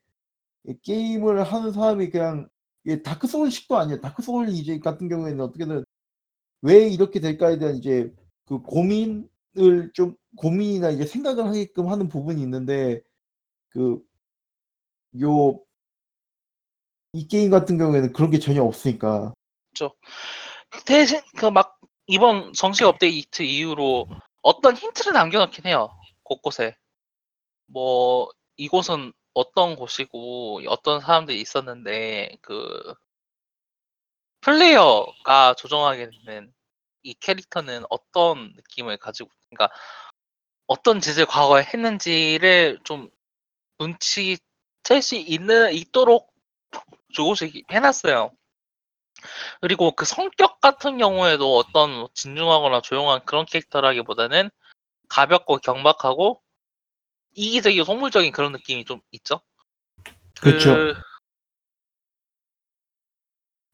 이 0.66 0.74
게임을 0.82 1.42
하는 1.42 1.72
사람이 1.72 2.10
그냥 2.10 2.48
이게 2.84 3.02
Dark 3.02 3.26
Souls식도 3.26 3.76
아니에요. 3.76 4.00
Dark 4.00 4.22
Souls 4.22 4.48
이제 4.50 4.78
같은 4.78 5.08
경우에는 5.08 5.40
어떻게든 5.40 5.84
왜 6.62 6.88
이렇게 6.88 7.20
될까에 7.20 7.58
대한 7.58 7.76
이제 7.76 8.10
그 8.46 8.60
고민을 8.62 9.90
좀 9.92 10.16
고민이나 10.36 10.90
이제 10.90 11.06
생각을 11.06 11.46
하게끔 11.46 11.88
하는 11.90 12.08
부분이 12.08 12.40
있는데 12.42 13.00
그 13.70 14.02
요 15.20 15.64
이 17.12 17.28
게임 17.28 17.50
같은 17.50 17.78
경우에는 17.78 18.12
그런 18.12 18.30
게 18.30 18.40
전혀 18.40 18.62
없으니까 18.64 19.32
대신 20.86 21.20
그 21.36 21.46
막 21.50 21.78
이번 22.08 22.52
정식 22.52 22.84
업데이트 22.84 23.42
이후로 23.42 24.08
어떤 24.42 24.76
힌트를 24.76 25.12
남겨놓긴 25.12 25.64
해요. 25.66 25.88
곳곳에. 26.24 26.74
뭐 27.66 28.28
이곳은 28.56 29.12
어떤 29.34 29.76
곳이고 29.76 30.62
어떤 30.68 31.00
사람들이 31.00 31.40
있었는데 31.40 32.36
그 32.42 32.94
플레이어가 34.40 35.54
조정하게 35.54 36.10
되는 36.26 36.52
이 37.02 37.14
캐릭터는 37.14 37.84
어떤 37.90 38.52
느낌을 38.56 38.96
가지고 38.98 39.30
그러니까 39.50 39.74
어떤 40.66 41.00
짓을 41.00 41.26
과거에 41.26 41.62
했는지를 41.62 42.78
좀 42.84 43.10
눈치 43.78 44.38
챌 44.82 45.00
수 45.00 45.14
있는 45.16 45.72
있도록 45.72 46.32
조금씩 47.12 47.64
해놨어요. 47.70 48.30
그리고 49.60 49.92
그 49.92 50.04
성격 50.04 50.60
같은 50.60 50.98
경우에도 50.98 51.56
어떤 51.56 51.90
뭐 51.94 52.10
진중하거나 52.14 52.82
조용한 52.82 53.24
그런 53.24 53.46
캐릭터라기보다는 53.46 54.50
가볍고 55.08 55.58
경박하고 55.58 56.42
이기적이고 57.34 57.84
속물적인 57.84 58.32
그런 58.32 58.52
느낌이 58.52 58.84
좀 58.84 59.00
있죠. 59.12 59.40
그쵸. 60.40 60.74
그- 60.74 60.94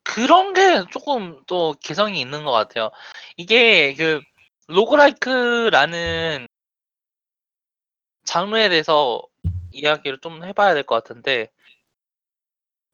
그런 0.02 0.52
게 0.54 0.84
조금 0.92 1.42
또 1.46 1.74
개성이 1.80 2.20
있는 2.20 2.44
것 2.44 2.50
같아요. 2.52 2.90
이게 3.36 3.94
그 3.94 4.20
로그라이크라는 4.68 6.46
장르에 8.30 8.68
대해서 8.68 9.20
이야기를 9.72 10.20
좀 10.20 10.44
해봐야 10.44 10.72
될 10.74 10.84
것 10.84 10.94
같은데 10.94 11.50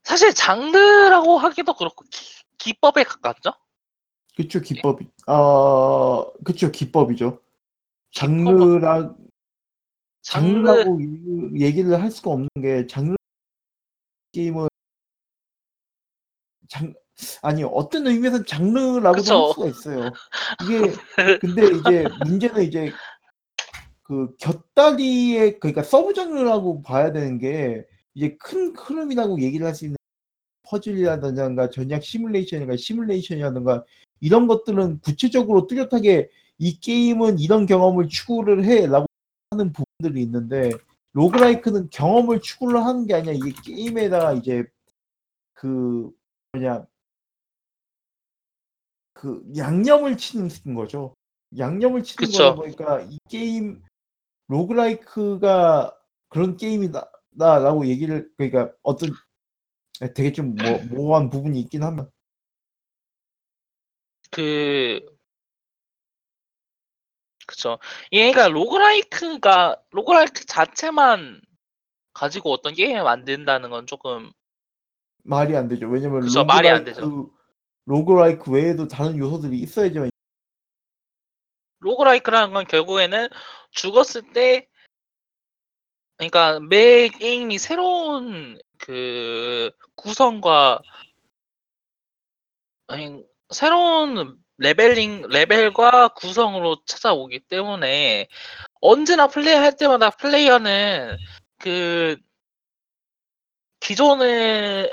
사실 0.02 0.32
장르라고 0.32 1.36
하기도 1.36 1.74
그렇고 1.74 2.04
기, 2.10 2.42
기법에 2.56 3.04
가깝죠? 3.04 3.52
그쵸 4.34 4.60
기법이 4.60 5.06
아 5.26 6.24
그쵸 6.44 6.70
기법이죠. 6.70 7.42
장르라 8.12 9.14
장르 10.22 10.62
장르라고 10.62 11.00
이- 11.00 11.60
얘기를 11.60 12.00
할 12.00 12.10
수가 12.10 12.30
없는 12.30 12.48
게 12.62 12.86
장르 12.86 13.14
게임은 14.32 14.68
장 16.68 16.94
아니 17.42 17.62
어떤 17.64 18.06
의미에서 18.06 18.42
장르라고도 18.44 19.12
그쵸. 19.22 19.44
할 19.44 19.52
수가 19.52 19.66
있어요. 19.68 20.12
이게 20.62 21.38
근데 21.40 21.66
이제 21.78 22.08
문제는 22.20 22.62
이제 22.62 22.92
그 24.06 24.36
곁다리의 24.38 25.58
그러니까 25.58 25.82
서브 25.82 26.14
장르라고 26.14 26.82
봐야 26.82 27.10
되는 27.12 27.38
게 27.38 27.84
이제 28.14 28.36
큰 28.38 28.74
흐름이라고 28.76 29.40
얘기를 29.42 29.66
할 29.66 29.74
수 29.74 29.84
있는 29.84 29.96
퍼즐이라든가 30.62 31.70
전략 31.70 32.04
시뮬레이션이나 32.04 32.76
시뮬레이션이라든가 32.76 33.84
이런 34.20 34.46
것들은 34.46 35.00
구체적으로 35.00 35.66
뚜렷하게 35.66 36.30
이 36.58 36.80
게임은 36.80 37.38
이런 37.40 37.66
경험을 37.66 38.08
추구를 38.08 38.64
해라고 38.64 39.06
하는 39.50 39.72
부분들이 39.72 40.22
있는데 40.24 40.70
roguelike는 41.12 41.90
경험을 41.90 42.40
추구를 42.40 42.84
하는 42.84 43.06
게 43.06 43.14
아니라 43.14 43.32
이게 43.32 43.52
게임에다가 43.64 44.34
이제 44.34 44.64
그 45.54 46.10
뭐냐 46.52 46.86
그 49.14 49.42
양념을 49.56 50.16
치는 50.16 50.48
거죠. 50.74 51.14
양념을 51.58 52.02
치는. 52.04 52.30
거다 52.30 52.54
보니까 52.54 53.00
이 53.02 53.18
게임 53.28 53.82
roguelike가 54.48 55.96
그런 56.28 56.56
게임이다라고 56.56 57.86
얘기를 57.86 58.30
그러니까 58.36 58.72
어떤 58.82 59.10
되게 60.14 60.32
좀 60.32 60.54
뭐, 60.54 60.78
모호한 60.90 61.30
부분이 61.30 61.58
있긴 61.60 61.82
하면 61.82 62.10
그 64.30 65.00
그쵸. 67.46 67.78
얘가 68.12 68.48
roguelike가 68.48 69.80
roguelike 69.90 70.44
자체만 70.46 71.40
가지고 72.12 72.52
어떤 72.52 72.74
게임을 72.74 73.02
만든다는 73.04 73.70
건 73.70 73.86
조금 73.86 74.32
말이 75.22 75.56
안 75.56 75.68
되죠. 75.68 75.86
왜냐면 75.88 76.22
그쵸, 76.22 76.44
말이 76.44 76.68
안 76.68 76.84
roguelike 76.84 77.36
roguelike 77.86 78.50
외에도 78.50 78.88
다른 78.88 79.16
요소들이 79.16 79.58
있어야지만 79.58 80.10
roguelike라는 81.80 82.52
건 82.52 82.66
결국에는 82.66 83.28
죽었을 83.76 84.32
때 84.32 84.66
그러니까 86.16 86.58
매 86.60 87.08
게임이 87.08 87.58
새로운 87.58 88.58
그 88.78 89.70
구성과 89.94 90.82
아니 92.88 93.22
새로운 93.50 94.38
leveling 94.58 95.28
레벨과 95.28 96.08
구성으로 96.08 96.82
찾아오기 96.86 97.40
때문에 97.40 98.28
언제나 98.80 99.26
플레이할 99.26 99.76
때마다 99.76 100.10
플레이어는 100.10 101.16
그 101.58 102.16
기존의 103.80 104.90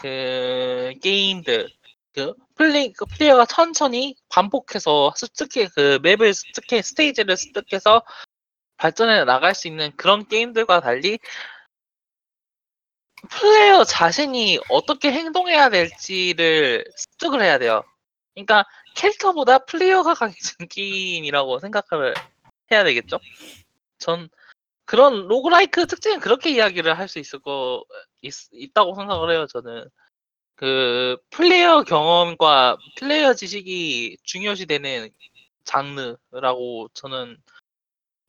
그 0.00 0.94
게임들 1.02 1.68
그 2.12 2.34
플레이 2.56 2.92
그 2.92 3.06
플레이어가 3.06 3.46
천천히 3.46 4.16
반복해서 4.28 5.12
습득해 5.16 5.68
그 5.74 5.98
맵을 6.02 6.34
습득해 6.34 6.82
스테이지를 6.82 7.36
습득해서 7.36 8.02
발전해 8.76 9.24
나갈 9.24 9.54
수 9.54 9.68
있는 9.68 9.94
그런 9.96 10.26
게임들과 10.26 10.80
달리 10.80 11.18
플레이어 13.30 13.84
자신이 13.84 14.58
어떻게 14.70 15.12
행동해야 15.12 15.70
될지를 15.70 16.84
습득을 16.96 17.42
해야 17.42 17.58
돼요. 17.58 17.82
그러니까 18.34 18.64
캐릭터보다 18.94 19.58
플레이어가 19.60 20.14
강해진 20.14 20.68
게임이라고 20.68 21.58
생각을 21.60 22.14
해야 22.72 22.84
되겠죠. 22.84 23.18
전 23.98 24.28
그런 24.86 25.28
roguelike 25.28 25.86
특징은 25.86 26.20
그렇게 26.20 26.50
이야기를 26.50 26.98
할 26.98 27.08
수 27.08 27.18
있을 27.18 27.40
거 27.40 27.84
있, 28.22 28.32
있다고 28.52 28.94
생각을 28.96 29.32
해요. 29.32 29.46
저는 29.48 29.88
그 30.56 31.18
플레이어 31.30 31.84
경험과 31.84 32.78
플레이어 32.98 33.34
지식이 33.34 34.18
중요시되는 34.24 35.10
장르라고 35.64 36.88
저는 36.94 37.38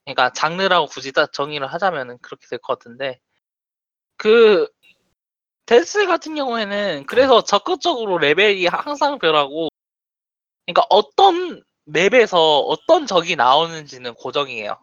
그러니까 0.05 0.31
장르라고 0.33 0.87
굳이 0.87 1.11
딱 1.13 1.33
정의를 1.33 1.67
하자면은 1.67 2.17
그렇게 2.21 2.47
될 2.47 2.59
것 2.59 2.79
같은데 2.79 3.19
그 4.17 4.67
데스 5.65 6.07
같은 6.07 6.35
경우에는 6.35 7.05
그래서 7.07 7.43
적극적으로 7.43 8.17
레벨이 8.17 8.67
항상 8.67 9.19
별하고 9.19 9.69
그러니까 10.65 10.85
어떤 10.89 11.63
맵에서 11.85 12.59
어떤 12.61 13.07
적이 13.07 13.35
나오는지는 13.37 14.13
고정이에요. 14.15 14.77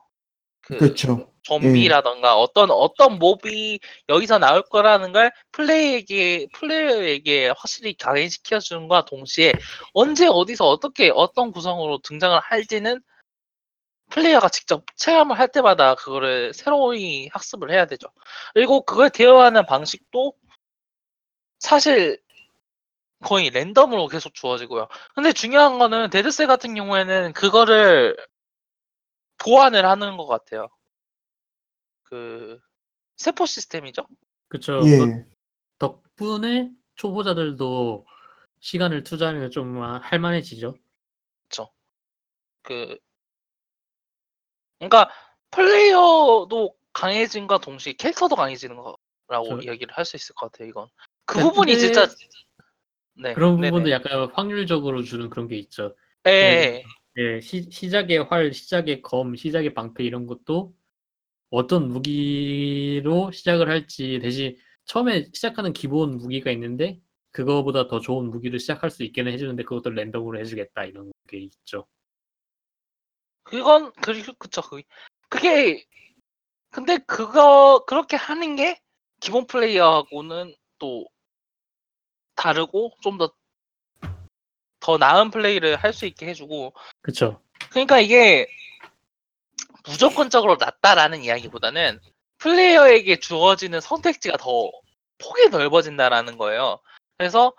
그 0.64 0.78
그렇죠. 0.78 1.30
좀비라던가 1.42 2.36
어떤 2.36 2.70
어떤 2.70 3.18
몹이 3.18 3.78
여기서 4.08 4.38
나올 4.38 4.62
거라는 4.62 5.12
걸 5.12 5.30
플레이에게 5.52 6.48
플레이어에게 6.54 7.48
확실히 7.48 7.94
강의시켜 7.94 8.60
주는 8.60 8.88
것과 8.88 9.04
동시에 9.04 9.52
언제 9.92 10.26
어디서 10.26 10.66
어떻게 10.66 11.10
어떤 11.14 11.52
구성으로 11.52 11.98
등장을 11.98 12.38
할지는 12.40 13.02
플레이어가 14.10 14.48
직접 14.48 14.84
체험을 14.96 15.38
할 15.38 15.48
때마다 15.48 15.94
그거를 15.94 16.54
새로이 16.54 17.28
학습을 17.32 17.70
해야 17.70 17.86
되죠. 17.86 18.08
그리고 18.54 18.82
그걸 18.82 19.10
대여하는 19.10 19.66
방식도 19.66 20.34
사실 21.58 22.20
거의 23.22 23.50
랜덤으로 23.50 24.06
계속 24.08 24.34
주어지고요. 24.34 24.88
근데 25.14 25.32
중요한 25.32 25.78
거는 25.78 26.10
Dead 26.10 26.26
Cells 26.26 26.46
같은 26.46 26.74
경우에는 26.74 27.32
그거를 27.32 28.16
보완을 29.44 29.84
하는 29.86 30.16
것 30.16 30.26
같아요. 30.26 30.68
그 32.02 32.58
세포 33.16 33.46
시스템이죠. 33.46 34.06
그쵸. 34.48 34.80
그 34.80 34.86
예. 34.88 35.26
덕분에 35.78 36.70
초보자들도 36.96 38.06
시간을 38.60 39.02
투자하면 39.02 39.50
좀 39.50 39.82
아, 39.82 39.98
할만해지죠. 39.98 40.74
그 42.62 42.98
그러니까 44.78 45.10
플레이어도 45.50 46.74
강해진과 46.94 47.58
동시에 47.58 47.92
캐릭터도 47.92 48.36
강해지는 48.36 48.76
거라고 48.76 49.48
저- 49.48 49.60
이야기를 49.60 49.94
할 49.94 50.06
수 50.06 50.16
있을 50.16 50.34
것 50.34 50.50
같아요. 50.50 50.68
이건 50.68 50.88
그 51.26 51.34
근데 51.34 51.48
부분이 51.48 51.78
진짜 51.78 52.06
네 53.16 53.34
그런 53.34 53.56
네네. 53.56 53.70
부분도 53.70 53.90
약간 53.90 54.30
확률적으로 54.32 55.02
주는 55.02 55.28
그런 55.28 55.46
게 55.46 55.56
있죠. 55.56 55.94
예, 56.26 56.82
예, 57.16 57.40
시, 57.40 57.68
시작의 57.70 58.24
활, 58.24 58.52
시작의 58.52 59.02
검, 59.02 59.36
시작의 59.36 59.74
방패 59.74 60.02
이런 60.02 60.26
것도 60.26 60.74
어떤 61.50 61.88
무기로 61.88 63.30
시작을 63.30 63.68
할지 63.68 64.18
대신 64.20 64.56
처음에 64.84 65.26
시작하는 65.32 65.72
기본 65.72 66.16
무기가 66.18 66.50
있는데 66.50 67.00
그거보다 67.30 67.86
더 67.86 68.00
좋은 68.00 68.30
무기를 68.30 68.58
시작할 68.58 68.90
수 68.90 69.04
있게는 69.04 69.32
해주는데 69.32 69.62
그것도 69.64 69.90
랜덤으로 69.90 70.40
해주겠다 70.40 70.84
이런 70.86 71.12
게 71.28 71.38
있죠. 71.38 71.86
그건 73.44 73.92
그리고 74.02 74.32
그쵸 74.34 74.62
그 74.62 74.82
그게 75.28 75.84
근데 76.70 76.98
그거 77.06 77.84
그렇게 77.86 78.16
하는 78.16 78.56
게 78.56 78.80
기본 79.20 79.46
플레이어하고는 79.46 80.54
또 80.78 81.06
다르고 82.34 82.96
좀 83.02 83.18
더 83.18 83.32
더 84.84 84.98
나은 84.98 85.30
플레이를 85.30 85.76
할 85.76 85.94
수 85.94 86.04
있게 86.04 86.26
해주고 86.26 86.74
그쵸. 87.00 87.40
그러니까 87.70 88.00
이게 88.00 88.46
무조건적으로 89.88 90.56
낫다라는 90.56 91.22
이야기보다는 91.22 92.00
플레이어에게 92.38 93.18
주어지는 93.20 93.80
선택지가 93.80 94.36
더 94.36 94.70
폭이 95.18 95.48
넓어진다라는 95.50 96.36
거예요. 96.36 96.80
그래서 97.16 97.54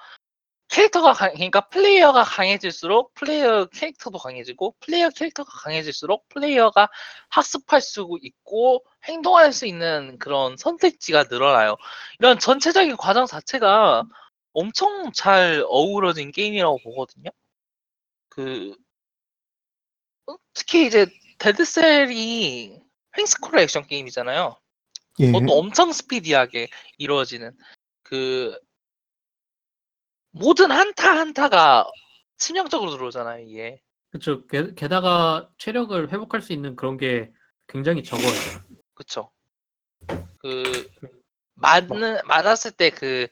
캐릭터가 0.70 1.14
강, 1.14 1.34
그러니까 1.34 1.62
플레이어가 1.70 2.24
강해질수록 2.24 3.14
플레이어 3.16 3.66
캐릭터도 3.74 4.18
강해지고 4.20 4.76
플레이어 4.82 5.10
캐릭터가 5.10 5.50
강해질수록 5.64 6.28
플레이어가 6.30 6.90
학습할 7.30 7.82
수 7.82 8.08
있고 8.22 8.84
행동할 9.06 9.54
수 9.54 9.66
있는 9.66 10.18
그런 10.20 10.58
선택지가 10.58 11.26
늘어나요. 11.30 11.78
이런 12.20 12.38
전체적인 12.38 12.98
과정 12.98 13.26
자체가 13.26 14.04
엄청 14.56 15.12
잘 15.12 15.64
어우러진 15.68 16.32
게임이라고 16.32 16.80
보거든요. 16.80 17.30
그 18.30 18.74
어, 20.28 20.36
특히 20.54 20.88
이제 20.88 21.08
데드셀이 21.40 22.80
횡스크롤 23.18 23.60
액션 23.60 23.86
게임이잖아요. 23.86 24.58
예. 25.20 25.26
그것도 25.28 25.58
엄청 25.58 25.92
스피디하게 25.92 26.70
이루어지는 26.98 27.52
그 28.02 28.58
모든 30.32 30.72
한타 30.72 31.18
한타가 31.18 31.90
치명적으로 32.38 32.92
들어오잖아요 32.92 33.46
이게 33.46 33.82
그쵸. 34.10 34.46
게, 34.48 34.74
게다가 34.74 35.50
체력을 35.58 36.12
회복할 36.12 36.42
수 36.42 36.54
있는 36.54 36.78
그런 36.78 36.98
게 36.98 37.32
굉장히 37.68 38.04
적어요. 38.04 38.32
그쵸 38.94 39.32
그 40.40 40.90
맞는 41.56 42.20
맞았을 42.26 42.72
때 42.72 42.90
그 42.90 43.28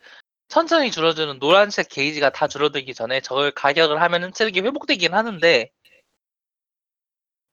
천천히 0.54 0.92
줄어드는 0.92 1.40
노란색 1.40 1.90
게이지가 1.90 2.30
다 2.30 2.48
줄어들기 2.48 2.94
전에 2.94 3.22
저걸 3.22 3.54
가격을 3.54 4.00
하면은 4.00 4.32
체력이 4.32 4.62
회복되긴 4.62 5.16
하는데 5.16 5.72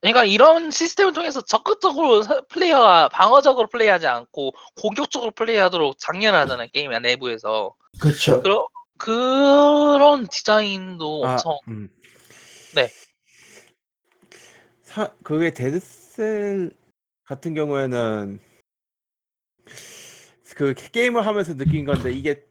그러니까 0.03 0.26
이런 0.26 0.70
시스템을 0.70 1.14
통해서 1.14 1.40
적극적으로 1.40 2.22
사- 2.22 2.42
플레이어가 2.51 3.09
방어적으로 3.09 3.68
플레이하지 3.68 4.07
않고 4.07 4.53
공격적으로 4.82 5.30
플레이하도록 5.30 5.98
장려하잖아요 5.98 6.68
게임 6.74 6.90
내부에서 6.90 7.74
그렇죠. 7.98 8.42
그런 8.42 8.66
그런 8.98 10.26
디자인도 10.26 11.24
아, 11.24 11.32
엄청 11.32 11.59
음. 11.68 11.88
네. 12.74 12.90
사, 14.82 15.11
그게 15.22 15.55
Dead 15.55 16.06
Cells 16.06 16.70
같은 17.24 17.55
경우에는 17.55 18.40
그 20.61 20.74
게임을 20.74 21.24
하면서 21.24 21.57
느낀 21.57 21.86
건데 21.86 22.12
이게 22.12 22.44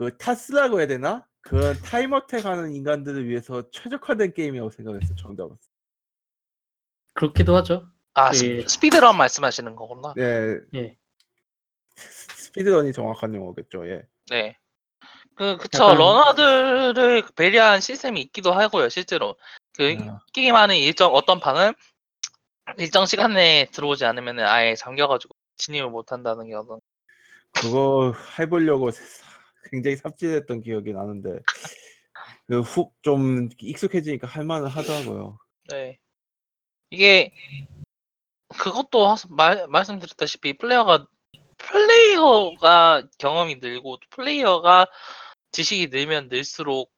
그 0.00 0.16
TAS라고 0.16 0.78
해야 0.78 0.86
되나? 0.86 1.26
그런 1.42 1.78
time 1.82 2.08
attack 2.08 2.46
하는 2.46 2.72
인간들을 2.74 3.28
위해서 3.28 3.68
최적화된 3.70 4.32
게임이라고 4.32 4.70
생각했어 4.70 5.14
정답은. 5.14 5.56
그렇기도 7.12 7.54
하죠. 7.56 7.86
아 8.14 8.30
예. 8.30 8.32
스- 8.32 8.64
speedrun 8.66 9.14
말씀하시는 9.18 9.76
거구나. 9.76 10.14
네. 10.16 10.56
예. 10.74 10.96
스피드런이 11.96 12.94
정확한 12.94 13.34
용어겠죠. 13.34 13.86
예. 13.90 14.02
네. 14.30 14.56
그 15.34 15.58
그쵸 15.58 15.84
약간- 15.84 15.98
러너들을 15.98 17.22
배려한 17.36 17.80
시스템이 17.82 18.22
있기도 18.22 18.52
하고요 18.52 18.88
실제로 18.88 19.36
그 19.76 19.96
아, 20.00 20.20
게임하는 20.32 20.76
일정 20.76 21.14
어떤 21.14 21.40
방은 21.40 21.74
일정 22.78 23.04
시간 23.04 23.34
내에 23.34 23.66
들어오지 23.66 24.04
않으면 24.06 24.40
아예 24.40 24.74
잠겨가지고 24.76 25.34
진입을 25.56 25.90
못한다는 25.90 26.46
게 26.46 26.54
어떤 26.54 26.80
그거 27.52 28.14
해보려고 28.38 28.90
굉장히 29.70 29.96
삽질했던 29.96 30.60
기억이 30.62 30.92
나는데 30.92 31.40
그후좀 32.46 33.50
익숙해지니까 33.60 34.26
할만은 34.26 34.68
하더라고요. 34.68 35.38
네 35.70 35.98
이게 36.90 37.32
그것도 38.58 39.06
하- 39.06 39.16
말, 39.28 39.66
말씀드렸다시피 39.68 40.54
플레이어가 40.58 41.06
플레이어가 41.58 43.06
경험이 43.18 43.56
늘고 43.56 43.98
플레이어가 44.10 44.86
지식이 45.52 45.88
늘면 45.88 46.28
늘수록 46.28 46.90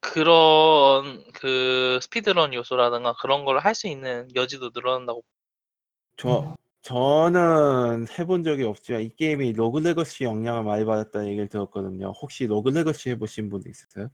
그런 0.00 1.24
그 1.32 1.98
speedrun 2.02 2.54
요소라든가 2.54 3.14
그런 3.20 3.44
걸 3.44 3.58
할 3.58 3.74
수 3.74 3.86
있는 3.88 4.28
여지도 4.34 4.70
늘어난다고 4.74 5.22
저 6.16 6.56
저는 6.86 8.06
해본 8.16 8.44
적이 8.44 8.62
없지만 8.62 9.02
이 9.02 9.10
게임이 9.16 9.54
Rogue 9.54 9.80
Legacy 9.80 10.22
영향을 10.22 10.62
많이 10.62 10.84
받았다는 10.84 11.26
얘기를 11.26 11.48
들었거든요. 11.48 12.12
혹시 12.22 12.46
Rogue 12.46 12.68
Legacy 12.68 13.10
해보신 13.10 13.48
분 13.50 13.60
있으세요? 13.66 14.06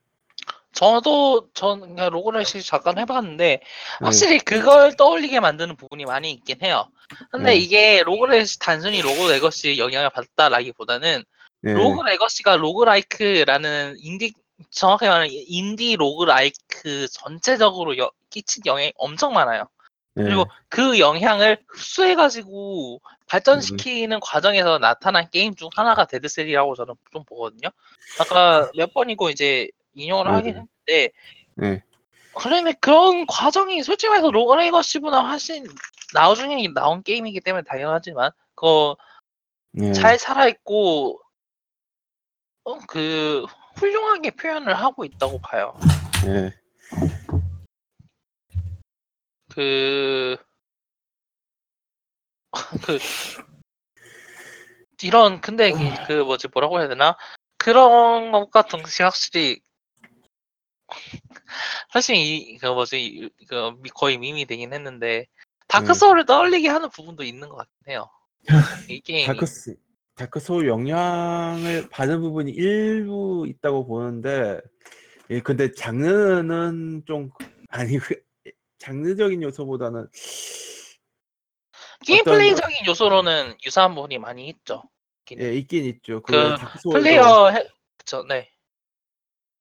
저도 0.73 1.51
전 1.53 1.81
그냥 1.81 2.09
Rogue 2.09 2.33
Legacy 2.33 2.63
잠깐 2.63 2.99
해봤는데 2.99 3.45
네. 3.45 3.61
확실히 4.01 4.39
그걸 4.39 4.97
떠올리게 4.97 5.39
만드는 5.41 5.77
부분이 5.77 6.07
많이 6.07 6.31
있긴 6.33 6.63
해요. 6.63 6.89
근데 7.31 7.51
네. 7.51 7.57
이게 7.57 8.03
Rogue 8.05 8.29
Legacy 8.29 8.59
단순히 8.59 9.03
Rogue 9.03 9.31
Legacy 9.31 9.77
영향을 9.77 10.09
받았다라기보다는 10.09 11.25
네. 11.61 11.75
Rogue 11.75 12.01
Legacy가 12.01 12.57
roguelike라는 12.57 13.97
인디 13.99 14.33
정확히 14.71 15.05
말하면 15.09 15.29
인디 15.31 15.95
roguelike 15.97 17.07
전체적으로 17.09 17.99
여- 17.99 18.11
끼친 18.31 18.63
영향이 18.65 18.95
엄청 18.97 19.35
많아요. 19.35 19.69
네. 20.15 20.25
그리고 20.25 20.47
그 20.69 20.99
영향을 20.99 21.59
흡수해가지고 21.69 23.01
발전시키는 23.29 24.21
과정에서 24.21 24.79
나타난 24.79 25.29
게임 25.31 25.55
중 25.55 25.71
하나가 25.75 26.05
Dead 26.07 26.26
Cells이라고 26.26 26.75
저는 26.75 26.95
좀 27.13 27.25
보거든요. 27.25 27.71
아까 28.19 28.71
몇 28.77 28.93
번이고 28.93 29.31
이제 29.31 29.69
인용을 29.95 30.27
네, 30.27 30.31
하긴 30.33 30.55
네. 30.55 30.61
했는데 30.61 31.13
네. 31.55 31.83
그러면 32.35 32.75
그런 32.81 33.27
과정이 33.27 33.83
솔직히 33.83 34.11
말해서 34.11 34.31
로그레이거시보다 34.31 35.21
훨씬 35.29 35.67
나중에 36.15 36.67
나온 36.75 37.03
게임이기 37.03 37.41
때문에 37.41 37.63
당연하지만 37.67 38.31
그거 38.55 38.97
네. 39.73 39.93
잘 39.93 40.19
살아있고 40.19 41.21
어, 42.65 42.79
그 42.87 43.45
훌륭하게 43.77 44.31
표현을 44.33 44.75
하고 44.75 45.05
있다고 45.05 45.41
봐요. 45.41 45.75
네. 46.25 46.53
그, 49.55 50.37
그, 52.87 52.99
이런, 55.03 55.41
근데 55.41 55.71
이- 55.71 55.95
그 56.07 56.23
뭐지, 56.23 56.49
뭐라고 56.53 56.79
해야 56.81 56.89
되나? 56.89 57.17
그런 57.59 58.33
것과 58.33 58.63
동시에 58.63 59.05
확실히, 59.05 59.61
사실 61.93 62.17
이, 62.17 62.57
그 62.59 62.67
뭐지, 62.67 63.05
이- 63.05 63.31
그 63.49 63.73
미- 63.81 63.91
거의 63.91 64.19
밈이 64.19 64.47
되긴 64.47 64.73
했는데, 64.73 65.27
Dark 65.69 65.89
네. 65.89 65.95
Souls를 65.95 66.27
떠올리게 66.27 66.69
하는 66.69 66.89
부분도 66.91 67.25
있는 67.25 67.49
것 67.49 67.57
같긴 67.57 67.75
해요. 67.89 68.09
이 68.91 69.01
게임이. 69.01 69.27
다크스 69.27 69.77
Dark 70.15 70.41
Souls 70.41 70.69
영향을 70.69 71.89
받은 71.89 72.21
부분이 72.21 72.51
일부 72.53 73.47
있다고 73.49 73.87
보는데 73.87 74.61
예, 75.31 75.41
근데 75.41 75.73
장르는 75.73 77.05
좀 77.07 77.31
아니 77.69 77.97
그 77.99 78.21
장르적인 78.83 79.43
요소보다는 79.45 80.09
게임 82.05 82.21
어떤- 82.23 82.35
플레이적인 82.35 82.87
요소로는 82.87 83.57
유사한 83.65 83.95
부분이 83.95 84.19
많이 84.19 84.49
있죠. 84.49 84.83
예, 85.39 85.55
있긴 85.55 85.85
있죠. 85.85 86.21
그, 86.23 86.33
그 86.33 86.57
Dark 86.57 86.79
Souls도 86.81 86.99
플레이어, 87.01 87.51
해, 87.51 87.69
그쵸, 87.97 88.25
네. 88.29 88.51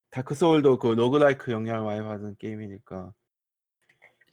Dark 0.09 0.33
Souls도 0.33 0.79
그 0.79 0.87
roguelike 0.87 1.51
영향을 1.51 1.85
많이 1.85 2.01
받은 2.01 2.35
게임이니까. 2.39 3.13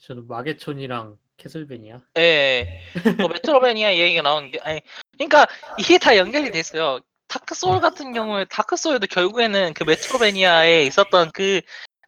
저는 0.01 0.27
마계촌이랑 0.27 1.19
Castlevania. 1.37 2.01
예, 2.17 2.81
뭐 3.19 3.29
metroidvania 3.29 3.95
얘기가 3.97 4.23
나오는 4.23 4.51
게 4.51 4.59
아니 4.63 4.81
그러니까 5.13 5.47
이게 5.79 5.99
다 5.99 6.17
연결이 6.17 6.51
돼 6.51 6.59
있어요. 6.61 6.99
Dark 7.29 7.55
Souls 7.55 7.81
같은 7.81 8.13
경우에 8.15 8.47
Dark 8.47 8.77
Souls도 8.77 9.07
결국에는 9.09 9.75
그 9.75 9.85
metroidvania에 9.85 10.85
있었던 10.85 11.31
그 11.35 11.61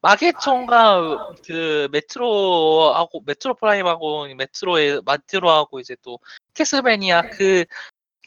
마계총과 0.02 1.34
그 1.46 1.88
Metroid하고 1.92 3.22
Metroid 3.26 3.54
Prime하고 3.54 4.26
Metroid의 4.34 5.02
마트로하고 5.04 5.80
이제 5.80 5.94
또 6.02 6.18
Castlevania 6.54 7.30
그 7.30 7.64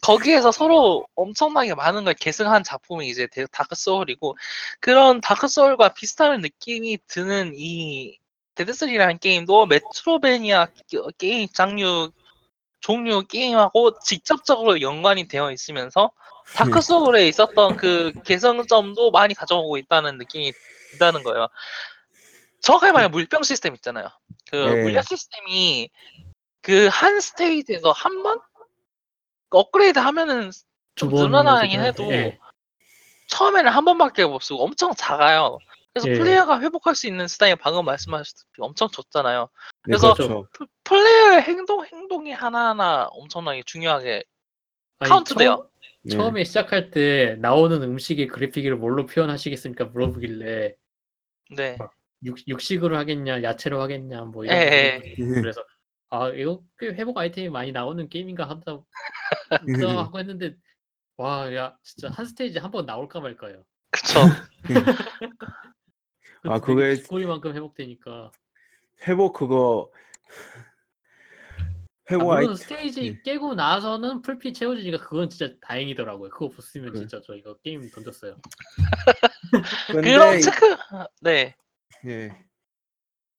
거기에서 0.02 0.52
서로 0.52 1.08
엄청나게 1.16 1.74
많은 1.76 2.04
걸 2.04 2.14
계승한 2.14 2.64
작품이 2.64 3.08
이제 3.08 3.26
데- 3.28 3.46
Dark 3.52 3.74
Souls이고 3.76 4.38
그런 4.82 5.22
Dark 5.22 5.48
Souls와 5.48 5.90
비슷한 5.90 6.42
느낌이 6.42 7.00
드는 7.08 7.54
이 7.56 8.18
Dead 8.56 8.72
Cells이라는 8.72 9.20
게임도 9.20 9.66
metroidvania 9.68 10.68
게- 10.88 11.00
게임 11.18 11.48
장르 11.54 12.10
종류 12.82 13.24
게임하고 13.26 14.00
직접적으로 14.00 14.82
연관이 14.82 15.28
되어 15.28 15.52
있으면서 15.52 16.12
Dark 16.54 16.82
Souls에 16.82 17.28
있었던 17.30 17.78
그 17.78 18.12
계승점도 18.26 19.10
많이 19.12 19.34
가져오고 19.34 19.78
있다는 19.78 20.18
느낌이 20.18 20.52
든다는 20.94 21.24
거예요. 21.24 21.48
정확하게 22.62 22.92
말하면 22.94 23.12
물병 23.12 23.44
시스템 23.44 23.76
있잖아요. 23.76 24.08
그 24.50 24.56
네. 24.56 24.84
물약 24.84 25.06
시스템이 25.08 25.90
그 26.62 26.88
한 26.90 27.20
스테이지에서 27.20 27.92
한 27.92 28.24
번 28.24 28.40
업그레이드 29.50 30.00
하면은 30.00 30.50
좀두번 30.96 31.28
늘어나긴 31.32 31.82
해도 31.82 32.12
예. 32.12 32.40
처음에는 33.28 33.72
한 33.72 33.86
번밖에 33.86 34.26
못 34.26 34.42
쓰고 34.42 34.64
엄청 34.64 34.94
작아요. 34.96 35.60
그래서 35.94 36.10
예. 36.10 36.14
플레이어가 36.18 36.60
회복할 36.62 36.96
수 36.96 37.06
있는 37.06 37.28
스타일 37.28 37.56
방금 37.56 37.86
말씀하셨듯이 37.86 38.46
엄청 38.60 38.88
좁잖아요. 38.90 39.42
네, 39.44 39.48
그래서 39.84 40.14
그렇죠. 40.14 40.48
플- 40.54 40.68
플레이어의 40.86 41.42
행동 41.44 41.86
행동이 41.86 42.32
하나하나 42.32 43.06
엄청나게 43.12 43.62
중요하게 43.66 44.24
아니, 45.00 45.10
카운트돼요. 45.10 45.56
처음, 45.56 45.68
네. 46.04 46.16
처음에 46.18 46.44
시작할 46.46 46.90
때 46.90 47.36
나오는 47.40 47.82
음식의 47.84 48.28
그래픽을 48.28 48.76
뭘로 48.78 49.06
표현하시겠습니까 49.06 49.86
물어보길래 49.86 50.74
네. 51.56 51.78
육, 52.26 52.38
육식으로 52.48 52.98
하겠냐 52.98 53.44
야채로 53.44 53.82
하겠냐 53.82 54.22
뭐 54.26 54.46
이런 54.46 54.58
예, 54.58 54.62
거 54.70 54.76
예. 54.76 55.00
네. 55.00 55.16
그래서 55.42 55.64
아 56.10 56.30
이거 56.30 56.62
꽤 56.80 56.88
회복 56.88 57.18
아이템이 57.18 57.50
많이 57.50 57.72
나오는 57.72 58.08
게임인가 58.08 58.48
하다 58.50 58.74
음. 58.74 58.86
하다 59.76 59.98
하고 59.98 60.20
했는데 60.20 60.56
와 61.18 61.54
야 61.54 61.76
진짜 61.84 62.10
한 62.10 62.26
스테이지 62.26 62.60
한 62.60 62.72
번 62.72 62.86
나올까 62.86 63.20
말까요 63.20 63.64
그쵸. 63.92 64.20
아, 66.44 66.60
그게- 66.60 66.96
소리만큼 66.96 67.54
회복되니까 67.56 68.32
회복 69.08 69.34
그거 69.34 69.92
아, 72.10 72.16
아이 72.16 72.18
물론 72.18 72.56
스테이지 72.56 73.06
예. 73.06 73.22
깨고 73.24 73.56
나서는 73.56 74.22
풀피 74.22 74.54
채워지니까 74.54 74.98
그건 75.06 75.30
진짜 75.30 75.54
다행이더라고요 75.62 76.30
그거 76.30 76.46
없으면 76.46 76.90
그래. 76.90 77.00
진짜 77.00 77.22
저 77.26 77.34
이거 77.34 77.58
게임 77.64 77.90
던졌어요 77.90 78.38
근데 79.88 80.12
그런 80.12 80.42
체크 80.42 80.76
네 81.22 81.56
예. 82.06 82.44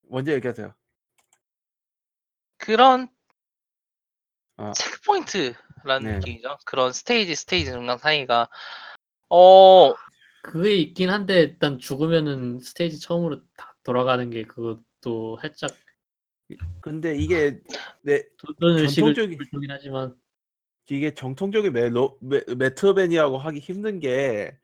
먼저 0.08 0.32
얘기하세요. 0.32 0.74
그런 2.56 3.08
아. 4.56 4.72
checkpoint라는 4.72 6.02
네. 6.02 6.18
느낌이죠. 6.18 6.58
그런 6.64 6.92
스테이지 6.92 7.34
스테이지 7.34 7.70
중간 7.72 7.98
사이가 7.98 8.48
어 9.28 9.94
그게 10.42 10.76
있긴 10.76 11.10
한데 11.10 11.40
일단 11.40 11.78
죽으면은 11.78 12.60
스테이지 12.60 13.00
처음으로 13.00 13.40
다 13.56 13.74
돌아가는 13.82 14.30
게 14.30 14.44
그것도 14.44 15.38
살짝 15.40 15.70
근데 16.80 17.16
이게 17.16 17.58
네 18.02 18.22
의식을 18.60 19.14
전통적인- 19.14 19.36
불주긴 19.38 19.70
하지만. 19.70 20.14
이게 20.90 21.14
정통적인 21.14 21.72
메로, 21.72 22.18
메, 22.20 22.42
metroidvania고 22.58 23.38
하기 23.38 23.58
힘든 23.58 24.00
게 24.00 24.54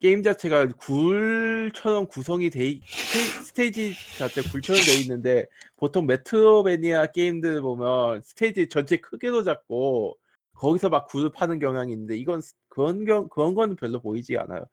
게임 0.00 0.22
자체가 0.22 0.66
굴처럼 0.78 2.06
구성이 2.06 2.48
돼 2.48 2.66
있, 2.68 2.82
스테- 2.86 3.42
스테이지 3.44 3.94
자체 4.18 4.40
굴처럼 4.42 4.80
돼 4.82 4.94
있는데 5.02 5.46
보통 5.76 6.06
metroidvania 6.06 7.08
게임들 7.12 7.60
보면 7.60 8.22
스테이지 8.22 8.68
전체 8.70 8.96
크게도 8.96 9.42
잡고 9.44 10.16
거기서 10.62 10.90
막 10.90 11.08
굴을 11.08 11.32
파는 11.32 11.58
경향이 11.58 11.90
있는데 11.92 12.16
이건 12.16 12.40
스- 12.40 12.54
그런 12.68 13.04
경 13.04 13.28
그런 13.28 13.54
거는 13.56 13.74
별로 13.74 14.00
보이지 14.00 14.38
않아요. 14.38 14.64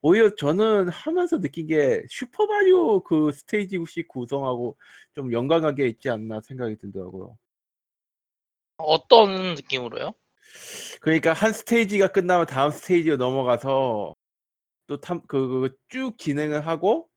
오히려 0.00 0.34
저는 0.34 0.88
하면서 0.88 1.38
느낀 1.38 1.66
게 1.66 2.02
슈퍼마리오 2.08 3.02
그 3.02 3.30
스테이지식 3.30 4.08
구성하고 4.08 4.78
좀 5.14 5.30
연관관계 5.34 5.86
있지 5.88 6.08
않나 6.08 6.40
생각이 6.40 6.78
들더라고요. 6.78 7.36
어떤 8.78 9.54
느낌으로요? 9.54 10.14
그러니까 11.02 11.34
한 11.34 11.52
스테이지가 11.52 12.08
끝나면 12.08 12.46
다음 12.46 12.70
스테이지로 12.70 13.18
넘어가서 13.18 14.14
또탐그쭉 14.86 16.16
진행을 16.16 16.66
하고 16.66 17.10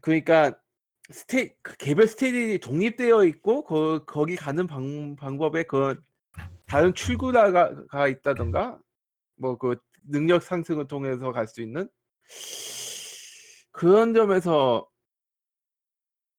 그러니까 0.00 0.56
스테 1.10 1.56
그 1.62 1.76
개별 1.76 2.06
스테이지 2.06 2.60
독립되어 2.60 3.24
있고 3.24 3.64
거, 3.64 4.04
거기 4.06 4.36
가는 4.36 4.68
방, 4.68 5.16
방법에 5.16 5.64
그 5.64 6.00
다른 6.66 6.94
출구가 6.94 7.86
가 7.86 8.08
있다던가 8.08 8.78
뭐 9.38 9.56
그 9.58 9.76
능력 10.08 10.42
상승을 10.42 10.86
통해서 10.88 11.32
갈 11.32 11.46
수 11.46 11.60
있는 11.62 11.88
그런 13.72 14.14
점에서 14.14 14.88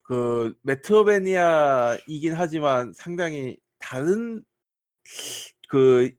그 0.04 0.56
메트로베니아이긴 0.64 2.34
하지만 2.34 2.94
상당히 2.94 3.58
다른 3.80 4.44
그 5.70 6.12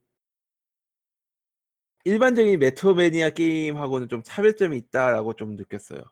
일반적인 2.05 2.59
메트로베니아 2.59 3.31
게임하고는 3.31 4.09
좀 4.09 4.23
차별점이 4.23 4.77
있다라고 4.77 5.35
좀 5.35 5.57
느꼈어요. 5.57 6.03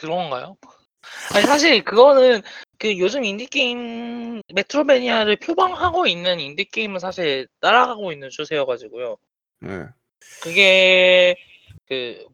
그런가요? 0.00 0.56
아니 1.34 1.46
사실 1.46 1.82
그거는 1.84 2.42
그 2.78 2.98
요즘 2.98 3.24
인디 3.24 3.46
게임 3.46 4.40
메트로베니아를 4.54 5.36
표방하고 5.36 6.06
있는 6.06 6.40
인디 6.40 6.64
게임은 6.64 6.98
사실 6.98 7.46
따라가고 7.60 8.12
있는 8.12 8.28
추세여가지고요. 8.30 9.16
네. 9.60 9.86
그게 10.42 11.36
그 11.86 12.24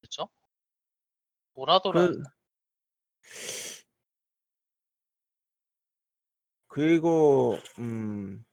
그렇죠? 0.00 0.28
뭐라더라? 1.54 2.08
그 2.08 2.22
그리고 6.68 7.58
음 7.78 8.44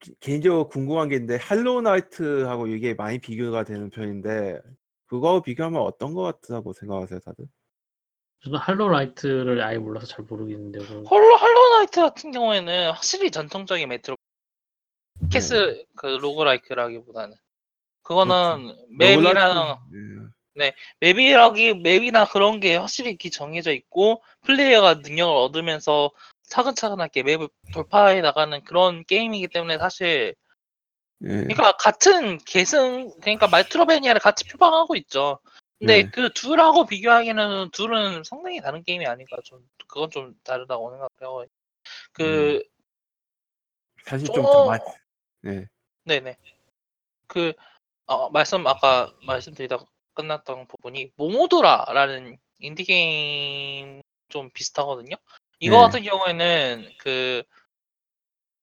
기- 0.00 0.14
개인적으로 0.20 0.68
궁금한 0.68 1.08
게 1.08 1.16
있는데 1.16 1.36
Hollow 1.36 1.82
Knight하고 1.82 2.68
이게 2.68 2.94
많이 2.94 3.18
비교가 3.18 3.64
되는 3.64 3.90
편인데 3.90 4.60
그거 5.06 5.42
비교하면 5.42 5.80
어떤 5.82 6.14
것 6.14 6.22
같다고 6.40 6.72
생각하세요, 6.72 7.20
다들? 7.20 7.46
저는 8.44 8.58
Hollow 8.58 8.97
Knight를 8.97 9.62
아예 9.62 9.78
몰라서 9.78 10.06
잘 10.06 10.24
모르겠는데 10.24 10.78
그 10.80 11.02
홀로 11.04 11.36
Hollow 11.36 11.68
Knight 11.68 12.00
같은 12.00 12.30
경우에는 12.32 12.90
확실히 12.92 13.30
전통적인 13.30 13.88
메트로 13.88 14.16
캐스 15.32 15.84
그 15.96 16.06
roguelike라기보다는 16.06 17.36
그거는 18.02 18.76
맵이랑 18.90 19.78
네. 20.54 20.74
맵이라기 21.00 21.74
맵이나 21.74 22.26
그런 22.26 22.60
게 22.60 22.76
확실히 22.76 23.10
이렇게 23.10 23.28
정해져 23.28 23.72
있고 23.72 24.22
플레이어가 24.42 24.94
능력을 24.94 25.34
얻으면서 25.34 26.10
차근차근하게 26.48 27.24
맵을 27.24 27.48
돌파해 27.74 28.20
나가는 28.20 28.62
그런 28.64 29.04
게임이기 29.04 29.48
때문에 29.48 29.78
사실 29.78 30.34
네. 31.18 31.42
그러니까 31.42 31.72
같은 31.72 32.38
계승 32.38 33.10
그러니까 33.20 33.48
말트로베니아를 33.48 34.20
같이 34.20 34.46
표방하고 34.48 34.96
있죠. 34.96 35.40
근데 35.78 36.04
네. 36.04 36.10
그 36.10 36.30
둘하고 36.32 36.86
비교하기에는 36.86 37.70
둘은 37.72 38.24
상당히 38.24 38.60
다른 38.60 38.82
게임이 38.82 39.06
아닌가 39.06 39.36
좀 39.44 39.60
그건 39.88 40.10
좀 40.10 40.34
다르다고 40.42 40.90
생각해요. 40.90 41.46
그 42.12 42.62
사실 44.04 44.26
좀- 44.28 44.36
좀더 44.36 44.64
많이 44.66 44.80
네. 45.42 45.66
네네. 46.04 46.36
그, 47.26 47.52
어, 48.06 48.30
말씀, 48.30 48.66
아까 48.66 49.12
말씀드리다가 49.22 49.84
끝났던 50.14 50.66
부분이, 50.68 51.12
모모도라라는 51.16 52.38
인디 52.60 52.84
게임 52.84 54.00
좀 54.28 54.50
비슷하거든요? 54.50 55.16
이거 55.58 55.76
네. 55.78 55.82
같은 55.82 56.02
경우에는, 56.04 56.88
그, 56.98 57.42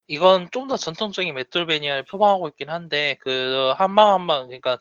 이건 0.07 0.49
좀 0.51 0.67
더 0.67 0.77
전통적인 0.77 1.33
메트로베니아를 1.33 2.03
표방하고 2.05 2.47
있긴 2.49 2.69
한데, 2.69 3.17
그, 3.21 3.73
한 3.77 3.95
방 3.95 4.13
한방, 4.13 4.47
그러니까, 4.47 4.79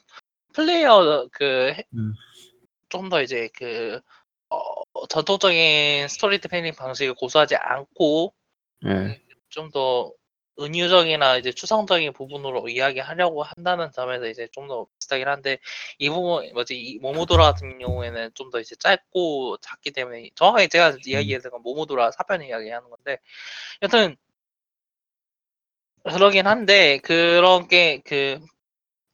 플레이어, 0.53 1.29
그, 1.33 1.75
음. 1.95 2.15
좀더 2.89 3.23
이제, 3.23 3.49
그, 3.57 4.01
어, 4.51 5.07
전통적인 5.09 6.09
스토리텔링 6.09 6.75
방식을 6.75 7.15
고수하지 7.15 7.57
않고, 7.57 8.35
네. 8.83 9.21
좀더 9.49 10.13
은유적이나 10.61 11.39
이제 11.39 11.51
추상적인 11.53 12.13
부분으로 12.13 12.69
이야기하려고 12.69 13.43
한다는 13.43 13.91
점에서 13.93 14.27
이제 14.29 14.49
좀 14.53 14.69
더 14.69 14.87
비슷하긴 14.99 15.27
한데 15.29 15.59
이 15.99 16.11
부분 16.11 16.53
뭐지 16.53 16.77
이 16.79 16.99
모모도라 16.99 17.45
같은 17.45 17.79
경우에는 17.79 18.31
좀 18.35 18.51
더 18.51 18.61
이제 18.61 18.77
짧고 18.77 19.59
작기 19.63 19.93
때문에 19.93 20.31
정확하게 20.35 20.69
제가 20.69 20.97
이야기했던 21.07 21.53
건 21.53 21.63
모모도라 21.63 22.11
사편 22.13 22.43
이야기하는 22.43 22.91
건데 22.91 23.19
여튼 23.83 24.17
그러긴 26.05 26.47
한데 26.47 26.99
그런 26.99 27.69
게 27.69 28.03
그 28.05 28.39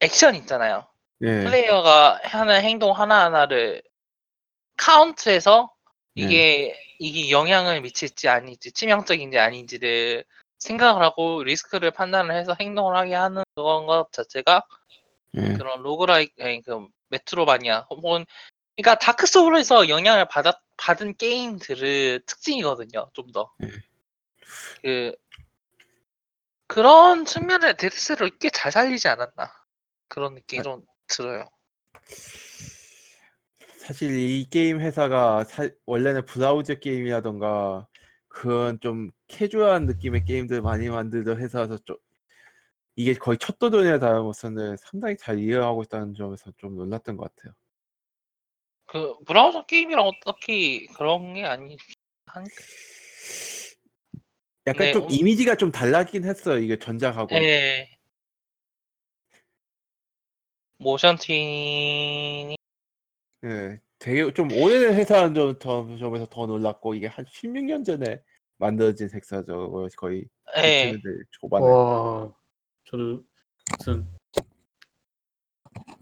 액션 0.01 0.35
있잖아요 0.37 0.87
네. 1.21 1.45
플레이어가 1.45 2.21
하는 2.23 2.63
행동 2.63 2.93
하나하나를 2.93 3.83
카운트해서 4.77 5.73
네. 6.15 6.23
이게 6.23 6.83
이게 6.99 7.31
영향을 7.31 7.81
미칠지 7.81 8.29
아닌지 8.29 8.73
치명적인지 8.73 9.39
아닌지를 9.39 10.25
생각을 10.59 11.03
하고 11.03 11.43
리스크를 11.43 11.91
판단을 11.91 12.35
해서 12.35 12.57
행동을 12.61 12.97
하게 12.97 13.15
하는 13.15 13.45
그런 13.55 13.87
것 13.87 14.13
자체가 14.13 14.65
네. 15.33 15.55
그런 15.55 15.83
roguelike 15.83 16.43
아니 16.43 16.63
그 16.63 16.87
metroidvania 17.09 17.87
혹은 17.91 18.25
그러니까 18.77 18.99
Dark 18.99 19.27
Souls에서 19.27 19.89
영향을 19.89 20.27
받았 20.27 20.55
받은 20.77 21.17
게임들의 21.17 22.21
특징이거든요. 22.27 23.11
좀 23.13 23.33
더. 23.33 23.51
네. 23.59 23.69
그 24.83 25.17
그런 26.69 27.25
측면에 27.25 27.77
Dead 27.77 27.97
Cells을 27.97 28.39
꽤잘 28.39 28.71
살리지 28.71 29.09
않았나 29.09 29.53
그런 30.09 30.35
느낌이 30.35 30.63
좀 30.63 30.83
들어요. 31.09 31.45
사실 33.79 34.19
이 34.19 34.47
게임 34.51 34.81
회사가 34.81 35.45
사- 35.45 35.71
원래는 35.87 36.25
브라우저 36.27 36.75
게임이라던가 36.77 37.87
그런 38.29 38.79
좀 38.81 39.11
캐주얼한 39.29 39.87
느낌의 39.87 40.25
게임들 40.25 40.61
많이 40.63 40.89
만들던 40.89 41.39
회사라서 41.41 41.79
좀 41.85 41.97
이게 42.97 43.15
거의 43.15 43.39
첫 43.39 43.59
도전에 43.59 43.99
달아먹었는데 43.99 44.77
상당히 44.85 45.17
잘 45.17 45.39
이해하고 45.39 45.83
있다는 45.85 46.15
점에서 46.15 46.53
좀 46.59 46.77
놀랐던 46.77 47.17
것 47.17 47.35
같아요. 47.35 47.55
그 48.87 49.19
브라우저 49.27 49.67
게임이랑 49.67 50.05
어떻게 50.07 50.87
그런 50.97 51.35
게 51.35 51.45
아니 51.45 51.77
한 52.27 52.45
약간 54.67 54.87
네, 54.87 54.93
좀 54.93 55.05
음. 55.05 55.09
이미지가 55.11 55.57
좀 55.57 55.71
달라긴 55.73 56.25
했어요. 56.25 56.59
이게 56.59 56.79
전작하고. 56.79 57.35
예. 57.37 57.89
모션 60.79 61.17
트윈이 61.17 62.57
예, 63.45 63.81
되게 63.99 64.33
좀 64.33 64.51
오래된 64.53 64.95
회사라는 64.95 65.35
점, 65.35 65.59
점- 65.59 65.99
점에서 65.99 66.27
더 66.31 66.47
놀랐고 66.47 66.95
이게 66.95 67.07
한 67.09 67.25
16년 67.25 67.85
전에 67.85 68.23
만들어진 68.59 69.09
회사죠. 69.13 69.89
거의 69.97 70.25
예. 70.57 70.93
2000년대 70.93 71.25
초반에. 71.31 71.65
와, 71.67 72.33
저도 72.85 73.23
무슨 73.79 74.07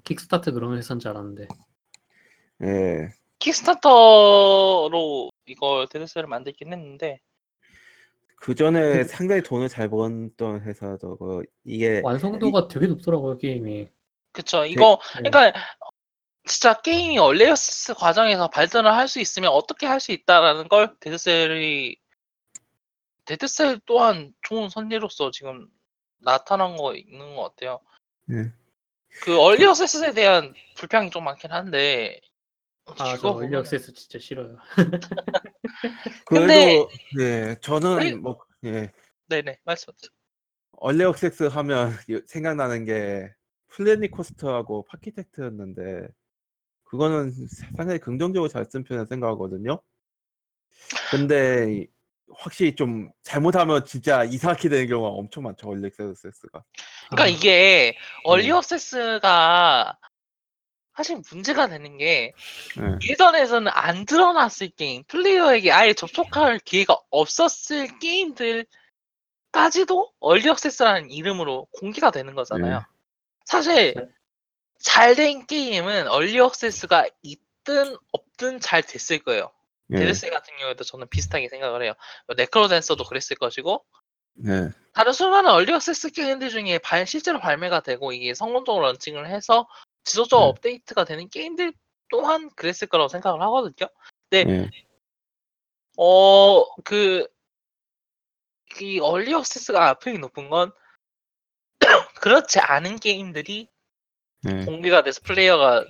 Kickstarter 0.04 0.52
그런 0.52 0.76
회사인 0.76 0.98
줄 0.98 1.10
알았는데. 1.10 1.48
예. 2.62 3.08
Kickstarter로 3.38 5.30
이걸 5.46 5.86
Dead 5.88 6.01
Cells을 6.01 6.26
만들긴 6.26 6.72
했는데 6.72 7.20
그 8.36 8.54
전에 8.54 9.04
상당히 9.04 9.42
돈을 9.42 9.68
잘 9.68 9.88
벌었던 9.90 10.62
회사죠. 10.62 11.16
그 11.18 11.42
이게 11.64 12.00
완성도가 12.02 12.68
되게 12.68 12.86
높더라고요, 12.86 13.36
게임이. 13.38 13.88
그쵸 14.36 14.66
이거 14.66 15.00
네. 15.22 15.30
그러니까 15.30 15.58
진짜 16.46 16.74
게임이 16.80 17.18
early 17.18 17.53
access 17.53 17.94
과정에서 17.94 18.48
발전을 18.50 18.92
할 18.92 19.08
수 19.08 19.18
있으면 19.18 19.50
어떻게 19.50 19.86
할 19.86 19.98
수 19.98 20.12
있다라는 20.12 20.68
걸 20.68 20.94
Dead 21.00 21.39
Cells이 21.39 21.96
Dead 23.24 23.52
Cell 23.52 23.80
또한 23.86 24.32
좋은 24.42 24.68
선례로서 24.68 25.30
지금 25.32 25.66
나타난 26.18 26.76
거 26.76 26.94
있는 26.94 27.34
것 27.34 27.54
같아요. 27.56 27.80
예. 28.30 28.52
그 29.22 29.40
early 29.40 29.64
access에 29.64 30.12
대한 30.12 30.54
불평이 30.76 31.10
좀 31.10 31.24
많긴 31.24 31.50
한데 31.50 32.20
아, 32.98 33.16
저 33.16 33.30
early 33.30 33.56
access 33.56 33.94
진짜 33.94 34.18
싫어요. 34.18 34.56
근데- 36.26 36.84
그래도 36.84 36.90
예, 37.20 37.56
저는 37.60 37.98
아니- 37.98 38.12
뭐 38.14 38.38
예. 38.64 38.92
네네 39.28 39.58
말씀하세요. 39.64 40.10
early 40.78 41.04
access 41.04 41.44
하면 41.44 41.96
생각나는 42.26 42.84
게 42.84 43.32
Planet 43.76 44.10
Coaster하고 44.10 44.84
Parkitect였는데 44.86 46.08
그거는 46.84 47.30
상당히 47.76 47.98
긍정적으로 47.98 48.48
잘 48.48 48.66
쓴 48.70 48.82
편이라 48.84 49.04
생각하거든요. 49.06 49.80
근데 51.10 51.72
이- 51.82 51.86
확실히 52.34 52.74
좀 52.74 53.10
잘못하면 53.22 53.84
진짜 53.84 54.24
이상하게 54.24 54.68
되는 54.68 54.88
경우가 54.88 55.10
엄청 55.10 55.42
많죠. 55.44 55.68
얼리 55.68 55.86
액세스가. 55.86 56.64
그러니까 57.10 57.22
아, 57.22 57.26
이게 57.26 57.96
얼리 58.24 58.50
음. 58.50 58.56
액세스가 58.56 59.96
사실 60.96 61.20
문제가 61.30 61.68
되는 61.68 61.98
게 61.98 62.32
예. 62.78 63.08
예전에서는 63.10 63.70
안 63.74 64.06
드러났을 64.06 64.70
게임, 64.70 65.04
플레이어에게 65.04 65.70
아예 65.70 65.92
접촉할 65.92 66.58
기회가 66.60 66.98
없었을 67.10 67.98
게임들까지도 67.98 68.66
얼리 70.20 70.48
액세스라는 70.48 71.10
이름으로 71.10 71.66
공개가 71.78 72.10
되는 72.10 72.34
거잖아요. 72.34 72.82
네. 73.46 73.52
사실 73.52 73.94
네. 73.94 74.08
잘된 74.78 75.46
게임은 75.46 76.08
얼리 76.08 76.38
액세스가 76.38 77.08
있든 77.22 77.96
없든 78.12 78.60
잘 78.60 78.82
됐을 78.82 79.20
거예요. 79.20 79.52
예. 79.92 79.98
Dead 79.98 80.14
Cell 80.14 80.30
같은 80.30 80.56
경우에도 80.56 80.82
저는 80.84 81.08
비슷하게 81.08 81.48
생각을 81.48 81.82
해요. 81.82 81.92
NecroDancer도 82.36 83.04
그랬을 83.04 83.36
것이고 83.36 83.84
예. 84.46 84.70
다른 84.92 85.12
수많은 85.12 85.50
early 85.50 85.72
access 85.72 86.10
게임들 86.10 86.50
중에 86.50 86.78
발- 86.78 87.06
실제로 87.06 87.38
발매가 87.38 87.80
되고 87.80 88.12
이게 88.12 88.34
성공적으로 88.34 88.86
런칭을 88.86 89.28
해서 89.28 89.68
지속적 90.04 90.38
으로 90.38 90.46
네. 90.46 90.50
업데이트가 90.50 91.04
되는 91.04 91.28
게임들 91.28 91.72
또한 92.08 92.50
그랬을 92.56 92.88
거라고 92.88 93.08
생각을 93.08 93.40
하거든요. 93.42 93.88
네. 94.30 94.44
예. 94.48 94.70
어, 95.96 96.64
그, 96.82 97.26
이 98.80 98.98
early 99.00 99.32
access가 99.32 99.88
악명이 99.88 100.18
높은 100.18 100.50
건 100.50 100.72
그렇지 102.20 102.58
않은 102.60 102.96
게임들이 102.96 103.68
예. 104.48 104.64
공개가 104.64 105.02
돼서 105.02 105.20
플레이어가 105.24 105.84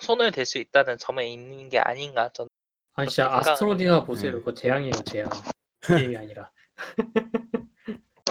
손을 0.00 0.30
댈 0.30 0.46
수 0.46 0.58
있다는 0.58 0.98
점에 0.98 1.28
있는 1.28 1.68
게 1.68 1.78
아닌가. 1.78 2.30
전 2.32 2.48
아니 2.94 3.08
진짜 3.08 3.24
생각하는 3.24 3.52
아스트로디아 3.52 4.04
보세요. 4.04 4.32
네. 4.32 4.38
그거 4.38 4.54
재앙이에요, 4.54 4.92
재앙. 5.04 5.28
게임이 6.12 6.16
아니라. 6.16 6.50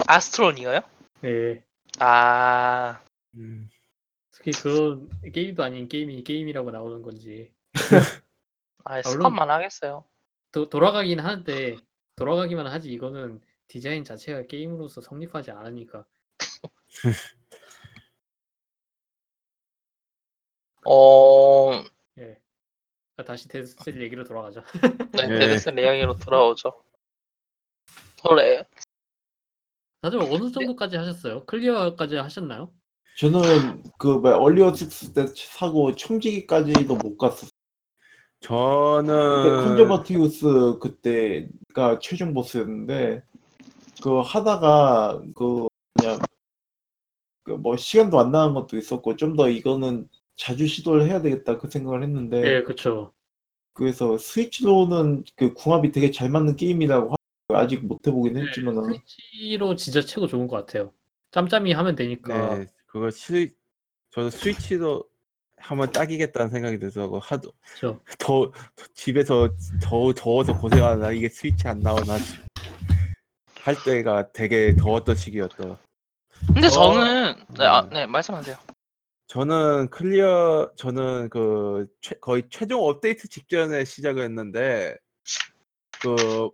아스트론이요? 0.06 0.80
네. 1.22 1.64
아, 1.98 3.02
음. 3.34 3.68
특히 4.30 4.52
그런 4.52 5.10
게임도 5.32 5.62
아닌 5.62 5.88
게임이 5.88 6.22
게임이라고 6.24 6.70
나오는 6.70 7.02
건지. 7.02 7.52
아, 8.84 9.02
스컷만 9.02 9.50
하겠어요. 9.50 10.04
도, 10.52 10.68
돌아가긴 10.68 11.20
하는데 11.20 11.76
돌아가기만 12.16 12.66
하지 12.66 12.90
이거는 12.90 13.40
디자인 13.68 14.04
자체가 14.04 14.46
게임으로서 14.46 15.00
성립하지 15.00 15.50
않으니까. 15.50 16.04
어, 20.86 21.84
예. 22.18 22.38
자, 23.16 23.24
다시 23.24 23.48
Dead 23.48 23.74
Cell 23.74 24.00
얘기로 24.02 24.24
돌아가죠. 24.24 24.62
네, 25.12 25.26
네. 25.26 25.38
Dead 25.38 25.58
Cell 25.58 25.78
이야기로 25.78 26.16
돌아오죠. 26.16 26.82
그래, 28.22 28.64
다들 30.02 30.20
어느 30.20 30.50
정도까지 30.50 30.96
하셨어요? 30.96 31.44
클리어까지 31.44 32.16
하셨나요? 32.16 32.72
저는 33.18 33.82
그뭐 33.98 34.36
early 34.36 34.72
access 34.72 35.12
때 35.12 35.26
사고 35.36 35.94
청지기까지도 35.94 36.96
못 36.96 37.18
갔었어요. 37.18 37.50
저는 38.40 39.62
Conjunctivius 39.62 40.78
그때가 40.80 41.98
최종 42.00 42.32
보스였는데 42.32 43.22
그 44.02 44.20
하다가 44.20 45.20
그 45.34 45.66
그냥 45.98 46.18
그 46.18 46.26
뭐 47.56 47.76
시간도 47.76 48.18
안 48.20 48.30
나는 48.32 48.54
것도 48.54 48.76
있었고 48.76 49.16
좀 49.16 49.36
더 49.36 49.48
이거는 49.48 50.08
자주 50.36 50.66
시도를 50.66 51.06
해야 51.06 51.20
되겠다 51.22 51.58
그 51.58 51.68
생각을 51.70 52.02
했는데 52.02 52.40
네, 52.40 52.62
그렇죠. 52.62 53.12
그래서 53.72 54.18
스위치로는 54.18 55.24
그 55.36 55.54
궁합이 55.54 55.92
되게 55.92 56.10
잘 56.10 56.28
맞는 56.30 56.56
게임이라고 56.56 57.10
하- 57.12 57.16
아직 57.58 57.84
못 57.86 58.06
해보긴 58.06 58.34
네, 58.34 58.42
했지만은 58.46 58.82
스위치로 58.84 59.76
진짜 59.76 60.00
최고 60.00 60.26
좋은 60.26 60.46
것 60.48 60.56
같아요. 60.56 60.92
짬짬이 61.30 61.72
하면 61.72 61.94
되니까. 61.94 62.56
네, 62.58 62.66
그거 62.86 63.10
스위 63.10 63.52
저도 64.10 64.30
스위치도 64.30 65.04
한번 65.56 65.90
딱이겠다는 65.92 66.50
생각이 66.50 66.78
들어서 66.78 67.02
그거 67.06 67.18
하도 67.18 67.52
그렇죠. 67.76 68.00
더 68.18 68.52
집에서 68.94 69.48
더 69.82 70.12
더워서 70.14 70.58
고생하나 70.58 71.12
이게 71.12 71.28
스위치 71.28 71.68
안 71.68 71.80
나오나 71.80 72.18
싶- 72.18 72.40
할 73.60 73.76
때가 73.84 74.32
되게 74.32 74.74
더웠던 74.74 75.16
시기였더. 75.16 75.78
근데 76.46 76.66
어, 76.66 76.70
저는 76.70 77.34
네, 77.58 77.64
아, 77.66 77.80
음. 77.82 77.90
네 77.90 78.06
말씀하세요. 78.06 78.56
저는 79.28 79.90
클리어 79.90 80.72
저는 80.76 81.28
그 81.30 81.86
최- 82.00 82.16
거의 82.20 82.42
최종 82.50 82.84
업데이트 82.84 83.28
직전에 83.28 83.84
시작을 83.84 84.24
했는데 84.24 84.96
그 86.02 86.50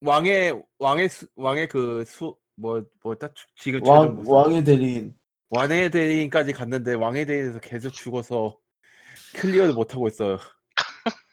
왕의 0.00 0.62
왕의 0.78 1.08
수, 1.08 1.26
왕의 1.36 1.68
그 1.68 2.04
수 2.06 2.34
뭐 2.56 2.84
뭐다 3.02 3.28
지금 3.56 3.80
왕, 3.82 4.14
보스. 4.16 4.28
왕의 4.30 4.64
대리인 4.64 5.14
왕의 5.48 5.90
대리인까지 5.90 6.52
갔는데 6.52 6.92
왕의 6.94 7.24
대리인에서 7.26 7.58
계속 7.60 7.90
죽어서 7.90 8.58
클리어를 9.36 9.72
못 9.72 9.94
하고 9.94 10.06
있어요. 10.08 10.36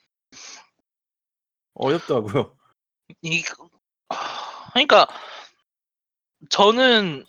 어렵더라고요. 1.73 2.55
이 3.21 3.43
아, 4.09 4.69
그러니까 4.71 5.05
저는 6.49 7.25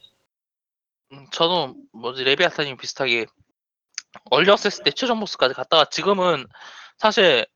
음, 1.12 1.26
저도 1.32 1.74
뭐지 1.92 2.24
레비아타님 2.24 2.76
비슷하게 2.76 3.26
액세스 4.30 4.82
때 4.82 4.90
최종 4.90 5.20
보스까지 5.20 5.54
갔다가 5.54 5.86
지금은 5.86 6.46
사실 6.96 7.46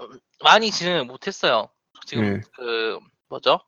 음, 0.00 0.20
많이 0.42 0.70
진행을 0.70 1.04
못했어요. 1.04 1.70
지금 2.06 2.34
네. 2.34 2.40
그 2.54 2.98
뭐죠? 3.28 3.60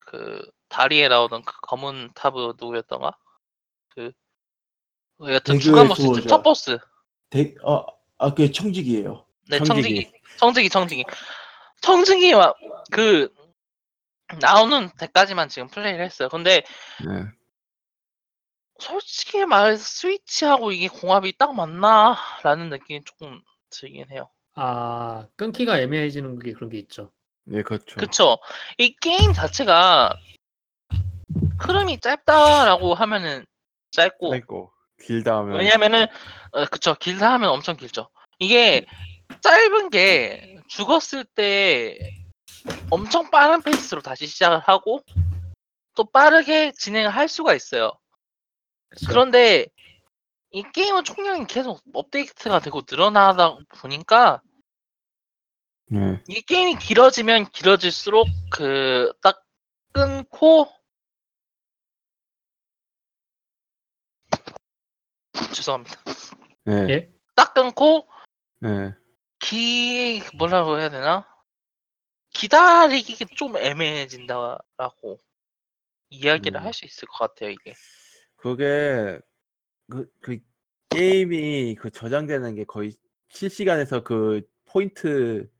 그 0.00 0.42
다리에 0.68 1.08
나오는 1.08 1.42
그 1.42 1.60
검은 1.62 2.10
타브 2.14 2.54
누구였던가? 2.58 3.16
그 3.90 4.12
여튼 5.28 5.58
주간 5.58 5.88
보스. 5.88 6.26
첫 6.26 6.42
보스 6.42 6.78
대, 7.30 7.54
아, 7.64 7.84
아, 8.18 8.30
그게 8.30 8.50
청직이에요. 8.50 9.24
네. 9.48 9.58
청지기, 9.58 10.10
청지기, 10.38 10.68
청지기, 10.68 11.04
청지기와 11.80 12.54
그 12.90 13.32
나오는 14.38 14.88
데까지만 14.98 15.48
지금 15.48 15.68
플레이를 15.68 16.04
했어요. 16.04 16.28
근데 16.28 16.62
네. 17.04 17.24
솔직히 18.78 19.44
말해서 19.44 19.82
스위치하고 19.82 20.72
이게 20.72 20.88
공합이 20.88 21.36
딱 21.36 21.54
맞나라는 21.54 22.70
느낌이 22.70 23.02
조금 23.04 23.40
들긴 23.70 24.10
해요. 24.10 24.30
아 24.54 25.26
끊기가 25.36 25.78
애매해지는 25.78 26.38
게 26.38 26.52
그런 26.52 26.70
게 26.70 26.78
있죠. 26.78 27.12
네, 27.44 27.62
그렇죠. 27.62 27.96
그쵸? 27.96 28.38
이 28.78 28.94
게임 28.96 29.32
자체가 29.32 30.14
흐름이 31.60 32.00
짧다라고 32.00 32.94
하면은 32.94 33.44
짧고 33.92 34.32
짧고 34.32 34.72
길다 35.02 35.38
하면 35.38 35.58
왜냐면은 35.58 36.06
어, 36.52 36.64
그쵸 36.66 36.94
길다 36.94 37.32
하면 37.34 37.50
엄청 37.50 37.76
길죠. 37.76 38.08
이게 38.38 38.86
짧은 39.40 39.90
게 39.90 40.58
죽었을 40.68 41.24
때 41.24 41.98
엄청 42.90 43.30
빠른 43.30 43.62
페이스로 43.62 44.00
다시 44.02 44.26
시작을 44.26 44.60
하고 44.60 45.00
또 45.94 46.04
빠르게 46.04 46.72
진행을 46.72 47.10
할 47.10 47.28
수가 47.28 47.54
있어요. 47.54 47.92
그쵸? 48.88 49.06
그런데 49.08 49.66
이 50.50 50.64
게임은 50.72 51.04
총량이 51.04 51.46
계속 51.46 51.80
업데이트가 51.92 52.60
되고 52.60 52.82
늘어나다 52.88 53.56
보니까 53.78 54.42
네. 55.86 56.22
이 56.28 56.40
게임이 56.42 56.78
길어지면 56.78 57.50
길어질수록 57.50 58.26
그 58.50 59.12
딱 59.22 59.42
끊고 59.92 60.66
죄송합니다. 65.54 66.00
네. 66.64 66.88
예? 66.90 67.10
딱 67.34 67.54
끊고 67.54 68.08
네. 68.60 68.94
기 69.40 70.22
뭐라고 70.36 70.78
해야 70.78 70.90
되나? 70.90 71.26
기다리기 72.44 73.16
좀 73.36 73.56
애매해진다라고 73.58 75.18
이야기를 76.08 76.58
음. 76.60 76.64
할 76.66 76.72
수 76.72 76.86
있을 76.86 77.06
것 77.08 77.18
같아요 77.18 77.50
이게. 77.50 77.74
그게 78.36 79.18
그, 79.90 80.10
그 80.22 80.38
게임이 80.88 81.74
그 81.76 81.90
저장되는 81.90 82.54
게 82.54 82.64
거의 82.64 82.94
실시간에서 83.28 84.02
그 84.02 84.40
포인트 84.64 85.50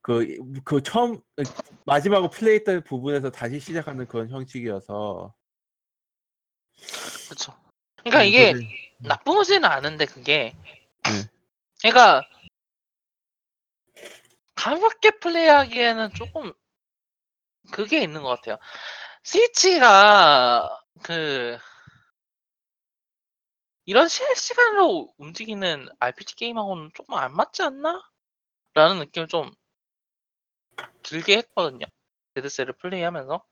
그, 0.00 0.38
그 0.64 0.82
처음 0.82 1.20
마지막으로 1.84 2.30
플레이했던 2.30 2.84
부분에서 2.84 3.30
다시 3.30 3.60
시작하는 3.60 4.06
그런 4.06 4.30
형식이어서 4.30 5.34
그렇죠. 7.26 7.54
그러니까 7.98 8.20
음, 8.22 8.26
이게 8.26 8.52
그게- 8.52 8.92
나쁘지는 9.00 9.64
않은데 9.66 10.06
그게 10.06 10.54
네. 11.04 11.28
그러니까 11.82 12.22
가볍게 14.56 15.10
플레이하기에는 15.20 16.14
조금 16.14 16.52
그게 17.72 18.02
있는 18.02 18.22
것 18.22 18.28
같아요. 18.28 18.58
스위치가 19.22 20.68
그 21.02 21.58
이런 23.84 24.08
실시간으로 24.08 25.12
움직이는 25.18 25.88
RPG 26.00 26.36
게임하고는 26.36 26.90
조금 26.94 27.14
안 27.14 27.34
맞지 27.34 27.62
않나? 27.62 28.02
라는 28.74 28.98
느낌을 28.98 29.28
좀 29.28 29.52
들게 31.02 31.38
했거든요. 31.38 31.86
Dead 32.34 32.48
Cell을 32.48 32.72
플레이하면서. 32.74 33.44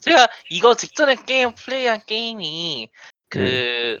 제가 0.00 0.28
이거 0.50 0.74
직전에 0.74 1.16
게임 1.26 1.54
플레이한 1.54 2.04
게임이 2.06 2.90
그 3.28 3.98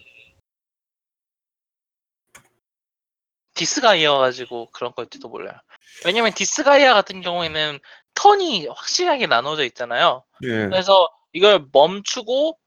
Disgaea여가지고 3.54 4.70
그런 4.72 4.92
걸지도 4.92 5.28
몰라요. 5.28 5.58
왜냐면 6.04 6.32
Disgaea 6.32 6.94
같은 6.94 7.20
경우에는 7.20 7.78
턴이 8.14 8.66
확실하게 8.68 9.26
나눠져 9.26 9.64
있잖아요. 9.64 10.24
네. 10.40 10.48
그래서 10.68 11.08
이걸 11.32 11.66
멈추고 11.72 12.58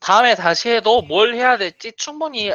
다음에 0.00 0.34
다시 0.34 0.68
해도 0.70 1.02
뭘 1.02 1.34
해야 1.34 1.56
될지 1.56 1.92
충분히 1.96 2.52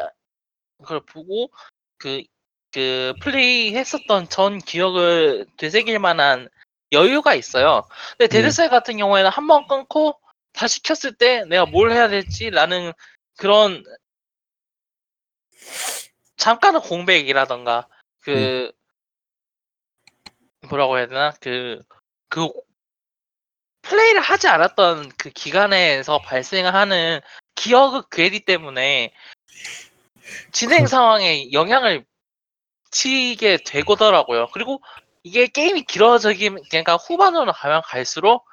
그걸 0.79 1.01
보고 1.05 1.51
그, 1.97 2.23
그 2.71 3.13
플레이 3.21 3.75
했었던 3.75 4.29
전 4.29 4.59
기억을 4.59 5.45
되새길 5.57 5.99
만한 5.99 6.49
여유가 6.91 7.33
있어요. 7.35 7.87
근데 8.17 8.27
네. 8.27 8.41
Dead 8.41 8.55
Cell 8.55 8.69
같은 8.69 8.97
경우에는 8.97 9.29
한 9.29 9.47
번 9.47 9.67
끊고 9.67 10.19
다시 10.53 10.81
켰을 10.83 11.17
때 11.17 11.43
내가 11.45 11.65
뭘 11.65 11.91
해야 11.91 12.07
될지라는 12.07 12.93
그런 13.37 13.83
잠깐의 16.37 16.81
공백이라던가 16.81 17.87
그 18.21 18.71
뭐라고 20.69 20.97
해야 20.97 21.07
되나? 21.07 21.33
그그 21.41 22.51
플레이를 23.81 24.21
하지 24.21 24.47
않았던 24.47 25.11
그 25.17 25.29
기간에서 25.29 26.19
발생하는 26.19 27.19
기억의 27.55 28.03
괴리 28.11 28.39
때문에 28.45 29.13
진행 30.51 30.87
상황에 30.87 31.51
영향을 31.51 32.05
치게 32.91 33.57
되더라고요. 33.65 34.47
그리고 34.53 34.81
이게 35.23 35.47
게임이 35.47 35.83
길어지긴 35.83 36.59
그러니까 36.69 36.95
후반으로 36.95 37.51
가면 37.53 37.81
갈수록 37.85 38.45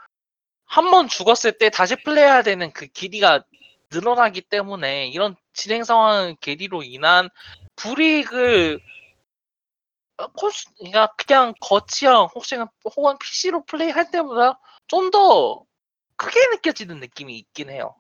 한 0.66 0.90
번 0.90 1.08
죽었을 1.08 1.58
때 1.58 1.68
다시 1.70 1.96
플레이해야 1.96 2.42
되는 2.42 2.72
그 2.72 2.86
길이가 2.86 3.42
늘어나기 3.92 4.40
때문에 4.42 5.08
이런 5.08 5.36
진행 5.52 5.84
상황 5.84 6.36
괴리로 6.40 6.82
인한 6.84 7.28
불이익을 7.76 8.76
어, 8.76 8.80
콘스, 10.28 10.66
그러니까 10.78 11.12
그냥 11.16 11.54
거치형 11.60 12.28
혹은 12.34 12.66
혹은 12.96 13.18
PC로 13.18 13.64
플레이할 13.64 14.10
때보다 14.10 14.60
좀 14.88 15.10
더 15.10 15.64
크게 16.16 16.38
느껴지는 16.54 17.00
느낌이 17.00 17.38
있긴 17.38 17.70
해요. 17.70 17.94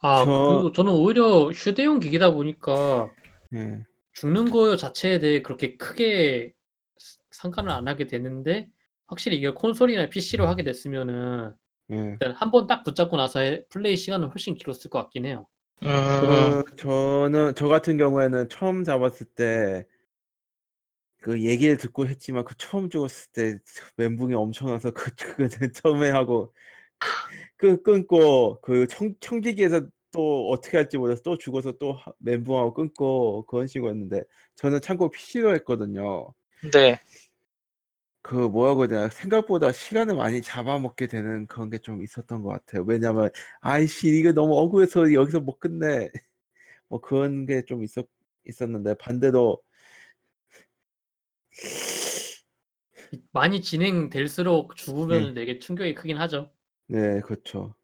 아 0.00 0.24
저- 0.24 0.42
그리고 0.46 0.72
저는 0.72 0.92
오히려 0.92 1.50
휴대용 1.50 2.00
기기다 2.00 2.30
보니까 2.32 3.10
네. 3.50 3.82
죽는 4.12 4.50
거 4.50 4.76
자체에 4.76 5.18
대해 5.18 5.42
그렇게 5.42 5.76
크게 5.76 6.52
스- 6.98 7.18
상관을 7.30 7.70
안 7.70 7.88
하게 7.88 8.06
되는데 8.06 8.68
확실히 9.06 9.36
이게 9.38 9.50
콘솔이나 9.50 10.08
PC로 10.08 10.46
하게 10.48 10.62
됐으면은 10.64 11.54
네. 11.88 12.18
일단 12.20 12.32
한 12.36 12.50
번 12.50 12.66
딱 12.66 12.84
붙잡고 12.84 13.16
나서 13.16 13.42
의 13.42 13.64
플레이 13.70 13.96
시간은 13.96 14.28
훨씬 14.28 14.54
길었을 14.54 14.90
것 14.90 15.00
같긴 15.02 15.26
해요. 15.26 15.46
음, 15.82 16.62
그, 16.64 16.76
저는 16.76 17.54
저 17.56 17.68
같은 17.68 17.96
경우에는 17.98 18.48
처음 18.48 18.84
잡았을 18.84 19.26
때 19.34 19.86
그 21.26 21.40
얘기를 21.42 21.76
듣고 21.76 22.06
했지만 22.06 22.44
그 22.44 22.54
처음 22.56 22.88
죽었을 22.88 23.32
때 23.32 23.58
멘붕이 23.96 24.32
엄청나서 24.34 24.92
그 24.92 25.10
그거는 25.16 25.72
처음에 25.72 26.10
하고 26.10 26.54
그 27.56 27.82
끊고 27.82 28.60
그 28.60 28.86
청, 28.86 29.12
청지기에서 29.20 29.82
또 30.12 30.48
어떻게 30.50 30.76
할지 30.76 30.98
몰라서 30.98 31.22
또 31.24 31.36
죽어서 31.36 31.72
또 31.72 31.94
하- 31.94 32.12
멘붕하고 32.18 32.74
끊고 32.74 33.44
그런 33.46 33.66
식이었는데 33.66 34.22
저는 34.54 34.80
참고 34.80 35.10
PC로 35.10 35.52
했거든요. 35.56 36.32
네. 36.72 37.00
그 38.22 38.34
뭐라고 38.34 38.82
해야 38.82 38.88
되나 38.88 39.08
생각보다 39.08 39.72
시간을 39.72 40.16
많이 40.16 40.42
잡아먹게 40.42 41.06
되는 41.06 41.46
그런 41.46 41.70
게 41.70 41.78
좀 41.78 42.02
있었던 42.02 42.42
것 42.42 42.50
같아요. 42.50 42.82
왜냐면 42.86 43.30
아이씨 43.60 44.08
이거 44.08 44.32
너무 44.32 44.56
억울해서 44.58 45.12
여기서 45.12 45.40
못 45.40 45.58
끝내 45.60 46.10
뭐 46.88 47.00
그런 47.00 47.46
게 47.46 47.62
좀 47.66 47.82
있었 47.84 48.06
있었는데 48.46 48.94
반대로 48.94 49.60
많이 53.32 53.60
진행될수록 53.60 54.76
죽으면 54.76 55.34
되게 55.34 55.58
충격이 55.58 55.94
크긴 55.94 56.16
하죠. 56.18 56.50
네 56.88 57.20
그렇죠. 57.20 57.74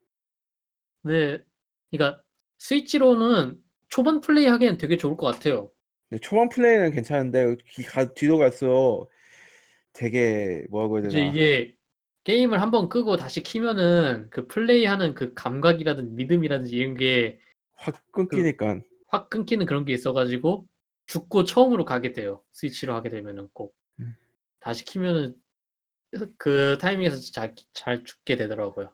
근데 1.03 1.43
그러니까 1.91 2.23
스위치로는 2.59 3.59
초반 3.89 4.21
플레이 4.21 4.47
하기엔 4.47 4.79
되게 4.79 4.97
좋을 4.97 5.17
것 5.17 5.27
같아요. 5.27 5.71
근데 6.09 6.21
초반 6.21 6.49
플레이는 6.49 6.93
괜찮은데 6.93 7.57
가- 7.89 8.13
뒤로 8.15 8.39
갈수록 8.39 9.11
되게 9.93 10.65
뭐라고 10.71 10.99
해야 11.01 11.09
이제 11.09 11.19
되나 11.19 11.31
이게 11.31 11.77
게임을 12.25 12.61
한번 12.63 12.89
끄고 12.89 13.17
다시 13.17 13.43
키면은 13.43 14.29
그 14.31 14.47
플레이하는 14.47 15.15
그 15.15 15.35
감각이라든지 15.35 16.15
믿음이라든지 16.15 16.77
이런 16.77 16.97
게확확 16.97 18.13
끊기니까 18.13 18.81
끊기는 19.29 19.67
그런 19.67 19.85
게 19.85 19.93
있어가지고 19.93 20.67
죽고 21.13 21.45
처음으로 21.45 21.85
가게 21.85 22.13
돼요. 22.13 22.43
스위치로 22.53 22.95
하게 22.95 23.11
되면은 23.11 23.49
꼭 23.53 23.77
음. 24.01 24.17
다시 24.61 24.83
키면은 24.85 25.35
그 26.39 26.79
타이밍에서 26.81 27.19
잘, 27.33 27.55
잘 27.75 28.03
죽게 28.05 28.37
되더라고요. 28.37 28.91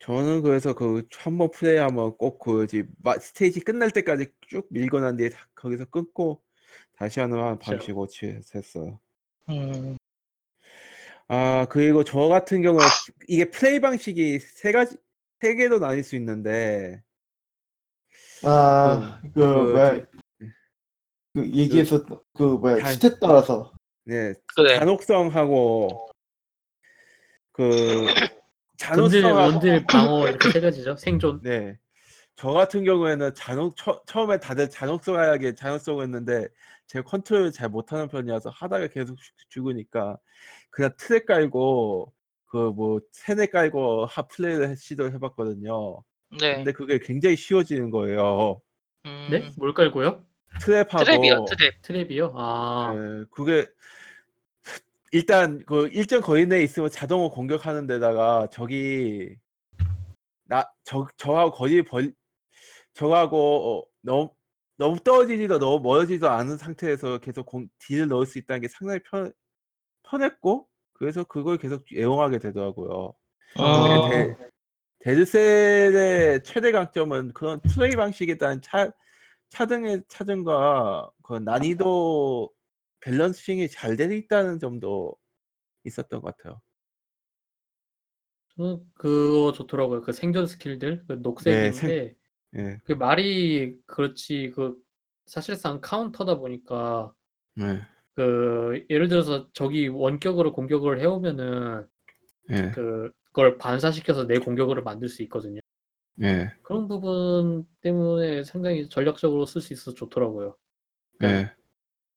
저는 0.00 0.42
그래서 0.42 0.74
그 0.74 1.06
한 1.18 1.38
번 1.38 1.50
플레이하면 1.52 2.16
꼭그 2.16 2.66
스테이지 3.20 3.60
끝날 3.60 3.90
때까지 3.92 4.32
쭉 4.48 4.66
밀고 4.70 4.98
난 4.98 5.16
뒤에 5.16 5.28
다- 5.28 5.48
거기서 5.54 5.84
끊고 5.84 6.42
다시 6.96 7.20
하는 7.20 7.38
한 7.38 7.58
오치 7.94 8.40
했어요. 8.54 8.98
음, 9.48 9.96
아 11.28 11.66
그리고 11.70 12.02
저 12.02 12.18
같은 12.26 12.62
경우는 12.62 12.84
이게 13.28 13.44
플레이 13.48 13.78
방식이 13.78 14.40
세 14.40 14.72
가지 14.72 14.96
세 15.40 15.54
개로 15.54 15.78
나뉠 15.78 16.02
수 16.02 16.16
있는데 16.16 17.02
아, 18.42 19.20
그, 19.22 19.32
그 19.32 19.72
왜, 19.74 20.04
그 21.34 21.46
얘기했었던 21.46 22.18
그 22.34 22.42
뭐야 22.42 22.78
단- 22.78 22.94
stat 22.94 23.18
따라서 23.20 23.72
네, 24.04 24.34
그래. 24.56 24.78
잔혹성하고 24.78 26.08
그 27.52 28.06
잔혹성하고 28.78 29.36
원딜 29.36 29.84
방어 29.86 30.28
이렇게 30.28 30.50
세 30.50 30.60
가지죠. 30.60 30.96
생존. 30.96 31.40
네. 31.42 31.78
저 32.36 32.50
같은 32.50 32.84
경우에는 32.84 33.34
잔혹 33.34 33.76
처, 33.76 34.00
처음에 34.06 34.38
다들 34.40 34.70
잔혹성하게 34.70 35.54
잔혹성을 35.54 36.02
했는데 36.02 36.48
제가 36.86 37.04
컨트롤 37.04 37.52
잘 37.52 37.68
못하는 37.68 38.08
편이라서 38.08 38.50
하다가 38.50 38.88
계속 38.88 39.16
죽- 39.18 39.34
죽으니까 39.50 40.16
그냥 40.70 40.90
트랙 40.96 41.26
깔고 41.26 42.12
그 42.46 42.72
뭐 42.72 43.00
세네 43.12 43.46
깔고 43.46 44.06
하 44.06 44.22
플레이를 44.22 44.70
해- 44.70 44.74
시도를 44.76 45.12
해봤거든요. 45.14 46.02
네. 46.40 46.56
근데 46.56 46.72
그게 46.72 46.98
굉장히 46.98 47.36
쉬워지는 47.36 47.90
거예요. 47.90 48.60
음, 49.06 49.28
네? 49.30 49.50
뭘 49.56 49.72
깔고요? 49.74 50.24
트랩하고 50.58 51.04
트랩이요, 51.04 51.48
트랩. 51.48 51.82
트랩이요? 51.82 52.32
아, 52.34 52.92
예, 52.94 53.24
그게 53.30 53.66
일단 55.12 55.64
그 55.66 55.88
일정 55.92 56.20
거리 56.20 56.46
내에 56.46 56.62
있으면 56.62 56.90
자동으로 56.90 57.30
공격하는 57.30 57.86
데다가 57.86 58.48
적이 58.50 59.36
나저 60.44 61.08
저하고 61.16 61.52
거리 61.52 61.82
벌 61.82 62.12
저하고 62.94 63.78
어, 63.80 63.86
너무 64.02 64.30
너무 64.76 64.98
떨어지지도 65.00 65.58
너무 65.58 65.80
멀어지지도 65.82 66.28
않은 66.30 66.56
상태에서 66.56 67.18
계속 67.18 67.46
공, 67.46 67.68
딜을 67.80 68.08
넣을 68.08 68.26
수 68.26 68.38
있다는 68.38 68.62
게 68.62 68.68
상당히 68.68 69.00
편 69.10 69.32
편했고 70.04 70.66
그래서 70.94 71.24
그걸 71.24 71.58
계속 71.58 71.84
애용하게 71.92 72.38
되더라고요. 72.38 73.14
어, 73.58 74.10
데, 74.10 74.36
Dead 75.00 75.57
Cell의 75.57 76.42
최대 76.44 76.72
강점은 76.72 77.32
그런 77.32 77.60
플레이 77.60 77.92
방식에 77.96 78.36
따른 78.36 78.60
차, 78.62 78.90
차등의 79.50 80.04
차등과 80.08 81.10
그 81.22 81.34
난이도 81.34 82.50
balancing이 83.00 83.68
잘 83.68 83.96
되어 83.96 84.12
있다는 84.12 84.58
점도 84.58 85.16
있었던 85.84 86.20
것 86.20 86.36
같아요. 86.36 86.60
저는 88.56 88.80
그거 88.94 89.52
좋더라고요. 89.52 90.02
그 90.02 90.12
생존 90.12 90.46
스킬들, 90.46 91.04
그 91.06 91.14
녹색인데 91.14 92.14
예, 92.56 92.80
그 92.84 92.92
말이 92.92 93.76
그렇지 93.86 94.52
그 94.54 94.76
사실상 95.26 95.80
카운터다 95.80 96.36
보니까 96.36 97.12
예, 97.60 97.80
그 98.14 98.84
예를 98.90 99.08
들어서 99.08 99.48
적이 99.52 99.88
원격으로 99.88 100.52
공격을 100.52 101.00
해오면은 101.00 101.86
예, 102.50 102.70
그걸 102.72 103.58
반사시켜서 103.58 104.26
내 104.26 104.38
공격으로 104.38 104.82
만들 104.82 105.08
수 105.08 105.22
있거든요. 105.24 105.60
예, 106.22 106.52
그런 106.62 106.88
부분 106.88 107.66
때문에 107.80 108.44
상당히 108.44 108.88
전략적으로 108.88 109.46
쓸 109.46 109.60
수 109.60 109.72
있어서 109.72 109.94
좋더라고요. 109.94 110.56
예, 111.22 111.52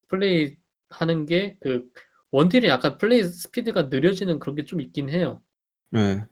플레이 0.10 0.57
하는 0.90 1.26
게 1.26 1.57
그 1.61 1.90
원딜이 2.32 2.68
약간 2.68 2.98
플레이 2.98 3.24
스피드가 3.24 3.84
느려지는 3.84 4.40
그런 4.40 4.56
게 4.56 4.64
좀 4.65 4.82
있긴 4.82 5.10
해요. 5.10 5.41
예, 5.95 6.26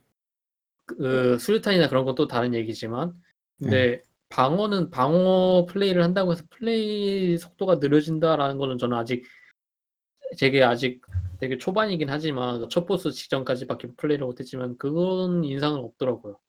그 0.86 1.38
수류탄이나 1.40 1.90
그런 1.90 2.06
건 2.06 2.16
또 2.16 2.28
다른 2.28 2.54
얘기지만 2.54 3.14
네. 3.58 3.70
근데 3.70 4.02
방어는 4.30 4.90
방어 4.90 5.66
플레이를 5.70 6.04
한다고 6.04 6.32
해서 6.32 6.44
플레이 6.50 7.38
속도가 7.38 7.76
느려진다라는 7.76 8.58
거는 8.58 8.78
저는 8.78 8.98
아직 8.98 9.24
되게 10.40 10.64
아직 10.64 11.02
되게 11.40 11.58
초반이긴 11.58 12.10
하지만 12.10 12.68
첫 12.70 12.86
보스 12.86 13.12
직전까지밖에 13.12 13.90
플레이를 13.98 14.26
못했지만 14.26 14.78
그건 14.78 15.44
인상은 15.44 15.80
없더라고요. 15.80 16.40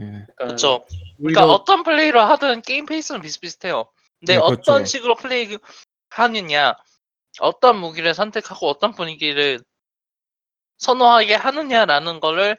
예. 0.00 0.26
오히려 0.38 0.84
그러니까 1.18 1.46
어떤 1.46 1.82
플레이를 1.82 2.20
하든 2.20 2.62
게임 2.62 2.86
페이스는 2.86 3.20
비슷비슷해요. 3.20 3.90
근데 4.20 4.34
네, 4.34 4.38
어떤 4.38 4.62
그렇죠. 4.62 4.84
식으로 4.84 5.14
플레이 5.16 5.56
하느냐, 6.10 6.74
어떤 7.40 7.78
무기를 7.78 8.14
선택하고 8.14 8.68
어떤 8.68 8.92
분위기를 8.92 9.60
선호하게 10.78 11.34
하느냐라는 11.34 12.20
거를 12.20 12.56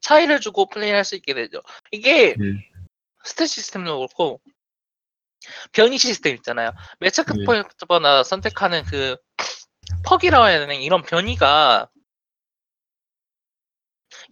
차이를 0.00 0.40
주고 0.40 0.66
플레이할 0.66 1.04
수 1.04 1.14
있게 1.14 1.34
되죠. 1.34 1.62
이게 1.90 2.34
네. 2.38 2.68
stat 3.24 3.46
시스템도 3.46 3.98
그렇고 3.98 4.40
변이 5.72 5.98
시스템 5.98 6.34
있잖아요. 6.36 6.72
매체 6.98 7.22
네. 7.24 7.44
크퍼나 7.78 8.24
선택하는 8.24 8.84
그 8.84 9.16
perk이라고 10.04 10.46
해야 10.46 10.58
되나 10.60 10.72
이런 10.72 11.02
변이가 11.02 11.88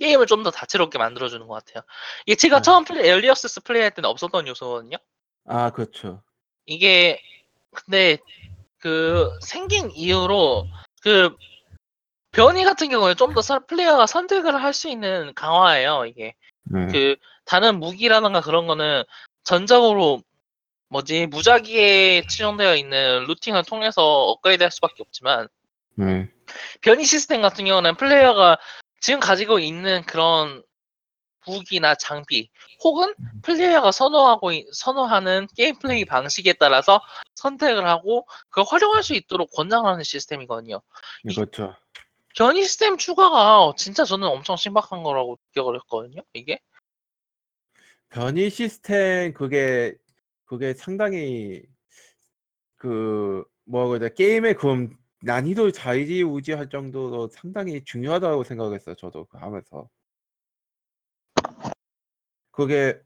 게임을 0.00 0.26
좀 0.26 0.42
더 0.42 0.50
다채롭게 0.50 0.98
만들어주는 0.98 1.46
것 1.46 1.54
같아요. 1.64 1.84
이게 2.26 2.34
제가 2.34 2.56
네. 2.58 2.62
처음 2.62 2.84
플레이, 2.84 3.08
early 3.08 3.32
access 3.32 3.60
플레이할 3.62 3.90
때는 3.92 4.08
없었던 4.08 4.48
요소거든요. 4.48 4.96
아 5.46 5.70
그렇죠. 5.70 6.22
이게 6.66 7.20
근데 7.72 8.18
그 8.78 9.30
생긴 9.42 9.90
이후로 9.92 10.66
그 11.02 11.36
변이 12.32 12.64
같은 12.64 12.88
경우에 12.88 13.14
좀 13.14 13.34
더 13.34 13.40
플레이어가 13.66 14.06
선택을 14.06 14.62
할 14.62 14.72
수 14.72 14.88
있는 14.88 15.34
강화예요. 15.34 16.06
이게 16.06 16.34
네, 16.64 16.86
그 16.92 17.16
다른 17.44 17.78
무기라든가 17.80 18.40
그런 18.40 18.66
거는 18.66 19.02
전적으로 19.44 20.22
뭐지 20.88 21.26
무작위에 21.26 22.22
치정되어 22.28 22.76
있는 22.76 23.24
looting을 23.26 23.64
통해서 23.64 24.02
업그레이드 24.24 24.62
할 24.62 24.70
수밖에 24.70 25.02
없지만 25.02 25.48
네, 25.96 26.28
변이 26.80 27.04
시스템 27.04 27.42
같은 27.42 27.64
경우는 27.64 27.96
플레이어가 27.96 28.58
지금 29.00 29.18
가지고 29.18 29.58
있는 29.58 30.02
그런 30.02 30.62
무기나 31.46 31.94
장비 31.94 32.50
혹은 32.84 33.14
플레이어가 33.42 33.92
선호하고 33.92 34.52
있- 34.52 34.66
선호하는 34.74 35.48
게임 35.56 35.78
플레이 35.78 36.04
방식에 36.04 36.52
따라서 36.52 37.00
선택을 37.34 37.86
하고 37.86 38.26
그걸 38.50 38.64
활용할 38.68 39.02
수 39.02 39.14
있도록 39.14 39.50
권장하는 39.52 40.04
시스템이거든요. 40.04 40.82
네, 41.24 41.34
그렇죠. 41.34 41.74
변이 42.36 42.62
시스템 42.62 42.98
추가가 42.98 43.72
진짜 43.76 44.04
저는 44.04 44.28
엄청 44.28 44.56
신박한 44.56 45.02
거라고 45.02 45.38
기억을 45.52 45.76
했거든요. 45.76 46.22
이게 46.34 46.60
변이 48.10 48.50
시스템 48.50 49.32
그게 49.32 49.94
그게 50.44 50.74
상당히 50.74 51.62
그 52.76 53.44
뭐라고 53.64 53.92
해야 53.94 54.00
돼 54.00 54.14
게임의 54.14 54.54
그 54.54 54.90
난이도 55.22 55.72
좌지우지할 55.72 56.68
정도로 56.70 57.28
상당히 57.28 57.84
중요하다고 57.84 58.44
생각했어요. 58.44 58.94
저도 58.94 59.26
그거 59.26 59.38
하면서 59.38 59.88
그게 62.50 63.00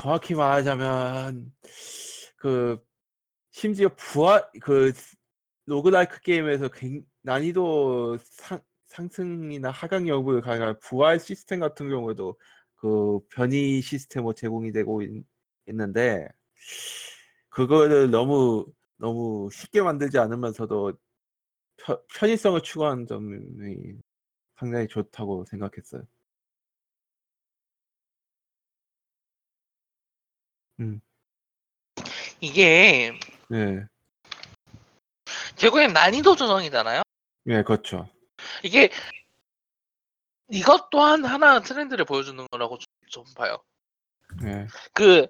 정확히 0.00 0.34
말하자면 0.34 1.52
그 2.36 2.82
심지어 3.50 3.88
부활 3.96 4.48
그 4.60 4.92
로그라이크 5.66 6.20
게임에서 6.20 6.68
굉- 6.68 7.04
난이도 7.22 8.18
상, 8.22 8.60
상승이나 8.86 9.70
하강 9.70 10.08
여부를 10.08 10.40
가능한 10.40 10.78
부활 10.80 11.20
시스템 11.20 11.60
같은 11.60 11.88
경우에도 11.90 12.38
그 12.76 13.20
변이 13.30 13.80
시스템으로 13.82 14.32
제공이 14.34 14.72
되고 14.72 15.02
있, 15.02 15.24
는데 15.66 16.28
그거를 17.50 18.10
너무 18.10 18.66
너무 18.96 19.48
쉽게 19.52 19.82
만들지 19.82 20.18
않으면서도 20.18 20.94
편, 21.88 21.98
편의성을 22.14 22.60
추구하는 22.62 23.06
점이 23.06 23.96
상당히 24.56 24.86
좋다고 24.88 25.46
생각했어요. 25.46 26.02
이게 32.40 33.18
네, 33.48 33.86
결국엔 35.56 35.94
난이도 35.94 36.36
조정이잖아요. 36.36 37.02
네, 37.44 37.62
그렇죠. 37.62 38.08
이게 38.62 38.90
이것 40.50 40.90
또한 40.90 41.24
하나 41.24 41.60
트렌드를 41.60 42.04
보여주는 42.04 42.46
거라고 42.50 42.78
좀, 42.78 42.86
좀 43.08 43.24
봐요. 43.34 43.62
네, 44.42 44.66
그 44.92 45.26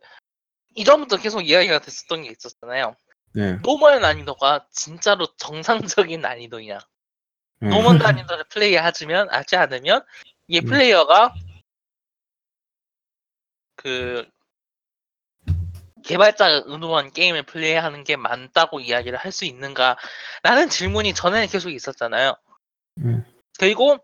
이전부터 0.74 1.18
계속 1.18 1.42
이야기가 1.42 1.78
됐었던 1.78 2.24
게 2.24 2.30
있었잖아요. 2.30 2.96
네, 3.38 3.54
normal 3.62 4.00
난이도가 4.00 4.66
진짜로 4.72 5.26
정상적인 5.36 6.20
난이도냐. 6.20 6.80
네. 7.60 7.68
normal 7.68 7.98
난이도를 7.98 8.44
플레이하지면 8.48 9.30
하지 9.30 9.54
않으면 9.54 10.04
이게 10.48 10.66
음. 10.66 10.68
플레이어가 10.68 11.32
그 13.76 14.28
개발자가 16.04 16.62
의도한 16.66 17.12
게임을 17.12 17.44
플레이하는 17.44 18.02
게 18.02 18.16
맞다고 18.16 18.80
이야기를 18.80 19.18
할 19.18 19.30
수 19.30 19.44
있는가라는 19.44 20.68
질문이 20.68 21.14
전에는 21.14 21.46
계속 21.46 21.70
있었잖아요. 21.70 22.34
음. 22.98 23.24
그리고 23.58 23.98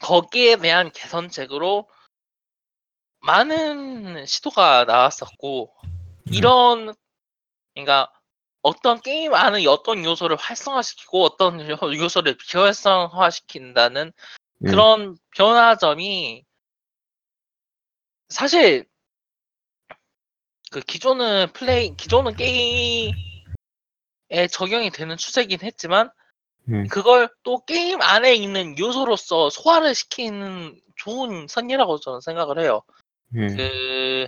거기에 0.00 0.56
대한 0.56 0.90
개선책으로 0.92 1.88
많은 3.20 4.24
시도가 4.24 4.84
나왔었고 4.84 5.74
이런 6.30 6.94
그러니까 7.78 8.10
어떤 8.62 9.00
게임 9.00 9.34
안의 9.34 9.66
어떤 9.68 10.04
요소를 10.04 10.36
활성화시키고 10.36 11.22
어떤 11.24 11.60
요- 11.70 11.78
요소를 11.80 12.36
비활성화시킨다는 12.36 14.12
네. 14.58 14.70
그런 14.70 15.16
변화점이 15.36 16.44
사실 18.28 18.84
그 20.72 20.80
기존은 20.80 21.52
플레이 21.52 21.96
기존은 21.96 22.34
게임에 22.34 23.12
적용이 24.50 24.90
되는 24.90 25.16
추세긴 25.16 25.60
했지만 25.62 26.10
네. 26.64 26.84
그걸 26.88 27.30
또 27.44 27.64
게임 27.64 28.02
안에 28.02 28.34
있는 28.34 28.76
요소로서 28.76 29.50
소화를 29.50 29.94
시키는 29.94 30.78
좋은 30.96 31.46
선이라고 31.48 32.00
저는 32.00 32.20
생각을 32.20 32.58
해요. 32.58 32.82
예. 33.36 33.46
그 33.46 34.26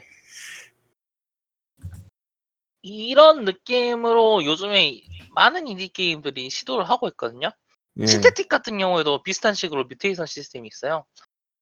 이런 2.82 3.44
느낌으로 3.44 4.44
요즘에 4.44 5.00
많은 5.34 5.68
인디 5.68 5.88
게임들이 5.88 6.50
시도를 6.50 6.88
하고 6.88 7.08
있거든요. 7.08 7.50
예. 7.98 8.06
Synthetik 8.06 8.48
같은 8.48 8.78
경우에도 8.78 9.22
비슷한 9.22 9.54
식으로 9.54 9.84
mutation 9.84 10.26
시스템이 10.26 10.68
있어요. 10.68 11.04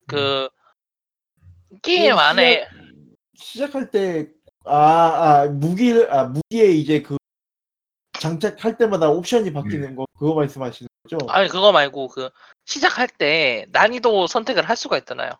그 0.06 0.48
게임 1.82 2.02
게임 2.02 2.18
안에 2.18 2.68
시작 3.34 3.74
할 3.74 3.90
때, 3.90 4.28
아, 4.64 4.74
아, 4.74 5.46
무기를, 5.46 6.12
아, 6.12 6.24
무기에 6.24 6.66
이제 6.66 7.02
그, 7.02 7.16
장착할 8.18 8.76
때마다 8.76 9.10
옵션이 9.10 9.52
바뀌는 9.52 9.94
거, 9.94 10.06
그거 10.18 10.34
말씀하시는 10.34 10.88
거죠? 11.04 11.18
아니 11.30 11.48
그거 11.48 11.70
말고 11.72 12.08
그 12.08 12.30
시작할 12.64 13.08
때 13.08 13.66
난이도 13.70 14.26
선택을 14.26 14.68
할 14.68 14.76
수가 14.76 14.98
있잖아요. 14.98 15.30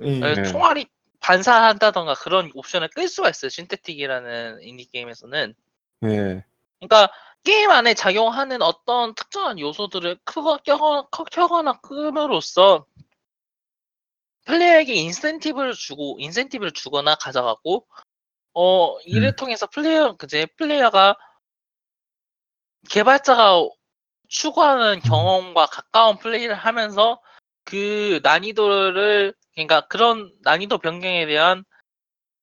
예. 0.00 0.18
네. 0.18 0.42
총알이 0.44 0.86
반사한다던가 1.22 2.14
그런 2.14 2.50
옵션을 2.54 2.88
끌 2.88 3.08
수가 3.08 3.30
있어요. 3.30 3.48
Synthetik이라는 3.48 4.62
인디 4.62 4.84
게임에서는. 4.86 5.54
예. 6.04 6.44
그러니까 6.80 7.12
게임 7.44 7.70
안에 7.70 7.94
작용하는 7.94 8.60
어떤 8.62 9.14
특정한 9.14 9.58
요소들을 9.58 10.18
크거, 10.24 10.58
껴거나, 10.58 11.06
커- 11.10 11.24
켜거나 11.24 11.80
끄므로써 11.80 12.86
플레이어에게 14.46 14.94
인센티브를 14.94 15.72
주고 15.74 16.16
인센티브를 16.18 16.72
주거나 16.72 17.14
가져가고 17.14 17.86
어 18.54 18.98
이를 19.00 19.28
음. 19.28 19.36
통해서 19.36 19.66
플레이어 19.66 20.16
그제 20.16 20.46
플레이어가 20.58 21.16
개발자가 22.90 23.68
추구하는 24.28 25.00
경험과 25.00 25.66
가까운 25.66 26.18
플레이를 26.18 26.54
하면서 26.56 27.20
그 27.64 28.20
난이도를 28.24 29.34
그러니까 29.54 29.82
그런 29.88 30.32
난이도 30.42 30.78
변경에 30.78 31.26
대한 31.26 31.64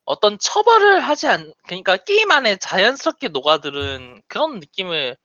어떤 0.06 0.40
처벌을 0.40 1.02
하지 1.02 1.28
않 1.28 1.54
그러니까 1.68 1.98
게임 1.98 2.32
안에 2.32 2.58
자연스럽게 2.58 3.30
녹아드는 3.30 4.22
그런 4.28 4.60
느낌을 4.60 5.18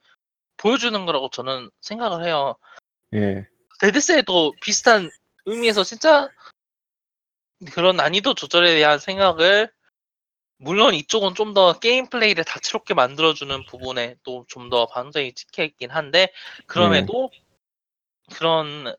보여주는 0.56 1.06
거라고 1.06 1.30
저는 1.30 1.70
생각을 1.80 2.24
해요. 2.26 2.56
예. 3.14 3.46
데드셀도 3.80 4.54
비슷한 4.60 5.10
의미에서 5.46 5.84
진짜 5.84 6.28
그런 7.72 7.96
난이도 7.96 8.34
조절에 8.34 8.74
대한 8.74 8.98
생각을 8.98 9.70
물론 10.58 10.94
이쪽은 10.94 11.34
좀 11.34 11.54
더 11.54 11.78
게임 11.78 12.08
플레이를 12.08 12.44
다채롭게 12.44 12.94
만들어주는 12.94 13.64
부분에 13.66 14.16
또 14.22 14.44
좀더 14.48 14.86
방점이 14.86 15.34
찍혀 15.34 15.64
있긴 15.64 15.90
한데 15.90 16.32
그럼에도 16.66 17.30
그런 18.36 18.94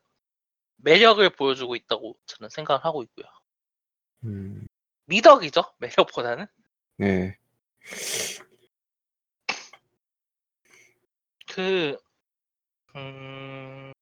매력을 0.78 1.28
보여주고 1.30 1.76
있다고 1.76 2.16
저는 2.26 2.50
생각을 2.50 2.84
하고 2.84 3.02
있고요. 3.02 3.26
음. 4.24 4.66
미덕이죠 5.06 5.62
매력보다는 5.78 6.46
예. 7.02 7.38
그, 11.48 11.96
음, 12.96 13.92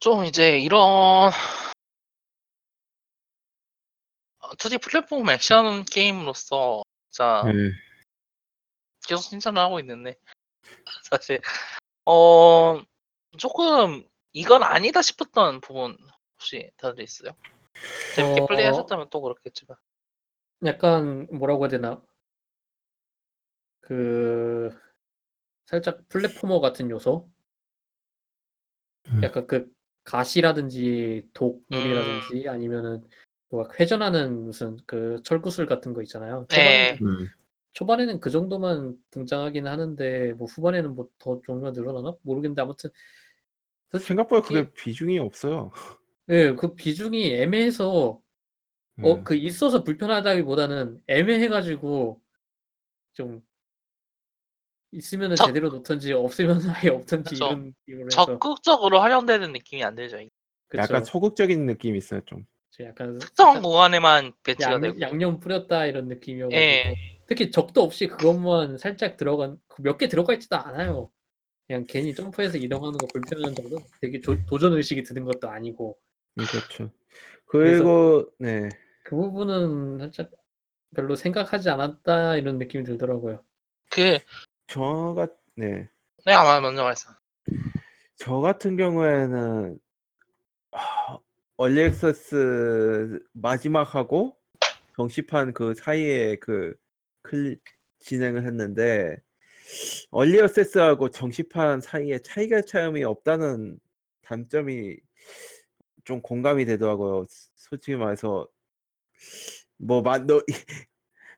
좀 0.00 0.24
이제 0.24 0.58
이런, 0.58 1.30
2D 4.58 4.78
플랫폼 4.78 5.28
액션 5.30 5.84
게임으로서 5.84 6.82
진짜 7.10 7.42
예. 7.46 7.72
계속 9.06 9.22
신선을 9.22 9.60
하고 9.60 9.80
있는데, 9.80 10.16
사실, 11.10 11.40
어, 12.06 12.82
조금 13.38 14.06
이건 14.34 14.64
아니다 14.64 15.00
싶었던 15.00 15.60
부분 15.60 15.96
혹시 16.34 16.70
다들 16.76 17.04
있어요? 17.04 17.30
재밌게 18.16 18.40
어, 18.40 18.46
플레이하셨다면 18.46 19.06
또 19.10 19.20
그렇겠지만. 19.22 19.76
약간 20.66 21.28
뭐라고 21.30 21.64
해야 21.64 21.68
되나? 21.70 22.02
그 23.80 24.70
살짝 25.66 26.00
플랫포머 26.08 26.58
같은 26.60 26.90
요소? 26.90 27.30
음. 29.08 29.20
약간 29.22 29.46
그 29.46 29.70
가시라든지 30.02 31.28
독물이라든지 31.32 32.48
아니면은 32.48 33.04
뭐 33.50 33.68
회전하는 33.78 34.46
무슨 34.46 34.76
그 34.84 35.20
철구슬 35.22 35.66
같은 35.66 35.92
거 35.94 36.02
있잖아요. 36.02 36.46
네. 36.48 36.96
초반에는, 36.96 37.06
음. 37.06 37.28
초반에는 37.72 38.20
그 38.20 38.30
정도만 38.30 38.96
등장하긴 39.12 39.68
하는데 39.68 40.32
뭐 40.32 40.48
후반에는 40.48 40.96
뭐 40.96 41.08
더 41.18 41.40
종류가 41.46 41.70
늘어나나? 41.70 42.16
모르겠는데 42.22 42.60
아무튼 42.62 42.90
생각보다 43.98 44.46
이게- 44.46 44.62
그게 44.64 44.72
비중이 44.74 45.18
없어요. 45.18 45.72
예, 46.30 46.52
그 46.54 46.74
비중이 46.74 47.34
애매해서 47.34 48.20
예. 49.04 49.08
어, 49.10 49.22
그 49.24 49.34
있어서 49.34 49.82
불편하다기보다는 49.84 51.00
애매해가지고 51.08 52.20
좀 53.12 53.42
있으면은 54.92 55.36
적- 55.36 55.46
제대로 55.46 55.68
놓던지 55.68 56.12
없으면 56.12 56.60
아예 56.70 56.88
없던지 56.90 57.30
그쵸. 57.30 57.46
이런 57.46 57.64
느낌으로 57.86 58.06
해서 58.06 58.26
적극적으로 58.26 59.00
활용되는 59.00 59.52
느낌이 59.52 59.82
안 59.82 59.94
들죠. 59.94 60.18
그쵸. 60.68 60.82
약간 60.82 61.04
소극적인 61.04 61.66
느낌이 61.66 61.98
있어요, 61.98 62.20
좀. 62.24 62.46
저 62.70 62.84
약간 62.84 63.18
특정 63.18 63.60
구간에만 63.62 64.32
배치가 64.42 64.72
양, 64.72 64.80
되고. 64.80 65.00
양념 65.00 65.38
뿌렸다 65.40 65.86
이런 65.86 66.08
느낌이어가지고 66.08 66.60
예. 66.60 66.96
특히 67.26 67.50
적도 67.50 67.82
없이 67.82 68.06
그것만 68.06 68.78
살짝 68.78 69.16
들어간 69.16 69.58
몇 69.78 69.98
개 69.98 70.08
들어가 70.08 70.32
있지도 70.34 70.56
않아요. 70.56 71.10
그냥 71.66 71.84
괜히 71.88 72.14
점프해서 72.14 72.58
이동하는 72.58 72.98
거 72.98 73.06
불편한 73.06 73.54
정도. 73.54 73.78
되게 74.00 74.20
조- 74.20 74.44
도전 74.46 74.72
의식이 74.74 75.02
드는 75.02 75.24
것도 75.24 75.48
아니고 75.48 75.98
음, 76.38 76.44
그렇죠. 76.46 76.90
그리고 77.46 78.28
네. 78.38 78.68
그 79.04 79.16
부분은 79.16 79.98
살짝 79.98 80.30
별로 80.94 81.16
생각하지 81.16 81.70
않았다 81.70 82.36
이런 82.36 82.58
느낌이 82.58 82.84
들더라고요. 82.84 83.42
그, 83.90 84.18
저가 84.66 85.28
네. 85.56 85.88
내가 86.24 86.60
먼저 86.60 86.82
말씀. 86.84 87.10
저 88.16 88.38
같은 88.40 88.76
경우에는 88.76 89.78
아, 90.72 91.18
얼리엑서스 91.56 93.20
마지막하고 93.32 94.36
정시판 94.96 95.52
그 95.52 95.74
사이에 95.74 96.36
그클 96.36 97.58
진행을 98.00 98.44
했는데 98.46 99.16
얼리엑서스하고 100.10 101.10
정시판 101.10 101.80
사이에 101.80 102.18
차이가 102.20 102.60
차음이 102.62 103.04
없다는 103.04 103.78
단점이 104.22 104.96
좀 106.04 106.20
공감이 106.20 106.64
되더라고요. 106.64 107.26
솔직히 107.54 107.96
말해서 107.96 108.48
뭐 109.78 110.02
만너 110.02 110.42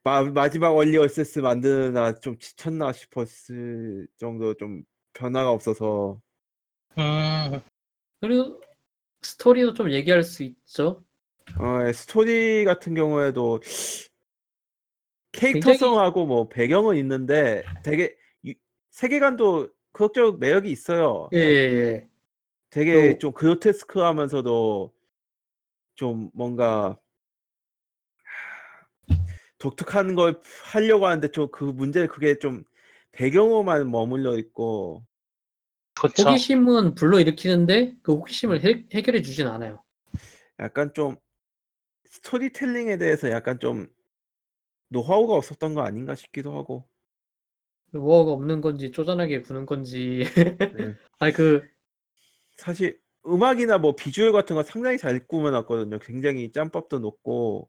마, 0.03 0.23
마지막 0.23 0.71
early 0.71 1.02
access 1.02 1.41
만드나 1.41 2.15
좀 2.15 2.39
지쳤나 2.39 2.93
싶었을 2.93 4.07
정도 4.19 4.55
좀 4.55 4.83
변화가 5.13 5.51
없어서 5.51 6.21
음, 6.99 7.61
그리고 8.21 8.61
스토리도 9.23 9.75
좀 9.75 9.91
얘기할 9.93 10.23
수 10.23 10.43
있죠. 10.43 11.05
어, 11.59 11.93
스토리 11.93 12.65
같은 12.65 12.95
경우에도 12.95 13.61
캐릭터성하고 15.37 16.27
뭐 16.27 16.49
배경은 16.49 16.97
있는데 16.97 17.63
되게 17.83 18.17
유- 18.47 18.55
세계관도 18.91 19.69
그럭저럭 19.93 20.39
매력이 20.39 20.71
있어요. 20.71 21.29
예, 21.33 21.39
예, 21.39 21.43
예. 21.45 22.09
되게 22.71 23.13
또- 23.15 23.19
좀 23.19 23.33
그로테스크하면서도 23.33 24.93
좀 25.95 26.31
뭔가 26.35 26.99
독특한 29.59 30.15
걸 30.15 30.41
하려고 30.65 31.07
하는데 31.07 31.29
좀 31.29 31.49
그 31.51 31.65
문제 31.65 32.07
그게 32.07 32.39
좀 32.39 32.65
배경으로만 33.13 33.91
머물러 33.91 34.37
있고 34.39 35.03
그쵸. 35.95 36.29
호기심은 36.29 36.95
불러일으키는데 36.95 37.95
그 38.03 38.13
호기심을 38.15 38.63
해, 38.65 38.85
해결해 38.93 39.23
주진 39.23 39.47
않아요. 39.47 39.83
약간 40.61 40.93
좀 40.93 41.17
스토리텔링에 42.11 42.99
대해서 42.99 43.31
약간 43.31 43.59
좀 43.59 43.87
노하우가 44.89 45.35
없었던 45.35 45.75
거 45.75 45.83
아닌가 45.83 46.15
싶기도 46.15 46.57
하고. 46.57 46.85
뭐가 47.93 48.33
없는 48.33 48.61
건지 48.61 48.91
쪼잔하게 48.91 49.43
구는 49.43 49.67
건지. 49.67 50.25
네. 50.35 50.95
아니 51.19 51.33
그 51.33 51.67
사실 52.57 53.01
음악이나 53.27 53.79
뭐 53.79 53.95
비주얼 53.97 54.33
같은 54.33 54.57
거 54.57 54.63
상당히 54.63 54.99
잘 54.99 55.27
꾸며놨거든요. 55.27 55.99
굉장히 56.01 56.53
짬밥도 56.53 56.99
높고 57.01 57.69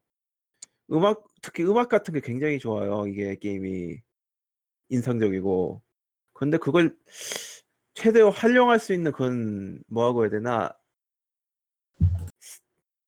음악 0.92 1.24
특히 1.42 1.64
음악 1.64 1.90
같은 1.90 2.14
게 2.14 2.22
굉장히 2.22 2.60
좋아요. 2.60 3.08
이게 3.08 3.36
게임이 3.38 4.02
인상적이고 4.90 5.82
근데 6.34 6.58
그걸 6.58 6.96
최대로 7.94 8.30
활용할 8.32 8.80
수 8.80 8.94
있는 8.94 9.12
그건 9.12 9.82
뭐라고 9.88 10.24
해야 10.24 10.30
되나 10.30 10.72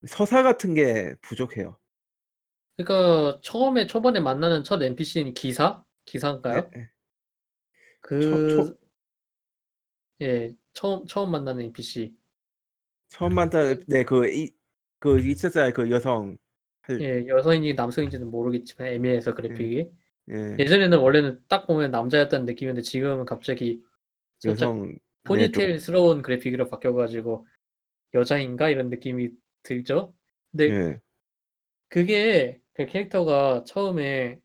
서사 0.07 0.44
같은 0.44 0.73
게 0.73 1.14
부족해요. 1.22 1.77
그러니까 2.84 3.39
처음에 3.41 3.88
초반에 3.88 4.19
만나는 4.22 4.64
첫 4.64 4.81
NPC는 4.81 5.34
기사? 5.34 5.84
기사인가요? 6.06 6.61
네, 6.61 6.69
네. 6.80 6.89
그 7.99 8.22
초- 8.22 8.77
예, 10.22 10.53
처음 10.73 11.06
처음 11.06 11.31
만나는 11.31 11.65
NPC. 11.65 12.15
처음 13.10 13.34
만난 13.35 13.84
네그 13.88 14.27
이 14.31 14.51
그 15.01 15.18
있었어요 15.19 15.72
그 15.72 15.89
여성 15.91 16.38
할- 16.81 17.01
예, 17.01 17.26
여성인지 17.27 17.73
남성인지는 17.73 18.30
모르겠지만 18.30 18.89
애매해서 18.93 19.34
그래픽이. 19.34 19.89
예, 20.31 20.56
예전에는 20.60 20.97
원래는 20.99 21.41
딱 21.47 21.68
보면 21.68 21.91
남자였다는 21.91 22.45
느낌이었는데 22.45 22.84
지금은 22.85 23.26
갑자기 23.26 23.81
살짝 24.39 24.61
여성 24.69 24.81
네, 24.88 24.88
좀- 24.91 24.99
포니테일스러운 25.23 26.22
그래픽으로 26.22 26.68
바뀌어가지고 26.69 27.45
여자인가 28.14 28.69
이런 28.69 28.89
느낌이 28.89 29.30
들죠. 29.64 30.14
근데 30.51 30.69
예, 30.69 31.01
그게 31.88 32.60
그 32.80 32.85
캐릭터가 32.85 33.65
처음에 33.65 34.39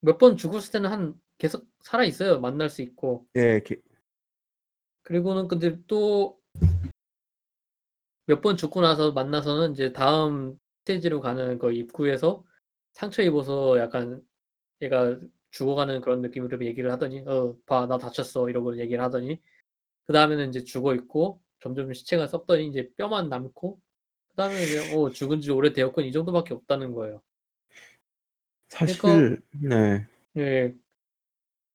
몇 0.00 0.16
번 0.16 0.38
죽었을 0.38 0.72
때는 0.72 0.90
한 0.90 1.14
계속 1.36 1.66
살아 1.82 2.02
있어요. 2.04 2.40
만날 2.40 2.70
수 2.70 2.80
있고. 2.80 3.26
예, 3.36 3.60
게- 3.60 3.76
그리고는 5.02 5.48
근데 5.48 5.76
또 5.86 6.40
몇 8.26 8.40
번 8.40 8.56
죽고 8.56 8.80
나서 8.80 9.12
만나서는 9.12 9.72
이제 9.72 9.92
다음 9.92 10.58
스테이지로 10.80 11.20
가는 11.20 11.58
그 11.58 11.72
입구에서 11.72 12.42
상처 12.94 13.22
입어서 13.22 13.78
약간 13.78 14.22
얘가 14.80 15.20
죽어가는 15.50 16.00
그런 16.00 16.22
느낌으로 16.22 16.64
얘기를 16.64 16.90
하더니 16.90 17.20
어, 17.28 17.54
봐, 17.66 17.86
나 17.86 17.98
다쳤어 17.98 18.48
이러고 18.48 18.78
얘기를 18.78 19.04
하더니 19.04 19.40
그 20.06 20.12
다음에는 20.14 20.48
이제 20.48 20.64
죽어 20.64 20.94
있고 20.94 21.40
점점 21.60 21.92
시체가 21.92 22.26
썩더니 22.28 22.66
이제 22.68 22.90
뼈만 22.96 23.28
남고 23.28 23.78
그 24.36 24.42
다음에 24.42 24.62
이제 24.64 24.94
어, 24.94 25.08
죽은 25.10 25.40
지 25.40 25.50
오래되었군 25.50 26.04
이 26.04 26.12
정도밖에 26.12 26.52
없다는 26.52 26.92
거예요. 26.92 27.22
사실 28.68 29.40
네, 29.52 30.06
예. 30.36 30.74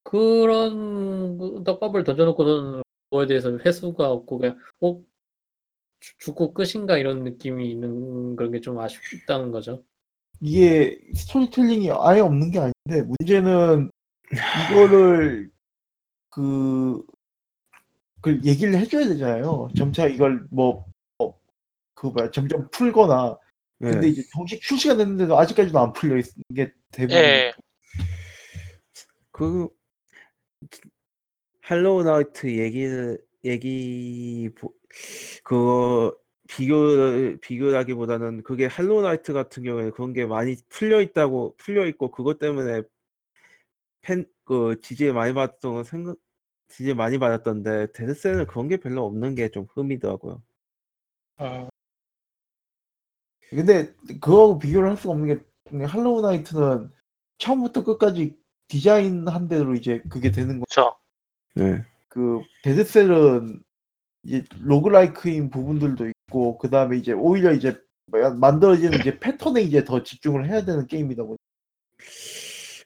그런 0.03 1.37
그 1.39 1.63
떡밥을 1.65 2.03
던져놓고서는 2.03 2.83
그거에 3.09 3.25
대해서 3.25 3.57
회수가 3.57 4.11
없고 4.11 4.37
그냥 4.37 4.59
어 4.79 5.01
죽- 5.99 6.19
죽고 6.19 6.53
끝인가 6.53 6.97
이런 6.97 7.23
느낌이 7.23 7.71
있는 7.71 8.35
그런 8.35 8.51
게 8.51 8.59
좀 8.59 8.77
아쉽다는 8.79 9.51
거죠. 9.51 9.83
이게 10.39 10.99
스토리텔링이 11.15 11.89
아예 11.91 12.19
없는 12.19 12.51
게 12.51 12.59
아닌데 12.59 13.07
문제는 13.07 13.89
이거를 14.71 15.49
그, 16.29 17.03
그 18.21 18.39
얘기를 18.45 18.77
해줘야 18.77 19.07
되잖아요. 19.07 19.69
점차 19.75 20.05
이걸 20.07 20.45
뭐, 20.51 20.73
뭐, 20.73 20.90
그 22.01 22.07
뭐야, 22.07 22.31
점점 22.31 22.67
풀거나. 22.71 23.37
네. 23.77 23.91
근데 23.91 24.07
이제 24.07 24.23
정식 24.33 24.59
출시가 24.59 24.97
됐는데도 24.97 25.37
아직까지도 25.37 25.77
안 25.79 25.93
풀려 25.93 26.15
있는 26.17 26.33
게 26.55 26.73
대부분. 26.91 27.15
예. 27.21 27.53
그 29.29 29.69
Hollow 31.61 32.03
Knight 32.03 32.47
얘기를 32.57 33.23
얘기 33.45 34.49
보- 34.57 34.73
그거 35.43 36.17
비교 36.47 37.37
비교하기보다는 37.39 38.41
그게 38.43 38.65
Hollow 38.65 39.03
Knight 39.03 39.31
같은 39.31 39.61
경우에 39.63 39.91
그런 39.91 40.11
게 40.13 40.25
많이 40.25 40.55
풀려 40.69 41.01
있다고 41.01 41.55
풀려 41.57 41.85
있고 41.85 42.09
그것 42.09 42.39
때문에 42.39 42.81
팬 44.01 44.25
그 44.43 44.81
지지 44.81 45.11
많이 45.13 45.33
받았던 45.33 45.73
거 45.75 45.83
생각 45.83 46.17
지지 46.67 46.93
많이 46.95 47.17
받았던데 47.19 47.91
Dead 47.93 48.11
Cells은 48.11 48.47
그런 48.47 48.67
게 48.67 48.77
별로 48.77 49.05
없는 49.05 49.35
게 49.35 49.49
좀 49.49 49.65
흠이더라고요. 49.75 50.41
음, 51.39 51.69
근데 53.51 53.93
그거하고 54.21 54.59
비교를 54.59 54.89
할 54.89 54.97
수가 54.97 55.13
없는 55.13 55.27
게 55.27 55.85
Hollow 55.85 56.21
Knight는 56.21 56.89
처음부터 57.37 57.83
끝까지 57.83 58.35
디자인한 58.67 59.47
대로 59.47 59.75
이제 59.75 60.01
그게 60.09 60.31
되는 60.31 60.59
거. 60.59 60.65
그렇죠. 60.65 60.95
네. 61.55 61.83
그 62.07 62.41
Dead 62.63 62.96
Cells은 62.96 63.61
이제 64.23 64.43
roguelike인 64.61 65.49
부분들도 65.49 66.07
있고 66.07 66.57
그 66.57 66.69
다음에 66.69 66.97
이제 66.97 67.11
오히려 67.11 67.51
이제 67.51 67.77
만들어지는 68.39 68.99
이제 68.99 69.19
패턴에 69.19 69.61
이제 69.61 69.83
더 69.83 70.03
집중을 70.03 70.47
해야 70.47 70.63
되는 70.63 70.87
게임이다 70.87 71.23
보니 71.23 71.37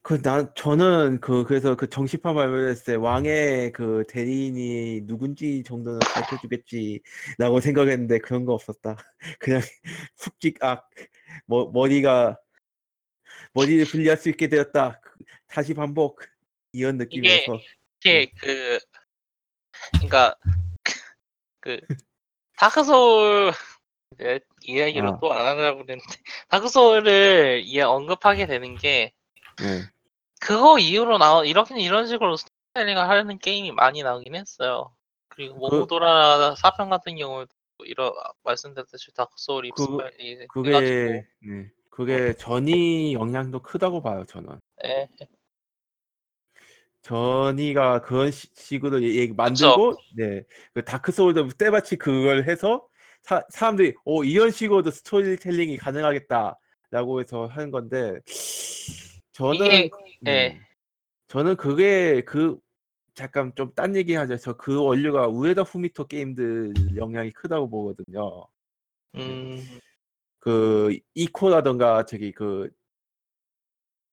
그, 0.05 0.21
나, 0.21 0.53
저는 0.53 1.19
그, 1.19 1.43
그래서 1.45 1.75
그 1.75 1.89
정식판 1.89 2.35
발표했을 2.35 2.85
때 2.85 2.93
왕의 2.93 3.71
그 3.71 4.03
대리인이 4.07 5.07
누군지 5.07 5.63
정도는 5.63 5.97
밝혀주겠지라고 5.97 7.59
생각했는데 7.59 8.19
그런 8.19 8.45
거 8.45 8.53
없었다. 8.53 8.97
그냥 9.39 9.61
푹찍, 10.19 10.63
아, 10.63 10.83
머, 11.47 11.71
머리가, 11.71 12.37
머리를 13.53 13.83
분리할 13.85 14.17
수 14.17 14.29
있게 14.29 14.47
되었다. 14.47 14.99
그, 15.01 15.15
다시 15.47 15.73
반복. 15.73 16.21
이런 16.71 16.97
느낌이어서. 16.97 17.59
이게 18.01 18.31
그 18.39 18.77
그러니까 19.93 20.35
그 21.61 21.79
Dark 22.57 22.83
Souls 22.83 23.53
이제 24.13 24.39
이야기를 24.65 25.07
아. 25.07 25.19
또 25.19 25.42
안 25.42 25.57
하려고 25.57 25.83
그랬는데 25.83 26.13
다크 26.49 26.67
소울을 26.67 27.63
이해 27.65 27.81
언급하게 27.81 28.45
되는 28.45 28.77
게 28.77 29.11
네. 29.57 29.94
그거 30.45 30.77
이후로 30.77 31.17
나 31.17 31.43
이렇게 31.43 31.79
이런 31.81 32.05
식으로 32.05 32.37
스토리텔링을 32.37 33.09
하는 33.09 33.39
게임이 33.39 33.71
많이 33.71 34.03
나오긴 34.03 34.35
했어요. 34.35 34.93
그리고 35.27 35.55
그- 35.55 35.75
Momodora 35.75 36.53
사편 36.55 36.89
같은 36.91 37.17
경우에도 37.17 37.49
이런 37.83 38.13
말씀드렸듯이 38.43 39.11
Dark 39.15 39.31
Souls 39.37 39.67
그- 39.75 39.81
해가지고 39.81 40.47
그게, 40.47 41.25
네. 41.41 41.71
그게 41.89 42.33
전이 42.37 43.13
영향도 43.13 43.63
크다고 43.63 44.03
봐요, 44.03 44.23
저는. 44.27 44.59
예, 44.85 45.07
전이가 47.01 48.01
그런 48.03 48.29
시- 48.31 48.47
식으로 48.53 49.01
얘- 49.03 49.15
얘 49.15 49.27
만들고 49.35 49.95
네그 50.15 50.85
Dark 50.85 51.11
Souls도 51.11 51.49
때마침 51.57 51.95
그걸 51.97 52.47
해서 52.47 52.87
사, 53.21 53.43
사람들이 53.49 53.95
오 54.05 54.23
이런 54.23 54.51
식으로도 54.51 54.91
스토리텔링이 54.91 55.77
가능하겠다라고 55.77 57.21
해서 57.21 57.47
하는 57.47 57.71
건데 57.71 58.19
저는 59.35 59.65
이게- 59.65 59.89
네, 60.21 60.31
예. 60.31 60.59
저는 61.27 61.57
그게 61.57 62.21
그 62.23 62.57
잠깐 63.15 63.53
좀 63.55 63.73
딴 63.75 63.95
얘기 63.95 64.13
하자 64.13 64.37
저 64.37 64.55
그 64.57 64.81
원류가 64.81 65.27
우에다 65.27 65.63
후미토 65.63 66.07
게임들 66.07 66.73
영향이 66.95 67.31
크다고 67.31 67.69
보거든요 67.69 68.47
음, 69.15 69.61
그 70.39 70.97
Ico라던가 71.13 72.05
저기 72.05 72.31
그 72.31 72.69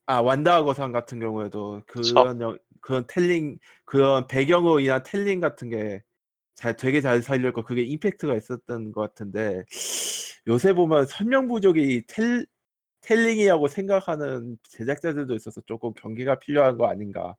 아 0.07 0.20
완다와 0.20 0.64
거상 0.65 0.90
같은 0.90 1.20
경우에도. 1.20 1.81
그런 1.86 2.40
영- 2.40 2.59
그런 2.81 3.07
telling 3.06 3.59
그런 3.85 4.27
배경으로 4.27 4.81
인한 4.81 5.03
telling 5.05 5.40
같은 5.40 5.70
게 5.70 6.03
잘 6.57 6.77
되게 6.77 7.01
잘 7.01 7.23
살렸고 7.23 7.62
그게 7.62 7.82
임팩트가 7.82 8.35
있었던 8.36 8.93
것 8.93 9.01
같은데 9.01 9.62
요새 10.49 10.73
보면 10.74 11.07
설명 11.07 11.49
부족이 11.49 12.05
tell 12.09 12.47
telling이라고 13.02 13.68
생각하는 13.68 14.58
제작자들도 14.70 15.34
있어서 15.34 15.60
조금 15.66 15.92
경계가 15.94 16.38
필요한 16.38 16.78
거 16.78 16.86
아닌가. 16.86 17.36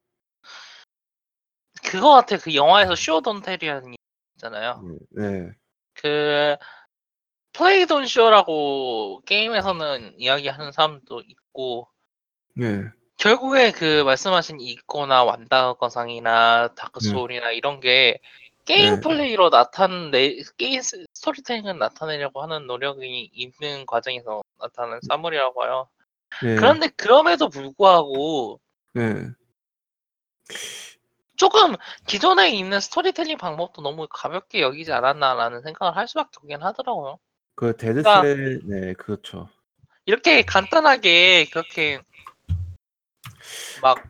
그거 1.84 2.12
같아 2.12 2.38
그 2.38 2.54
영화에서 2.54 2.96
show 2.96 3.15
don't 3.15 3.39
tell이라는 3.39 3.92
게 3.92 3.98
있잖아요. 4.36 4.84
네. 5.12 5.52
그 5.94 6.56
play 7.54 7.86
don't 7.86 8.06
show라고 8.06 9.22
게임에서는 9.26 10.16
이야기하는 10.18 10.72
사람도 10.72 11.22
있고 11.28 11.88
네. 12.56 12.84
결국에 13.18 13.72
그 13.72 14.04
말씀하신 14.04 14.60
Ico나 14.60 15.24
완다 15.24 15.74
거상이나 15.74 16.74
Dark 16.76 17.00
네. 17.00 17.10
Souls나 17.10 17.52
이런 17.52 17.80
게 17.80 18.20
게임 18.66 18.96
네. 18.96 19.00
플레이로 19.02 19.50
나타내 19.50 20.36
게임 20.58 20.82
스- 20.82 21.06
스토리텔링을 21.14 21.78
나타내려고 21.78 22.42
하는 22.42 22.66
노력이 22.66 23.30
있는 23.34 23.86
과정에서 23.86 24.42
나타나는 24.64 25.00
산물이라고 25.08 25.66
해요. 25.66 25.90
네. 26.42 26.56
그런데 26.56 26.88
그럼에도 26.90 27.50
불구하고 27.50 28.60
네. 28.94 29.30
조금 31.36 31.76
기존에 32.08 32.52
있는 32.52 32.80
스토리텔링 32.80 33.38
방법도 33.38 33.82
너무 33.82 34.08
가볍게 34.10 34.62
여기지 34.62 34.94
않았나라는 34.94 35.62
생각을 35.62 35.96
할 35.96 36.08
수밖에 36.08 36.30
없긴 36.38 36.62
하더라고요. 36.62 37.20
그 37.56 37.76
그러니까 37.76 38.22
Dead 38.22 38.40
Cells 38.40 38.62
네 38.66 38.94
그렇죠. 38.94 39.50
이렇게 40.06 40.44
간단하게 40.44 41.46
그렇게 41.50 42.02
막 43.82 44.04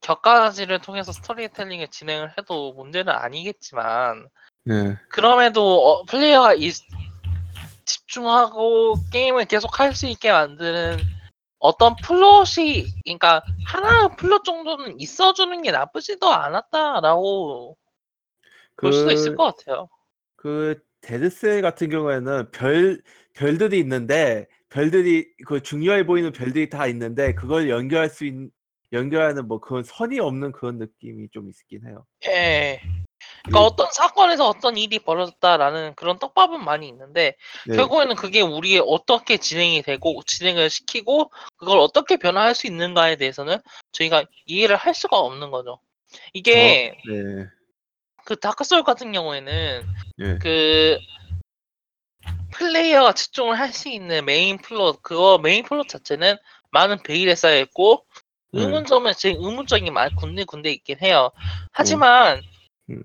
곁가지를 0.00 0.80
통해서 0.80 1.12
스토리텔링을 1.12 1.88
진행을 1.88 2.34
해도 2.38 2.72
문제는 2.74 3.12
아니겠지만 3.12 4.28
네. 4.64 4.96
그럼에도 5.08 5.86
어, 5.86 6.04
플레이어가 6.04 6.54
이- 6.54 6.70
집중하고 7.84 8.94
게임을 9.12 9.46
계속 9.46 9.78
할 9.80 9.94
수 9.94 10.06
있게 10.06 10.32
만드는 10.32 10.98
어떤 11.58 11.94
플롯이 11.96 12.86
그러니까 13.04 13.42
하나 13.66 14.08
플롯 14.16 14.44
정도는 14.44 15.00
있어주는 15.00 15.62
게 15.62 15.70
나쁘지도 15.70 16.28
않았다라고 16.28 17.76
볼 18.76 18.92
수도 18.92 19.12
있을 19.12 19.36
것 19.36 19.56
같아요. 19.56 19.88
그 20.36 20.80
Dead 21.00 21.28
Cells 21.28 21.62
같은 21.62 21.88
경우에는 21.90 22.50
별 22.50 23.00
별들이 23.34 23.78
있는데 23.78 24.46
별들이 24.68 25.26
그 25.46 25.62
중요해 25.62 26.06
보이는 26.06 26.32
별들이 26.32 26.68
다 26.68 26.86
있는데 26.88 27.34
그걸 27.34 27.70
연결할 27.70 28.08
수 28.08 28.24
있는 28.24 28.50
연결하는 28.92 29.48
뭐 29.48 29.60
그런 29.60 29.82
선이 29.82 30.20
없는 30.20 30.52
그런 30.52 30.78
느낌이 30.78 31.28
좀 31.30 31.48
있긴 31.48 31.86
해요. 31.86 32.04
예. 32.28 32.80
그러니까 33.44 33.60
어떤 33.60 33.92
사건에서 33.92 34.48
어떤 34.48 34.76
일이 34.76 34.98
벌어졌다라는 34.98 35.94
그런 35.96 36.18
떡밥은 36.18 36.64
많이 36.64 36.88
있는데 36.88 37.36
네. 37.66 37.76
결국에는 37.76 38.16
그게 38.16 38.40
우리의 38.40 38.82
어떻게 38.86 39.36
진행이 39.36 39.82
되고 39.82 40.22
진행을 40.24 40.70
시키고 40.70 41.30
그걸 41.56 41.78
어떻게 41.78 42.16
변화할 42.16 42.54
수 42.54 42.66
있는가에 42.66 43.16
대해서는 43.16 43.58
저희가 43.92 44.24
이해를 44.46 44.76
할 44.76 44.94
수가 44.94 45.18
없는 45.18 45.50
거죠. 45.50 45.78
이게 46.32 46.94
네. 47.06 47.46
그 48.24 48.36
다크소울 48.36 48.82
같은 48.82 49.12
경우에는 49.12 49.86
네. 50.16 50.38
그 50.38 50.98
플레이어가 52.52 53.12
집중을 53.12 53.58
할 53.58 53.72
수 53.72 53.88
있는 53.88 54.24
메인 54.24 54.58
플롯 54.58 55.02
그거 55.02 55.38
메인 55.38 55.64
플롯 55.64 55.88
자체는 55.88 56.36
많은 56.70 57.02
베일에 57.02 57.34
쌓여 57.34 57.58
있고 57.60 58.06
네. 58.52 58.62
의문점은 58.62 59.12
제 59.18 59.30
의문점이 59.30 59.90
많 59.90 60.14
군데 60.14 60.44
군데 60.44 60.70
있긴 60.70 60.98
해요. 61.02 61.32
하지만 61.72 62.40
음. 62.90 63.02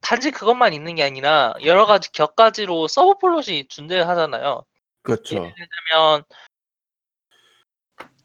단지 0.00 0.30
그것만 0.30 0.72
있는 0.72 0.94
게 0.94 1.02
아니라 1.02 1.54
여러 1.64 1.86
가지 1.86 2.10
곁가지로 2.12 2.88
sub 2.88 3.18
플롯이 3.18 3.68
존재하잖아요. 3.68 4.64
그렇죠. 5.02 5.36
예를 5.36 5.54
들면 5.54 6.24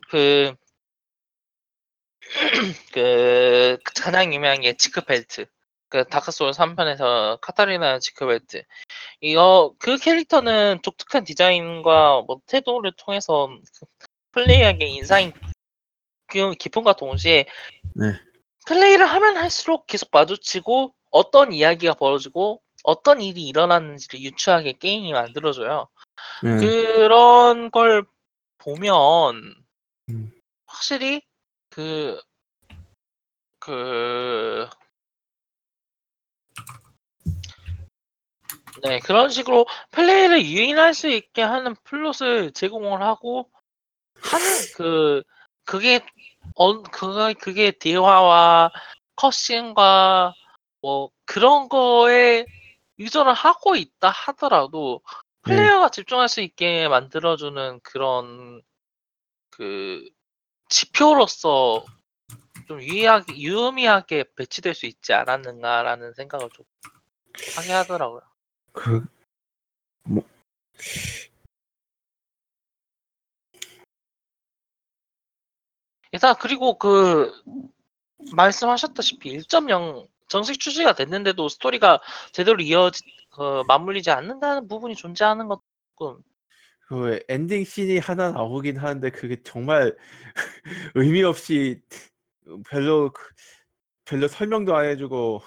그, 0.10 0.54
그 2.94 3.78
가장 3.84 4.34
유명한 4.34 4.62
게 4.62 4.76
지크벨트. 4.78 5.46
그 5.90 6.04
다크소울 6.06 6.52
3편에서 6.52 7.40
카타리나 7.42 8.00
지크벨트. 8.00 8.64
이거 9.22 9.74
그 9.80 9.98
캐릭터는 9.98 10.80
독특한 10.82 11.24
디자인과 11.24 12.24
뭐 12.28 12.40
태도를 12.48 12.94
통해서 12.98 13.50
플레이어에게 14.32 14.86
인상이 14.88 15.32
그- 16.28 16.54
깊음과 16.56 16.94
동시에 16.94 17.46
네. 17.96 18.14
플레이를 18.66 19.06
하면 19.06 19.38
할수록 19.38 19.86
계속 19.88 20.10
마주치고 20.12 20.94
어떤 21.16 21.54
이야기가 21.54 21.94
벌어지고 21.94 22.62
어떤 22.84 23.22
일이 23.22 23.48
일어났는지를 23.48 24.20
유추하게 24.20 24.74
게임이 24.74 25.14
만들어줘요. 25.14 25.88
네. 26.44 26.58
그런 26.58 27.72
걸 27.72 28.04
보면 28.58 29.56
음. 30.10 30.32
확실히 30.68 31.22
그, 31.70 32.20
그, 33.60 34.68
네, 38.84 39.00
그런 39.00 39.30
식으로 39.30 39.66
플레이를 39.92 40.44
유인할 40.46 40.94
수 40.94 41.08
있게 41.08 41.42
하는 41.42 41.76
플롯을 41.86 42.52
제공을 42.52 43.02
하고 43.02 43.50
하는 44.22 44.46
그, 44.76 45.24
그게, 45.64 46.06
어, 46.56 46.84
그게, 46.84 47.34
그게 47.36 47.72
대화와 47.72 48.70
cutscene과 49.16 50.34
뭐 50.86 51.10
그런 51.26 51.68
거에 51.68 52.46
의존을 53.00 53.34
하고 53.34 53.76
있다 53.76 54.08
하더라도 54.08 55.02
네. 55.48 55.56
플레이어가 55.56 55.90
집중할 55.90 56.30
수 56.30 56.42
있게 56.42 56.88
만들어주는 56.88 57.80
그런 57.82 58.62
그 59.50 60.08
지표로서 60.70 61.84
좀 62.68 62.84
유의하게, 62.84 63.36
유의미하게 63.36 64.26
배치될 64.36 64.76
수 64.76 64.86
있지 64.86 65.14
않았는가라는 65.14 66.14
생각을 66.14 66.50
좀 66.54 66.64
하게 67.56 67.72
하더라고요. 67.72 68.22
그 68.72 69.04
뭐. 70.04 70.24
일단 76.12 76.36
그리고 76.40 76.78
그 76.78 77.34
말씀하셨다시피 78.36 79.36
1.0 79.40 80.15
정식 80.28 80.60
출시가 80.60 80.94
됐는데도 80.94 81.48
스토리가 81.50 82.02
제대로 82.32 82.60
이어지 82.62 83.04
그 83.32 83.64
맞물리지 83.68 84.12
않는다는 84.12 84.68
부분이 84.68 84.96
존재하는 84.96 85.48
것 85.48 85.62
조금 85.98 86.22
그 86.88 87.20
엔딩 87.30 87.64
씬이 87.64 87.98
하나 88.00 88.32
나오긴 88.32 88.78
하는데 88.78 89.10
그게 89.12 89.42
정말 89.44 89.96
의미 90.96 91.24
없이 91.24 91.82
별로 92.70 93.12
그- 93.12 93.34
별로 94.06 94.28
설명도 94.28 94.76
안 94.76 94.86
해주고 94.86 95.42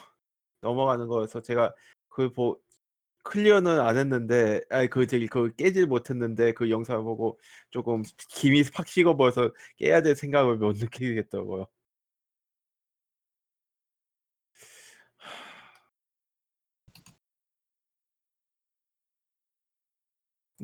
넘어가는 0.62 1.06
거여서 1.09 1.42
제가 1.42 1.74
그걸 2.09 2.32
보 2.32 2.60
클리어는 3.24 3.80
안 3.80 3.96
했는데 3.98 4.62
아니 4.70 4.88
그 4.88 5.06
저기 5.06 5.28
그 5.28 5.55
깨질 5.56 5.86
못했는데 5.86 6.55
그 6.55 6.70
영상 6.70 7.05
보고 7.05 7.38
조금 7.70 8.02
김이 8.30 8.64
팍 8.74 8.88
식어 8.88 9.16
보여서 9.16 9.52
깨야 9.78 10.02
될 10.02 10.16
생각을 10.16 10.56
못 10.56 10.76
느끼겠더라고요. 10.78 11.66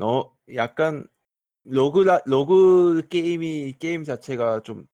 어 0.00 0.32
약간 0.54 1.06
로그라 1.64 2.22
로그 2.26 3.06
게임이 3.08 3.76
게임 3.78 4.04
자체가 4.04 4.62
좀 4.62 4.86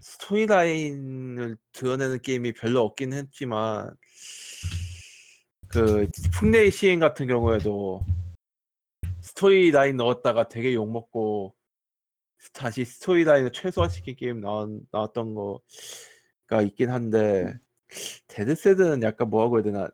스토리라인을 0.00 1.56
드러내는 1.72 2.20
게임이 2.22 2.52
별로 2.54 2.80
없긴 2.82 3.12
했지만 3.12 3.94
그 5.68 6.08
풍레이 6.32 6.70
시행 6.70 7.00
같은 7.00 7.26
경우에도 7.26 8.00
스토리라인 9.20 9.96
넣었다가 9.96 10.48
되게 10.48 10.74
욕 10.74 10.90
먹고 10.90 11.54
다시 12.52 12.84
스토리라인을 12.84 13.52
최소화시킨 13.52 14.16
게임 14.16 14.40
나왔, 14.40 14.68
나왔던 14.92 15.34
거가 15.34 16.62
있긴 16.62 16.90
한데 16.90 17.52
데드세드는 18.28 19.02
약간 19.02 19.28
뭐라고 19.28 19.56
해야 19.56 19.64
되나? 19.64 19.88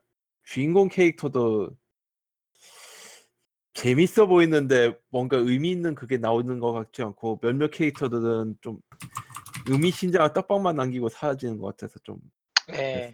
주인공 0.44 0.89
캐릭터도 0.89 1.70
재밌어 3.74 4.27
보이는데 4.27 4.99
뭔가 5.11 5.36
의미 5.36 5.70
있는 5.70 5.94
그게 5.94 6.19
나오는 6.19 6.59
것 6.61 6.73
같지 6.73 7.03
않고 7.03 7.40
몇몇 7.40 7.70
캐릭터들은 7.70 8.57
좀 8.61 8.78
의미심장한 9.66 10.32
떡밥만 10.32 10.77
남기고 10.77 11.09
사라지는 11.09 11.59
것 11.59 11.77
같아서 11.77 11.99
좀 12.03 12.19
예. 12.74 13.12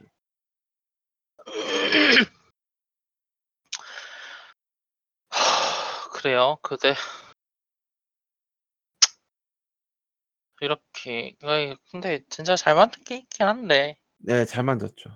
하, 5.31 6.11
그래요. 6.11 6.59
그대 6.63 6.95
이렇게 10.61 11.37
아이, 11.43 11.77
근데 11.91 12.25
진짜 12.29 12.57
잘 12.57 12.75
만든 12.75 13.05
게 13.05 13.19
있긴 13.19 13.47
한데 13.47 13.97
네, 14.19 14.45
잘 14.45 14.65
만졌죠. 14.65 15.11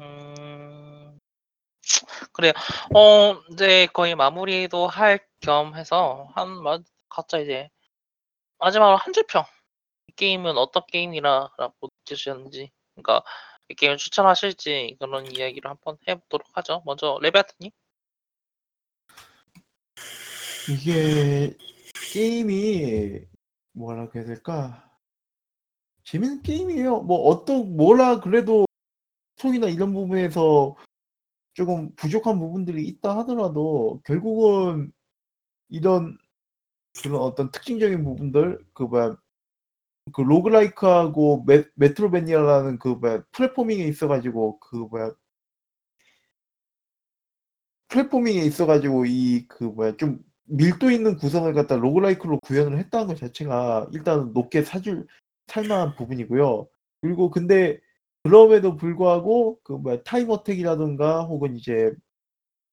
음, 0.00 0.83
그래요. 2.32 2.52
어, 2.94 3.40
이제 3.50 3.86
거의 3.92 4.14
마무리도 4.14 4.86
할 4.88 5.18
겸 5.44 5.74
해서 5.74 6.30
한 6.34 6.48
마- 6.62 6.78
각자 7.10 7.38
이제 7.38 7.68
마지막으로 8.58 8.96
한 8.96 9.12
줄평. 9.12 9.44
이 10.08 10.12
게임은 10.16 10.56
어떤 10.56 10.82
게임이라고 10.86 11.88
느끼셨는지, 12.06 12.70
그러니까 12.94 13.22
이 13.68 13.74
게임을 13.74 13.98
추천하실지 13.98 14.96
그런 14.98 15.26
이야기를 15.30 15.68
한번 15.70 15.98
해보도록 16.08 16.46
하죠. 16.54 16.82
먼저 16.86 17.18
레베아트님. 17.20 17.70
이게 20.70 21.54
게임이 22.12 23.20
뭐라 23.72 24.08
해야 24.14 24.24
될까? 24.24 24.90
재밌는 26.04 26.42
게임이에요. 26.42 27.00
뭐 27.00 27.28
어떤 27.28 27.76
뭐라 27.76 28.20
그래도 28.20 28.64
스토리나 29.36 29.68
이런 29.68 29.92
부분에서 29.92 30.74
조금 31.54 31.94
부족한 31.96 32.38
부분들이 32.38 32.86
있다 32.88 33.16
하더라도 33.18 34.00
결국은 34.04 34.92
이런 35.68 36.18
그런 37.02 37.20
어떤 37.20 37.50
특징적인 37.50 38.04
부분들 38.04 38.64
그 38.74 38.84
뭐야 38.84 39.16
그 40.12 40.20
roguelike하고 40.20 41.44
메, 41.46 41.64
Metroidvania라는 41.76 42.78
그 42.78 42.88
뭐야 42.88 43.24
platforming에 43.32 43.84
있어가지고 43.84 44.60
그 44.60 44.76
뭐야 44.76 45.12
platforming에 47.88 48.40
있어가지고 48.42 49.06
이 49.06 49.46
그 49.48 49.64
뭐야 49.64 49.96
좀 49.96 50.18
밀도 50.46 50.90
있는 50.90 51.16
구성을 51.16 51.52
갖다 51.54 51.76
roguelike로 51.76 52.40
구현을 52.40 52.78
했다는 52.78 53.06
것 53.08 53.16
자체가 53.16 53.88
일단 53.92 54.32
높게 54.32 54.62
사줄 54.62 55.06
살만한 55.46 55.94
부분이고요. 55.96 56.68
그리고 57.00 57.30
근데 57.30 57.80
그럼에도 58.24 58.76
불구하고 58.76 59.60
그 59.62 59.74
뭐야 59.74 60.02
타임 60.02 60.30
어택이라든가 60.30 61.24
혹은 61.24 61.56
이제 61.56 61.92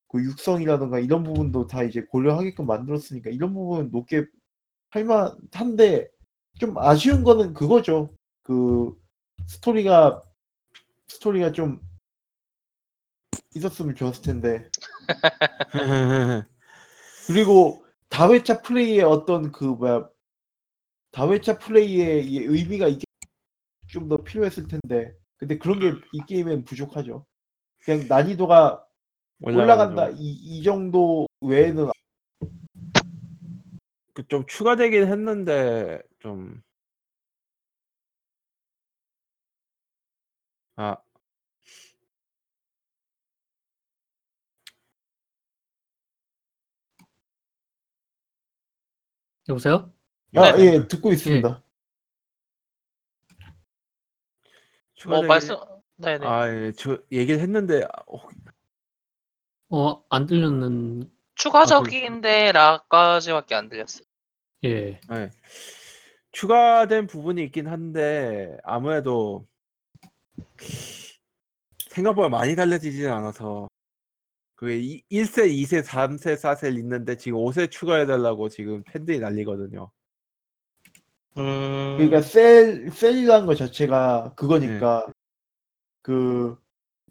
그 0.08 0.24
육성이라든가 0.24 1.00
이런 1.00 1.24
부분도 1.24 1.68
다 1.68 1.84
이제 1.84 2.02
고려하게끔 2.04 2.66
만들었으니까 2.66 3.30
이런 3.30 3.54
부분 3.54 3.92
높게 3.92 4.26
할만한데 4.92 6.10
좀 6.60 6.78
아쉬운 6.78 7.24
거는 7.24 7.54
그거죠. 7.54 8.16
그 8.44 8.96
스토리가 9.48 10.24
스토리가 11.08 11.52
좀 11.52 11.82
있었으면 13.54 13.96
좋았을 13.96 14.24
텐데 14.24 14.70
그리고 17.28 17.86
다회차 18.08 18.62
플레이의 18.62 19.04
어떤 19.04 19.52
그 19.52 19.66
뭐야 19.66 20.10
다회차 21.12 21.60
플레이의 21.60 22.26
이 22.26 22.40
의미가 22.40 22.88
이게 22.88 23.04
좀더 23.88 24.18
필요했을 24.18 24.68
텐데 24.70 25.21
근데 25.42 25.58
그런 25.58 25.80
게 25.80 25.92
이 26.14 26.22
게임엔 26.28 26.66
부족하죠. 26.66 27.26
그냥 27.80 28.08
난이도가 28.08 28.86
올라간다 29.42 30.10
이, 30.10 30.18
이 30.20 30.62
정도 30.62 31.26
외에는 31.42 31.90
그좀 34.14 34.46
추가되긴 34.46 35.08
했는데 35.08 36.00
좀 36.20 36.62
아, 40.76 40.96
여보세요? 49.50 49.92
아, 50.36 50.52
네네. 50.56 50.64
예 50.76 50.88
듣고 50.88 51.12
있습니다. 51.12 51.50
뭐 51.50 51.62
추가되긴 55.02 55.28
말씀 55.28 55.56
네네 55.98 56.26
아, 56.26 56.50
예, 56.50 56.72
저 56.74 56.98
얘기를 57.12 57.40
했는데 57.40 57.84
아, 57.84 58.04
어, 58.08 58.20
어, 59.70 60.04
안 60.10 60.26
들렸는, 60.28 61.10
추가적인데 61.36 62.52
라까지밖에 62.52 63.56
안 63.56 63.70
들렸어요. 63.70 64.04
예. 64.64 65.00
네. 65.10 65.30
추가된 66.32 67.08
부분이 67.08 67.44
있긴 67.46 67.68
한데 67.68 68.58
아무래도 68.64 69.48
생각보다 71.90 72.30
많이 72.30 72.56
달라지진 72.56 73.10
않아서 73.10 73.68
그게 74.56 74.78
1세, 75.10 75.50
2세, 75.50 75.84
3세, 75.84 76.36
4세 76.36 76.78
있는데 76.78 77.18
지금 77.18 77.40
5세 77.40 77.72
추가해달라고 77.72 78.50
지금 78.50 78.84
팬들이 78.84 79.20
난리거든요. 79.20 79.92
음, 81.38 81.96
그러니까 81.98 82.22
셀 82.22 82.90
셀이라는 82.92 83.46
것 83.46 83.56
자체가 83.56 84.34
그거니까 84.36 85.06
그 86.02 86.58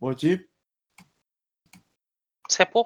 뭐지? 0.00 0.40
세포? 2.48 2.84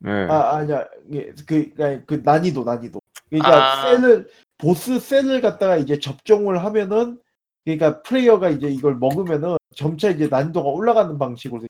네. 0.00 0.10
아 0.28 0.56
아니야 0.56 0.86
예, 1.12 1.32
그, 1.46 1.72
그러니까 1.74 2.04
그 2.06 2.22
난이도 2.24 2.64
난이도 2.64 3.00
그러니까 3.28 3.82
아. 3.82 3.82
셀을 3.82 4.28
보스 4.58 4.98
셀을 4.98 5.40
갖다가 5.40 5.76
이제 5.76 5.98
접종을 5.98 6.64
하면은 6.64 7.20
그러니까 7.64 8.02
플레이어가 8.02 8.50
이제 8.50 8.68
이걸 8.68 8.96
먹으면은 8.96 9.56
점차 9.76 10.10
이제 10.10 10.26
난이도가 10.28 10.68
올라가는 10.68 11.16
방식으로 11.18 11.62
돼. 11.62 11.68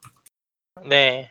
네. 0.89 1.31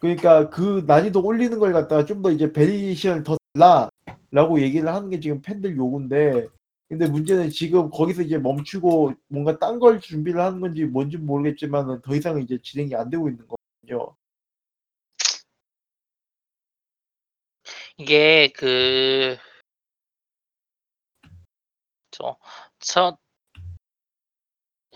그러니까 0.00 0.48
그 0.50 0.84
난이도 0.86 1.22
올리는 1.24 1.58
걸 1.58 1.72
갖다가 1.72 2.04
좀 2.04 2.22
더 2.22 2.30
이제 2.30 2.52
variation을 2.52 3.24
더 3.24 3.36
달라라고 3.54 4.60
얘기를 4.60 4.92
하는 4.94 5.10
게 5.10 5.20
지금 5.20 5.40
팬들 5.42 5.76
요구인데 5.76 6.46
근데 6.88 7.06
문제는 7.06 7.50
지금 7.50 7.90
거기서 7.90 8.22
이제 8.22 8.38
멈추고 8.38 9.12
뭔가 9.28 9.58
딴 9.58 9.78
걸 9.78 10.00
준비를 10.00 10.40
하는 10.40 10.60
건지 10.60 10.84
뭔지 10.84 11.18
모르겠지만은 11.18 12.00
더 12.02 12.14
이상 12.14 12.40
이제 12.40 12.58
진행이 12.62 12.94
안 12.94 13.10
되고 13.10 13.28
있는 13.28 13.46
거거든요. 13.46 14.16
이게 17.98 18.48
그, 18.56 19.36
저, 22.10 22.36
저, 22.78 23.18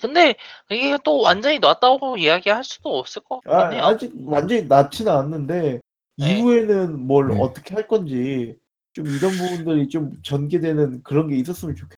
근데 0.00 0.34
이게 0.70 0.98
또 1.04 1.20
완전히 1.20 1.58
놨다고 1.58 2.16
이야기할 2.16 2.64
수도 2.64 2.98
없을 2.98 3.22
것 3.22 3.40
아, 3.44 3.58
같긴 3.58 3.78
해요. 3.78 3.84
아직 3.86 4.12
완전히 4.26 4.64
놓지는 4.66 5.12
않는데 5.12 5.80
네. 6.16 6.38
이후에는 6.38 7.06
뭘 7.06 7.28
네. 7.28 7.40
어떻게 7.40 7.74
할 7.74 7.86
건지 7.86 8.56
좀 8.92 9.06
이런 9.06 9.32
부분들이 9.32 9.88
좀 9.88 10.22
전개되는 10.22 11.02
그런 11.02 11.28
게 11.28 11.36
있었으면 11.36 11.74
좋겠어요. 11.74 11.96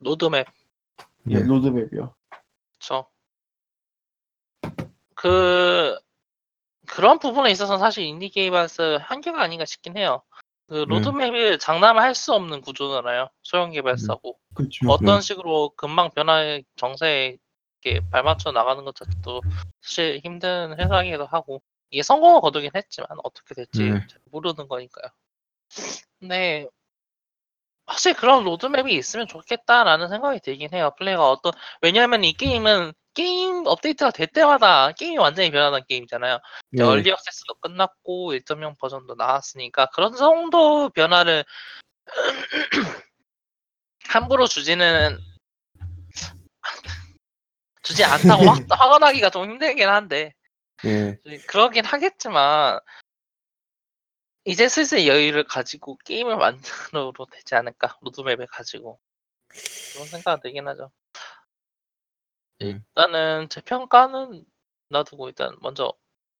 로드맵, 0.00 0.46
예, 1.30 1.38
네. 1.38 1.42
로드맵이요. 1.44 2.14
저. 2.80 3.08
그, 5.14 5.96
그런 6.86 7.18
부분에 7.18 7.50
있어서는 7.50 7.78
사실 7.78 8.04
인디게임사의 8.04 8.98
한계가 9.00 9.40
아닌가 9.40 9.64
싶긴 9.64 9.96
해요. 9.96 10.22
그 10.66 10.84
로드맵을 10.88 11.58
장담할 11.58 12.14
수 12.14 12.32
없는 12.34 12.60
구조잖아요. 12.60 13.28
소형 13.42 13.70
개발사고. 13.70 14.38
그렇죠. 14.54 14.88
어떤 14.88 15.20
식으로 15.20 15.70
금방 15.76 16.10
변화의 16.10 16.64
정세에 16.76 17.36
이렇게 17.82 18.00
발맞춰 18.10 18.52
나가는 18.52 18.84
것 18.84 18.94
자체도 18.94 19.42
사실 19.82 20.20
힘든 20.24 20.78
회사이기도 20.78 21.26
하고 21.26 21.62
이게 21.90 22.02
성공을 22.02 22.40
거두긴 22.40 22.70
했지만 22.74 23.08
어떻게 23.22 23.54
될지 23.54 23.82
네. 23.84 23.90
잘 24.08 24.20
모르는 24.30 24.68
거니까요. 24.68 25.10
근데 26.18 26.66
확실히 27.86 28.14
그런 28.16 28.44
로드맵이 28.44 28.94
있으면 28.94 29.26
좋겠다라는 29.26 30.08
생각이 30.08 30.40
들긴 30.40 30.72
해요. 30.72 30.92
플레이가 30.98 31.30
어떤 31.30 31.52
왜냐하면 31.82 32.24
이 32.24 32.32
게임은 32.32 32.92
게임 33.12 33.64
업데이트가 33.66 34.10
될 34.10 34.26
때마다 34.26 34.92
게임이 34.92 35.18
완전히 35.18 35.50
변하는 35.50 35.82
게임이잖아요. 35.86 36.38
네. 36.72 36.82
early 36.82 37.10
access도 37.10 37.54
끝났고 37.54 38.32
1.0 38.32 38.78
버전도 38.78 39.14
나왔으니까 39.14 39.86
그런 39.86 40.16
정도 40.16 40.88
변화를 40.90 41.44
함부로 44.08 44.46
주지는 44.46 45.18
주지 47.82 48.04
않다고 48.04 48.42
확, 48.48 48.64
확언하기가 48.68 49.30
좀 49.30 49.44
힘들긴 49.44 49.88
한데 49.88 50.34
예. 50.84 51.18
그러긴 51.46 51.84
하겠지만 51.84 52.80
이제 54.44 54.68
슬슬 54.68 55.06
여유를 55.06 55.44
가지고 55.44 55.96
게임을 56.04 56.36
만들어도 56.36 57.26
되지 57.32 57.54
않을까 57.54 57.96
로드맵을 58.02 58.46
가지고 58.46 59.00
그런 59.92 60.06
생각이 60.06 60.42
들긴 60.42 60.68
하죠. 60.68 60.90
음. 62.62 62.84
일단은 62.88 63.48
제 63.48 63.60
평가는 63.62 64.44
놔두고 64.90 65.28
일단 65.28 65.56
먼저 65.60 65.92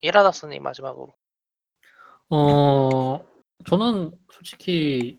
이라다스님 0.03 0.63
마지막으로 0.63 1.15
어, 2.29 3.25
저는 3.67 4.13
솔직히 4.33 5.19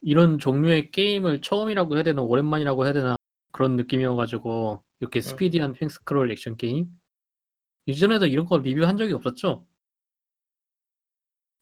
이런 0.00 0.38
종류의 0.38 0.90
게임을 0.90 1.40
처음이라고 1.42 1.96
해야 1.96 2.02
되나 2.04 2.22
오랜만이라고 2.22 2.84
해야 2.84 2.92
되나 2.92 3.16
그런 3.52 3.76
느낌이어가지고 3.76 4.82
이렇게 5.00 5.20
스피디한 5.20 5.76
횡스크롤 5.80 6.30
액션 6.30 6.56
게임 6.56 6.88
이전에도 7.86 8.26
이런 8.26 8.46
거 8.46 8.58
리뷰한 8.58 8.96
적이 8.96 9.14
없었죠? 9.14 9.66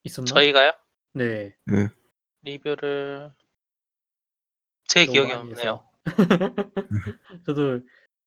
있었나? 0.07 0.27
저희가요 0.27 0.73
네. 1.15 1.55
리뷰를 2.43 3.33
제 4.85 5.05
너무 5.05 5.12
기억이 5.12 5.33
많이 5.33 5.51
없네요. 5.51 5.85
저도 7.47 7.81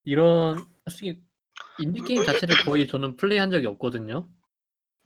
이런 0.04 0.66
솔직히 0.86 1.22
인디 1.80 2.02
게임 2.02 2.24
자체를 2.26 2.58
거의 2.66 2.88
저는 2.88 3.16
플레이한 3.16 3.50
적이 3.52 3.68
없거든요. 3.68 4.28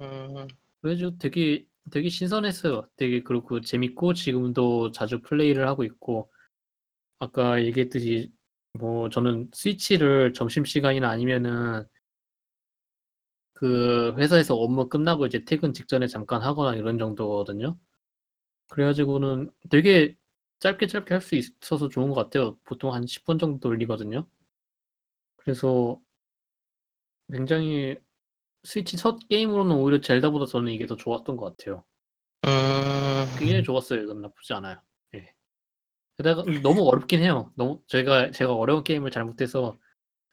음, 0.01 0.47
그래가지고 0.81 1.17
되게 1.19 1.65
되게 1.91 2.09
신선했어요. 2.09 2.89
되게 2.95 3.21
그렇고 3.21 3.61
재밌고 3.61 4.15
지금도 4.15 4.91
자주 4.91 5.21
플레이를 5.21 5.67
하고 5.67 5.83
있고 5.83 6.31
아까 7.19 7.63
얘기했듯이 7.63 8.31
뭐 8.73 9.09
저는 9.09 9.51
스위치를 9.53 10.33
점심 10.33 10.65
시간이나 10.65 11.09
아니면은 11.09 11.85
그 13.63 14.13
회사에서 14.17 14.55
업무 14.57 14.89
끝나고 14.89 15.25
이제 15.25 15.45
퇴근 15.45 15.71
직전에 15.71 16.07
잠깐 16.07 16.41
하거나 16.41 16.75
이런 16.75 16.97
정도거든요. 16.97 17.77
그래가지고는 18.67 19.51
되게 19.69 20.17
짧게 20.59 20.87
짧게 20.87 21.13
할 21.13 21.21
수 21.21 21.35
있어서 21.35 21.87
좋은 21.87 22.09
것 22.09 22.15
같아요. 22.15 22.57
보통 22.65 22.93
한 22.93 23.05
10분 23.05 23.39
정도 23.39 23.59
돌리거든요. 23.61 24.27
그래서 25.37 25.97
굉장히 27.31 27.95
스위치 28.63 28.97
첫 28.97 29.17
게임으로는 29.29 29.77
오히려 29.77 30.01
젤다보다 30.01 30.45
저는 30.45 30.73
이게 30.73 30.85
더 30.85 30.97
좋았던 30.97 31.37
것 31.37 31.55
같아요. 31.57 31.85
음, 32.45 33.25
굉장히 33.39 33.63
좋았어요. 33.63 34.01
이건 34.03 34.21
나쁘지 34.23 34.53
않아요. 34.55 34.81
예. 35.15 35.33
게다가 36.17 36.43
너무 36.61 36.85
어렵긴 36.89 37.21
해요. 37.21 37.49
너무 37.55 37.81
제가 37.87 38.31
제가 38.31 38.53
어려운 38.53 38.83
게임을 38.83 39.09
잘못해서 39.09 39.77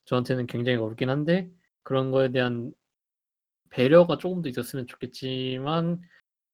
저한테는 0.07 0.49
굉장히 0.49 0.79
어렵긴 0.79 1.11
한데 1.11 1.49
그런 1.85 2.11
거에 2.11 2.31
대한 2.33 2.73
배려가 3.71 4.19
조금 4.19 4.43
더 4.43 4.49
있었으면 4.51 4.87
좋겠지만 4.87 6.03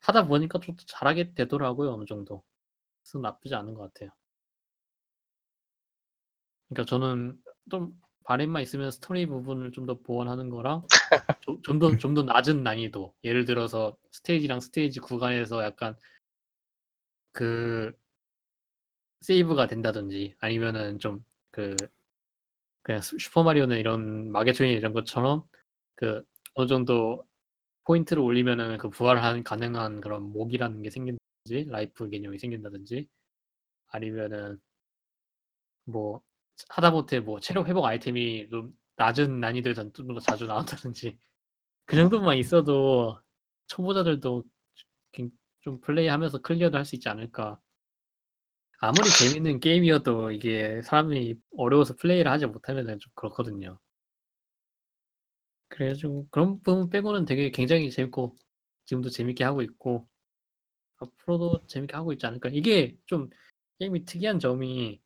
하다 0.01 0.27
보니까 0.29 0.61
좀 0.61 0.77
더 0.77 0.85
잘하게 0.87 1.35
되더라고요. 1.35 1.93
어느 1.95 2.05
정도. 2.07 2.43
그래서 3.03 3.19
나쁘지 3.21 3.55
않은 3.55 3.75
것 3.75 3.93
같아요. 3.95 4.11
그러니까 6.69 6.89
저는 6.91 7.41
좀 7.71 7.93
바램만 8.25 8.63
있으면 8.63 8.91
스토리 8.91 9.27
부분을 9.27 9.73
좀 9.73 9.87
더 9.87 9.99
보완하는 10.01 10.51
거랑 10.51 10.87
좀더좀더 11.65 12.25
낮은 12.25 12.63
난이도. 12.63 13.15
예를 13.25 13.45
들어서 13.45 13.97
스테이지랑 14.13 14.61
스테이지 14.61 15.01
구간에서 15.01 15.63
약간 15.65 15.97
그 17.33 17.93
세이브가 19.21 19.67
된다든지 19.69 20.37
아니면은 20.41 20.99
좀 20.99 21.25
그 21.53 21.75
그냥 22.83 23.01
슈- 23.03 23.19
슈퍼마리오나 23.19 23.77
이런 23.77 24.31
마계촌 24.31 24.71
이런 24.77 24.93
것처럼 24.93 25.45
그 25.97 26.23
어느 26.57 26.67
정도 26.69 27.27
포인트를 27.87 28.23
올리면은 28.23 28.79
그 28.79 28.91
부활한 28.91 29.45
가능한 29.45 30.01
그런 30.03 30.25
목이라는 30.33 30.83
게 30.83 30.91
생긴다든지 30.91 31.71
life 31.71 32.11
개념이 32.11 32.39
생긴다든지 32.39 33.09
아니면은 33.89 34.61
뭐 35.85 36.23
하다못해 36.69 37.21
뭐 37.21 37.41
체력 37.41 37.69
회복 37.69 37.85
아이템이 37.85 38.49
좀 38.51 38.73
낮은 38.97 39.41
난이도의 39.41 39.75
전투로 39.75 40.21
자주 40.21 40.47
나온다든지 40.47 41.19
그 41.87 41.97
정도만 41.97 42.39
있어도 42.39 43.21
초보자들도 43.69 44.45
굉- 45.13 45.33
좀 45.63 45.81
플레이하면서 45.83 46.41
클리어도 46.43 46.79
할 46.79 46.85
수 46.87 46.97
있지 46.97 47.09
않을까. 47.11 47.61
아무리 48.79 49.13
재밌는 49.13 49.61
게임이어도 49.61 50.31
이게 50.31 50.81
사람이 50.83 51.35
어려워서 51.59 51.95
플레이를 51.97 52.31
하지 52.31 52.47
못하면 52.47 52.87
좀 52.99 53.13
그렇거든요. 53.15 53.79
그래가지고 55.69 56.29
그런 56.31 56.61
부분 56.63 56.89
빼고는 56.91 57.25
되게 57.25 57.51
굉장히 57.51 57.91
재밌고 57.91 58.37
지금도 58.87 59.11
재밌게 59.11 59.45
하고 59.45 59.63
있고 59.63 60.07
앞으로도 60.99 61.67
재밌게 61.67 61.97
하고 61.97 62.13
있지 62.13 62.27
않을까. 62.27 62.51
이게 62.53 62.97
좀 63.07 63.31
게임이 63.79 64.05
특이한 64.05 64.39
점이 64.41 65.01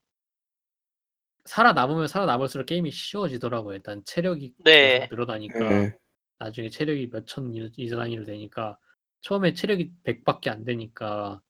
살아남으면 1.44 2.06
살아남을수록 2.06 2.66
게임이 2.66 2.90
쉬워지더라고요. 2.90 3.74
일단 3.76 4.02
체력이 4.04 4.54
네. 4.64 5.08
늘어나니까 5.10 5.58
네. 5.58 5.92
나중에 6.38 6.68
체력이 6.70 7.08
몇천 7.12 7.52
이상으로 7.76 8.24
되니까 8.24 8.78
처음에 9.22 9.54
체력이 9.54 9.92
100밖에 10.04 10.48
안 10.50 10.64
되니까 10.64 11.40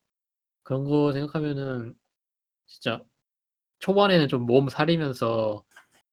그런 0.65 0.85
거 0.85 1.13
생각하면은 1.13 1.95
진짜 2.67 3.03
초반에는 3.81 4.29
좀 4.29 4.47
몸 4.47 4.69
사리면서 4.69 5.65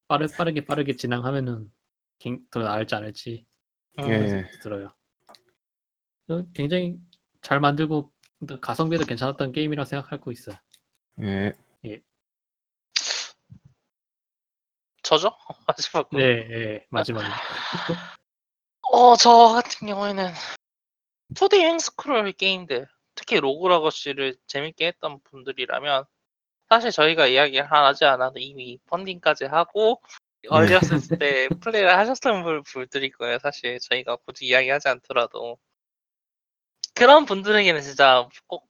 빠르, 0.08 0.28
빠르게 0.28 0.66
빠르게 0.66 0.96
진행하면은 0.96 1.72
갱- 2.20 2.42
더 2.52 2.62
나을지 2.62 2.96
않을지 2.96 3.46
음, 4.00 4.10
예. 4.10 4.28
생각이 4.28 4.60
들어요. 4.60 4.94
어, 6.30 6.44
굉장히 6.54 6.98
잘 7.42 7.60
만들고 7.60 8.12
또 8.48 8.60
가성비도 8.60 9.06
괜찮았던 9.06 9.52
게임이라 9.52 9.86
생각하고 9.86 10.32
있어 10.32 10.52
요. 10.52 10.58
예. 11.86 12.02
저죠? 15.04 15.32
마지막. 15.68 16.10
네, 16.12 16.22
예, 16.24 16.86
마지막에. 16.90 17.26
어, 18.92 19.16
저 19.16 19.30
같은 19.54 19.88
경우에는 19.88 20.32
2D 21.34 21.62
행스크롤 21.62 22.34
게임들, 22.34 22.88
특히 23.16 23.40
로그라거시를 23.40 24.36
재밌게 24.48 24.88
했던 24.88 25.20
분들이라면 25.24 26.06
사실 26.70 26.92
저희가 26.92 27.28
이야기를 27.28 27.72
하지 27.72 28.04
않아도 28.06 28.40
이미 28.40 28.78
펀딩까지 28.88 29.46
하고 29.46 30.02
얼리었을 30.50 31.18
때 31.20 31.50
플레이를 31.62 31.98
하셨던 31.98 32.44
분- 32.44 32.64
분들일 32.64 33.12
거예요. 33.12 33.40
사실 33.40 33.80
저희가 33.80 34.18
굳이 34.18 34.46
이야기하지 34.46 34.88
않더라도 34.90 35.58
그런 36.94 37.26
분들에게는 37.26 37.82
진짜 37.82 38.28
꼭 38.48 38.68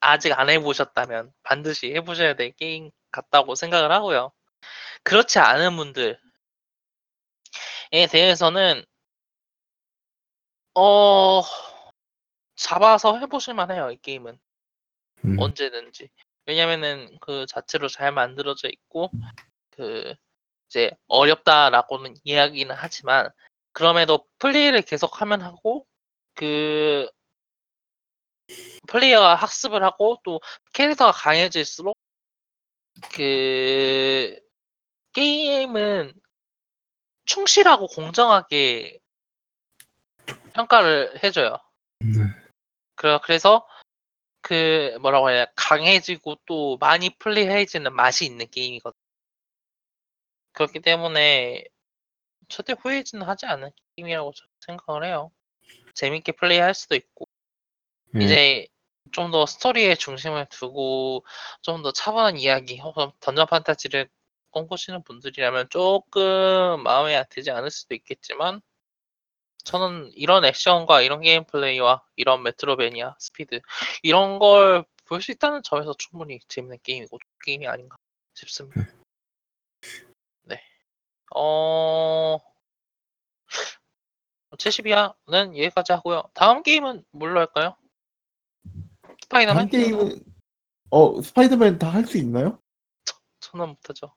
아직 0.00 0.32
안 0.32 0.48
해보셨다면 0.48 1.32
반드시 1.42 1.92
해보셔야 1.94 2.34
될 2.34 2.52
게임 2.52 2.90
같다고 3.10 3.54
생각을 3.54 3.92
하고요. 3.92 4.32
그렇지 5.02 5.38
않은 5.38 5.76
분들에 5.76 6.16
대해서는 8.10 8.84
어 10.74 11.42
잡아서 12.54 13.18
해보실만 13.18 13.70
해요 13.70 13.90
이 13.90 13.96
게임은 13.96 14.38
음. 15.24 15.38
언제든지 15.38 16.08
왜냐면은 16.46 17.18
그 17.20 17.46
자체로 17.46 17.88
잘 17.88 18.12
만들어져 18.12 18.68
있고 18.68 19.10
그 19.70 20.14
이제 20.68 20.90
어렵다라고는 21.08 22.14
이야기는 22.24 22.74
하지만 22.78 23.30
그럼에도 23.72 24.26
플레이를 24.38 24.82
계속하면 24.82 25.42
하고 25.42 25.86
그 26.34 27.08
플레이어가 28.88 29.34
학습을 29.34 29.82
하고 29.84 30.20
또 30.24 30.40
캐릭터가 30.72 31.12
강해질수록 31.12 31.96
그 33.14 34.38
게임은 35.12 36.12
충실하고 37.24 37.86
공정하게 37.86 38.98
평가를 40.54 41.22
해줘요. 41.22 41.56
음. 42.02 42.34
그래- 42.96 43.18
그래서 43.22 43.66
그 44.42 44.96
뭐라고 45.00 45.30
해야 45.30 45.46
강해지고 45.54 46.36
또 46.46 46.76
많이 46.78 47.10
플레이해지는 47.18 47.94
맛이 47.94 48.24
있는 48.26 48.48
게임이거든. 48.50 48.98
그렇기 50.60 50.80
때문에 50.80 51.64
절대 52.48 52.74
후회지는 52.78 53.26
하지 53.26 53.46
않는 53.46 53.70
게임이라고 53.96 54.32
생각을 54.60 55.04
해요. 55.04 55.30
재밌게 55.94 56.32
플레이할 56.32 56.74
수도 56.74 56.94
있고 56.96 57.26
예. 58.16 58.24
이제 58.24 58.66
좀 59.12 59.30
더 59.32 59.46
스토리에 59.46 59.94
중심을 59.96 60.46
두고 60.50 61.24
좀 61.62 61.82
더 61.82 61.92
차분한 61.92 62.36
이야기 62.36 62.78
혹은 62.78 63.10
던전 63.20 63.46
판타지를 63.46 64.08
꿈꾸시는 64.50 65.02
분들이라면 65.04 65.68
조금 65.70 66.82
마음에 66.82 67.16
안 67.16 67.24
들지 67.30 67.50
않을 67.50 67.70
수도 67.70 67.94
있겠지만 67.94 68.60
저는 69.64 70.12
이런 70.14 70.44
액션과 70.44 71.00
이런 71.02 71.20
게임 71.22 71.44
플레이와 71.44 72.02
이런 72.16 72.42
Metroidvania 72.42 73.16
스피드 73.18 73.60
이런 74.02 74.38
걸 74.38 74.84
볼 75.06 75.20
수 75.22 75.32
있다는 75.32 75.62
점에서 75.64 75.92
충분히 75.98 76.38
재밌는 76.48 76.78
게임이고 76.84 77.18
게임이 77.44 77.66
아닌가 77.66 77.96
싶습니다. 78.34 78.99
네. 81.34 81.40
어 81.40 82.38
72화는 84.58 85.56
여기까지 85.56 85.92
하고요. 85.92 86.24
다음 86.34 86.62
게임은 86.62 87.04
뭘로 87.12 87.40
할까요? 87.40 87.76
스파이더맨? 89.22 89.56
한 89.60 89.68
게임은 89.68 90.24
어 90.90 91.22
스파이더맨 91.22 91.78
다 91.78 91.90
할 91.90 92.04
수 92.06 92.18
있나요? 92.18 92.58
저는 93.40 93.68
못하죠. 93.68 94.14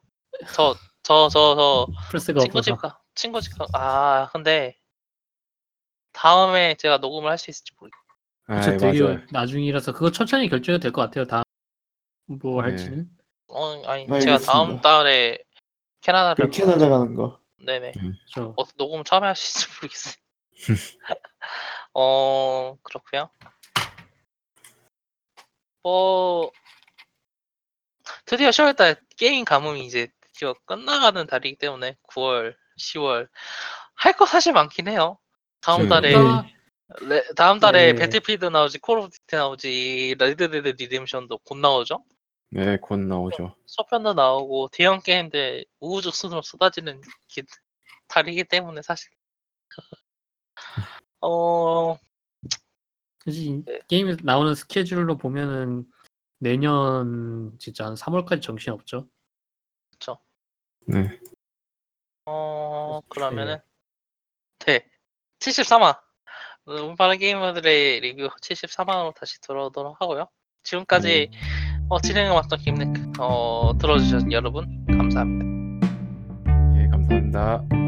저 0.56 0.73
저 1.03 1.27
저 1.30 1.56
저 1.56 1.88
플스가 2.11 2.40
친구 2.41 2.61
집 2.61 2.72
없어서. 2.72 2.88
가 2.95 3.02
친구 3.14 3.41
집 3.41 3.57
가. 3.57 3.68
아 3.73 4.30
근데 4.31 4.77
다음에 6.14 6.76
제가 6.76 6.98
녹음을 6.98 7.30
할 7.30 7.38
수 7.38 7.52
있을지 7.52 7.73
모르겠어요. 7.80 8.76
아, 8.76 8.77
되게 8.77 9.02
맞아요. 9.02 9.19
나중이라서 9.31 9.94
그거 9.94 10.11
천천히 10.11 10.49
결정이 10.49 10.80
될것 10.80 11.06
같아요. 11.10 11.26
다음 11.26 11.44
뭐 12.26 12.61
네. 12.64 12.69
할지는. 12.69 13.10
어 13.48 13.72
아니 13.85 14.03
알겠습니다. 14.03 14.19
제가 14.19 14.40
다음 14.40 14.81
달에 14.81 15.38
캐나다를 16.04 16.46
그 16.46 16.52
캐나다 16.52 16.90
가는 16.90 17.16
거. 17.16 17.40
네네. 17.58 17.94
저 18.30 18.54
어, 18.58 18.64
녹음 18.78 19.04
처음에 19.04 19.28
할수 19.28 19.60
있을지 19.60 19.72
모르겠어요. 19.82 20.14
어 21.94 22.78
그렇고요. 22.84 23.30
뭐 25.84 26.52
드디어 28.26 28.50
10월달 28.50 28.98
게임 29.18 29.46
가뭄이 29.46 29.86
이제 29.86 30.08
드디어 30.22 30.54
끝나가는 30.66 31.26
달이기 31.28 31.58
때문에 31.58 31.96
9월, 32.10 32.56
10월 32.80 33.28
할 33.96 34.14
거 34.14 34.26
사실 34.26 34.54
많긴 34.54 34.88
해요. 34.88 35.18
다음 35.62 35.84
네. 35.84 35.90
달에 35.90 36.16
아, 36.16 36.46
레- 37.02 37.24
다음 37.36 37.60
달에 37.60 37.94
네. 37.94 38.00
배틀필드 38.00 38.46
나오지, 38.46 38.80
콜 38.80 39.00
오브 39.00 39.10
듀티 39.10 39.36
나오지, 39.36 40.16
레드 40.20 40.50
데드 40.50 40.68
리뎀션도 40.82 41.38
곧 41.40 41.58
나오죠. 41.60 42.04
네, 42.56 42.78
곧 42.78 43.00
나오죠. 43.00 43.56
속편도 43.65 44.14
나오고 44.14 44.70
대형 44.72 45.00
게임들 45.02 45.66
우후죽순으로 45.80 46.44
쏟아지는 46.44 47.02
기- 47.28 47.42
달이기 48.08 48.44
때문에 48.44 48.84
사실 48.84 49.10
어 51.22 51.98
그지 53.20 53.64
네. 53.66 53.80
게임에 53.88 54.18
나오는 54.22 54.54
스케줄로 54.54 55.18
보면은 55.18 55.92
내년 56.38 57.58
진짜 57.58 57.86
한 57.86 57.96
3월까지 57.96 58.42
정신 58.44 58.74
없죠. 58.74 59.08
네. 60.86 61.20
어, 62.26 63.00
그러면은 63.08 63.58
네 64.60 64.86
73화 65.40 66.00
운파는 66.66 67.18
게이머들의 67.18 68.02
리뷰 68.02 68.28
73화로 68.42 69.16
다시 69.16 69.40
돌아오도록 69.42 70.00
하고요. 70.02 70.28
지금까지 70.64 71.30
어, 71.94 71.99
진행을 71.99 72.34
맡던 72.34 72.57
김네크 72.57 73.11
어, 73.20 73.72
들어주신 73.78 74.32
여러분 74.32 74.84
감사합니다. 74.88 75.88
예, 76.76 76.88
감사합니다. 76.88 77.82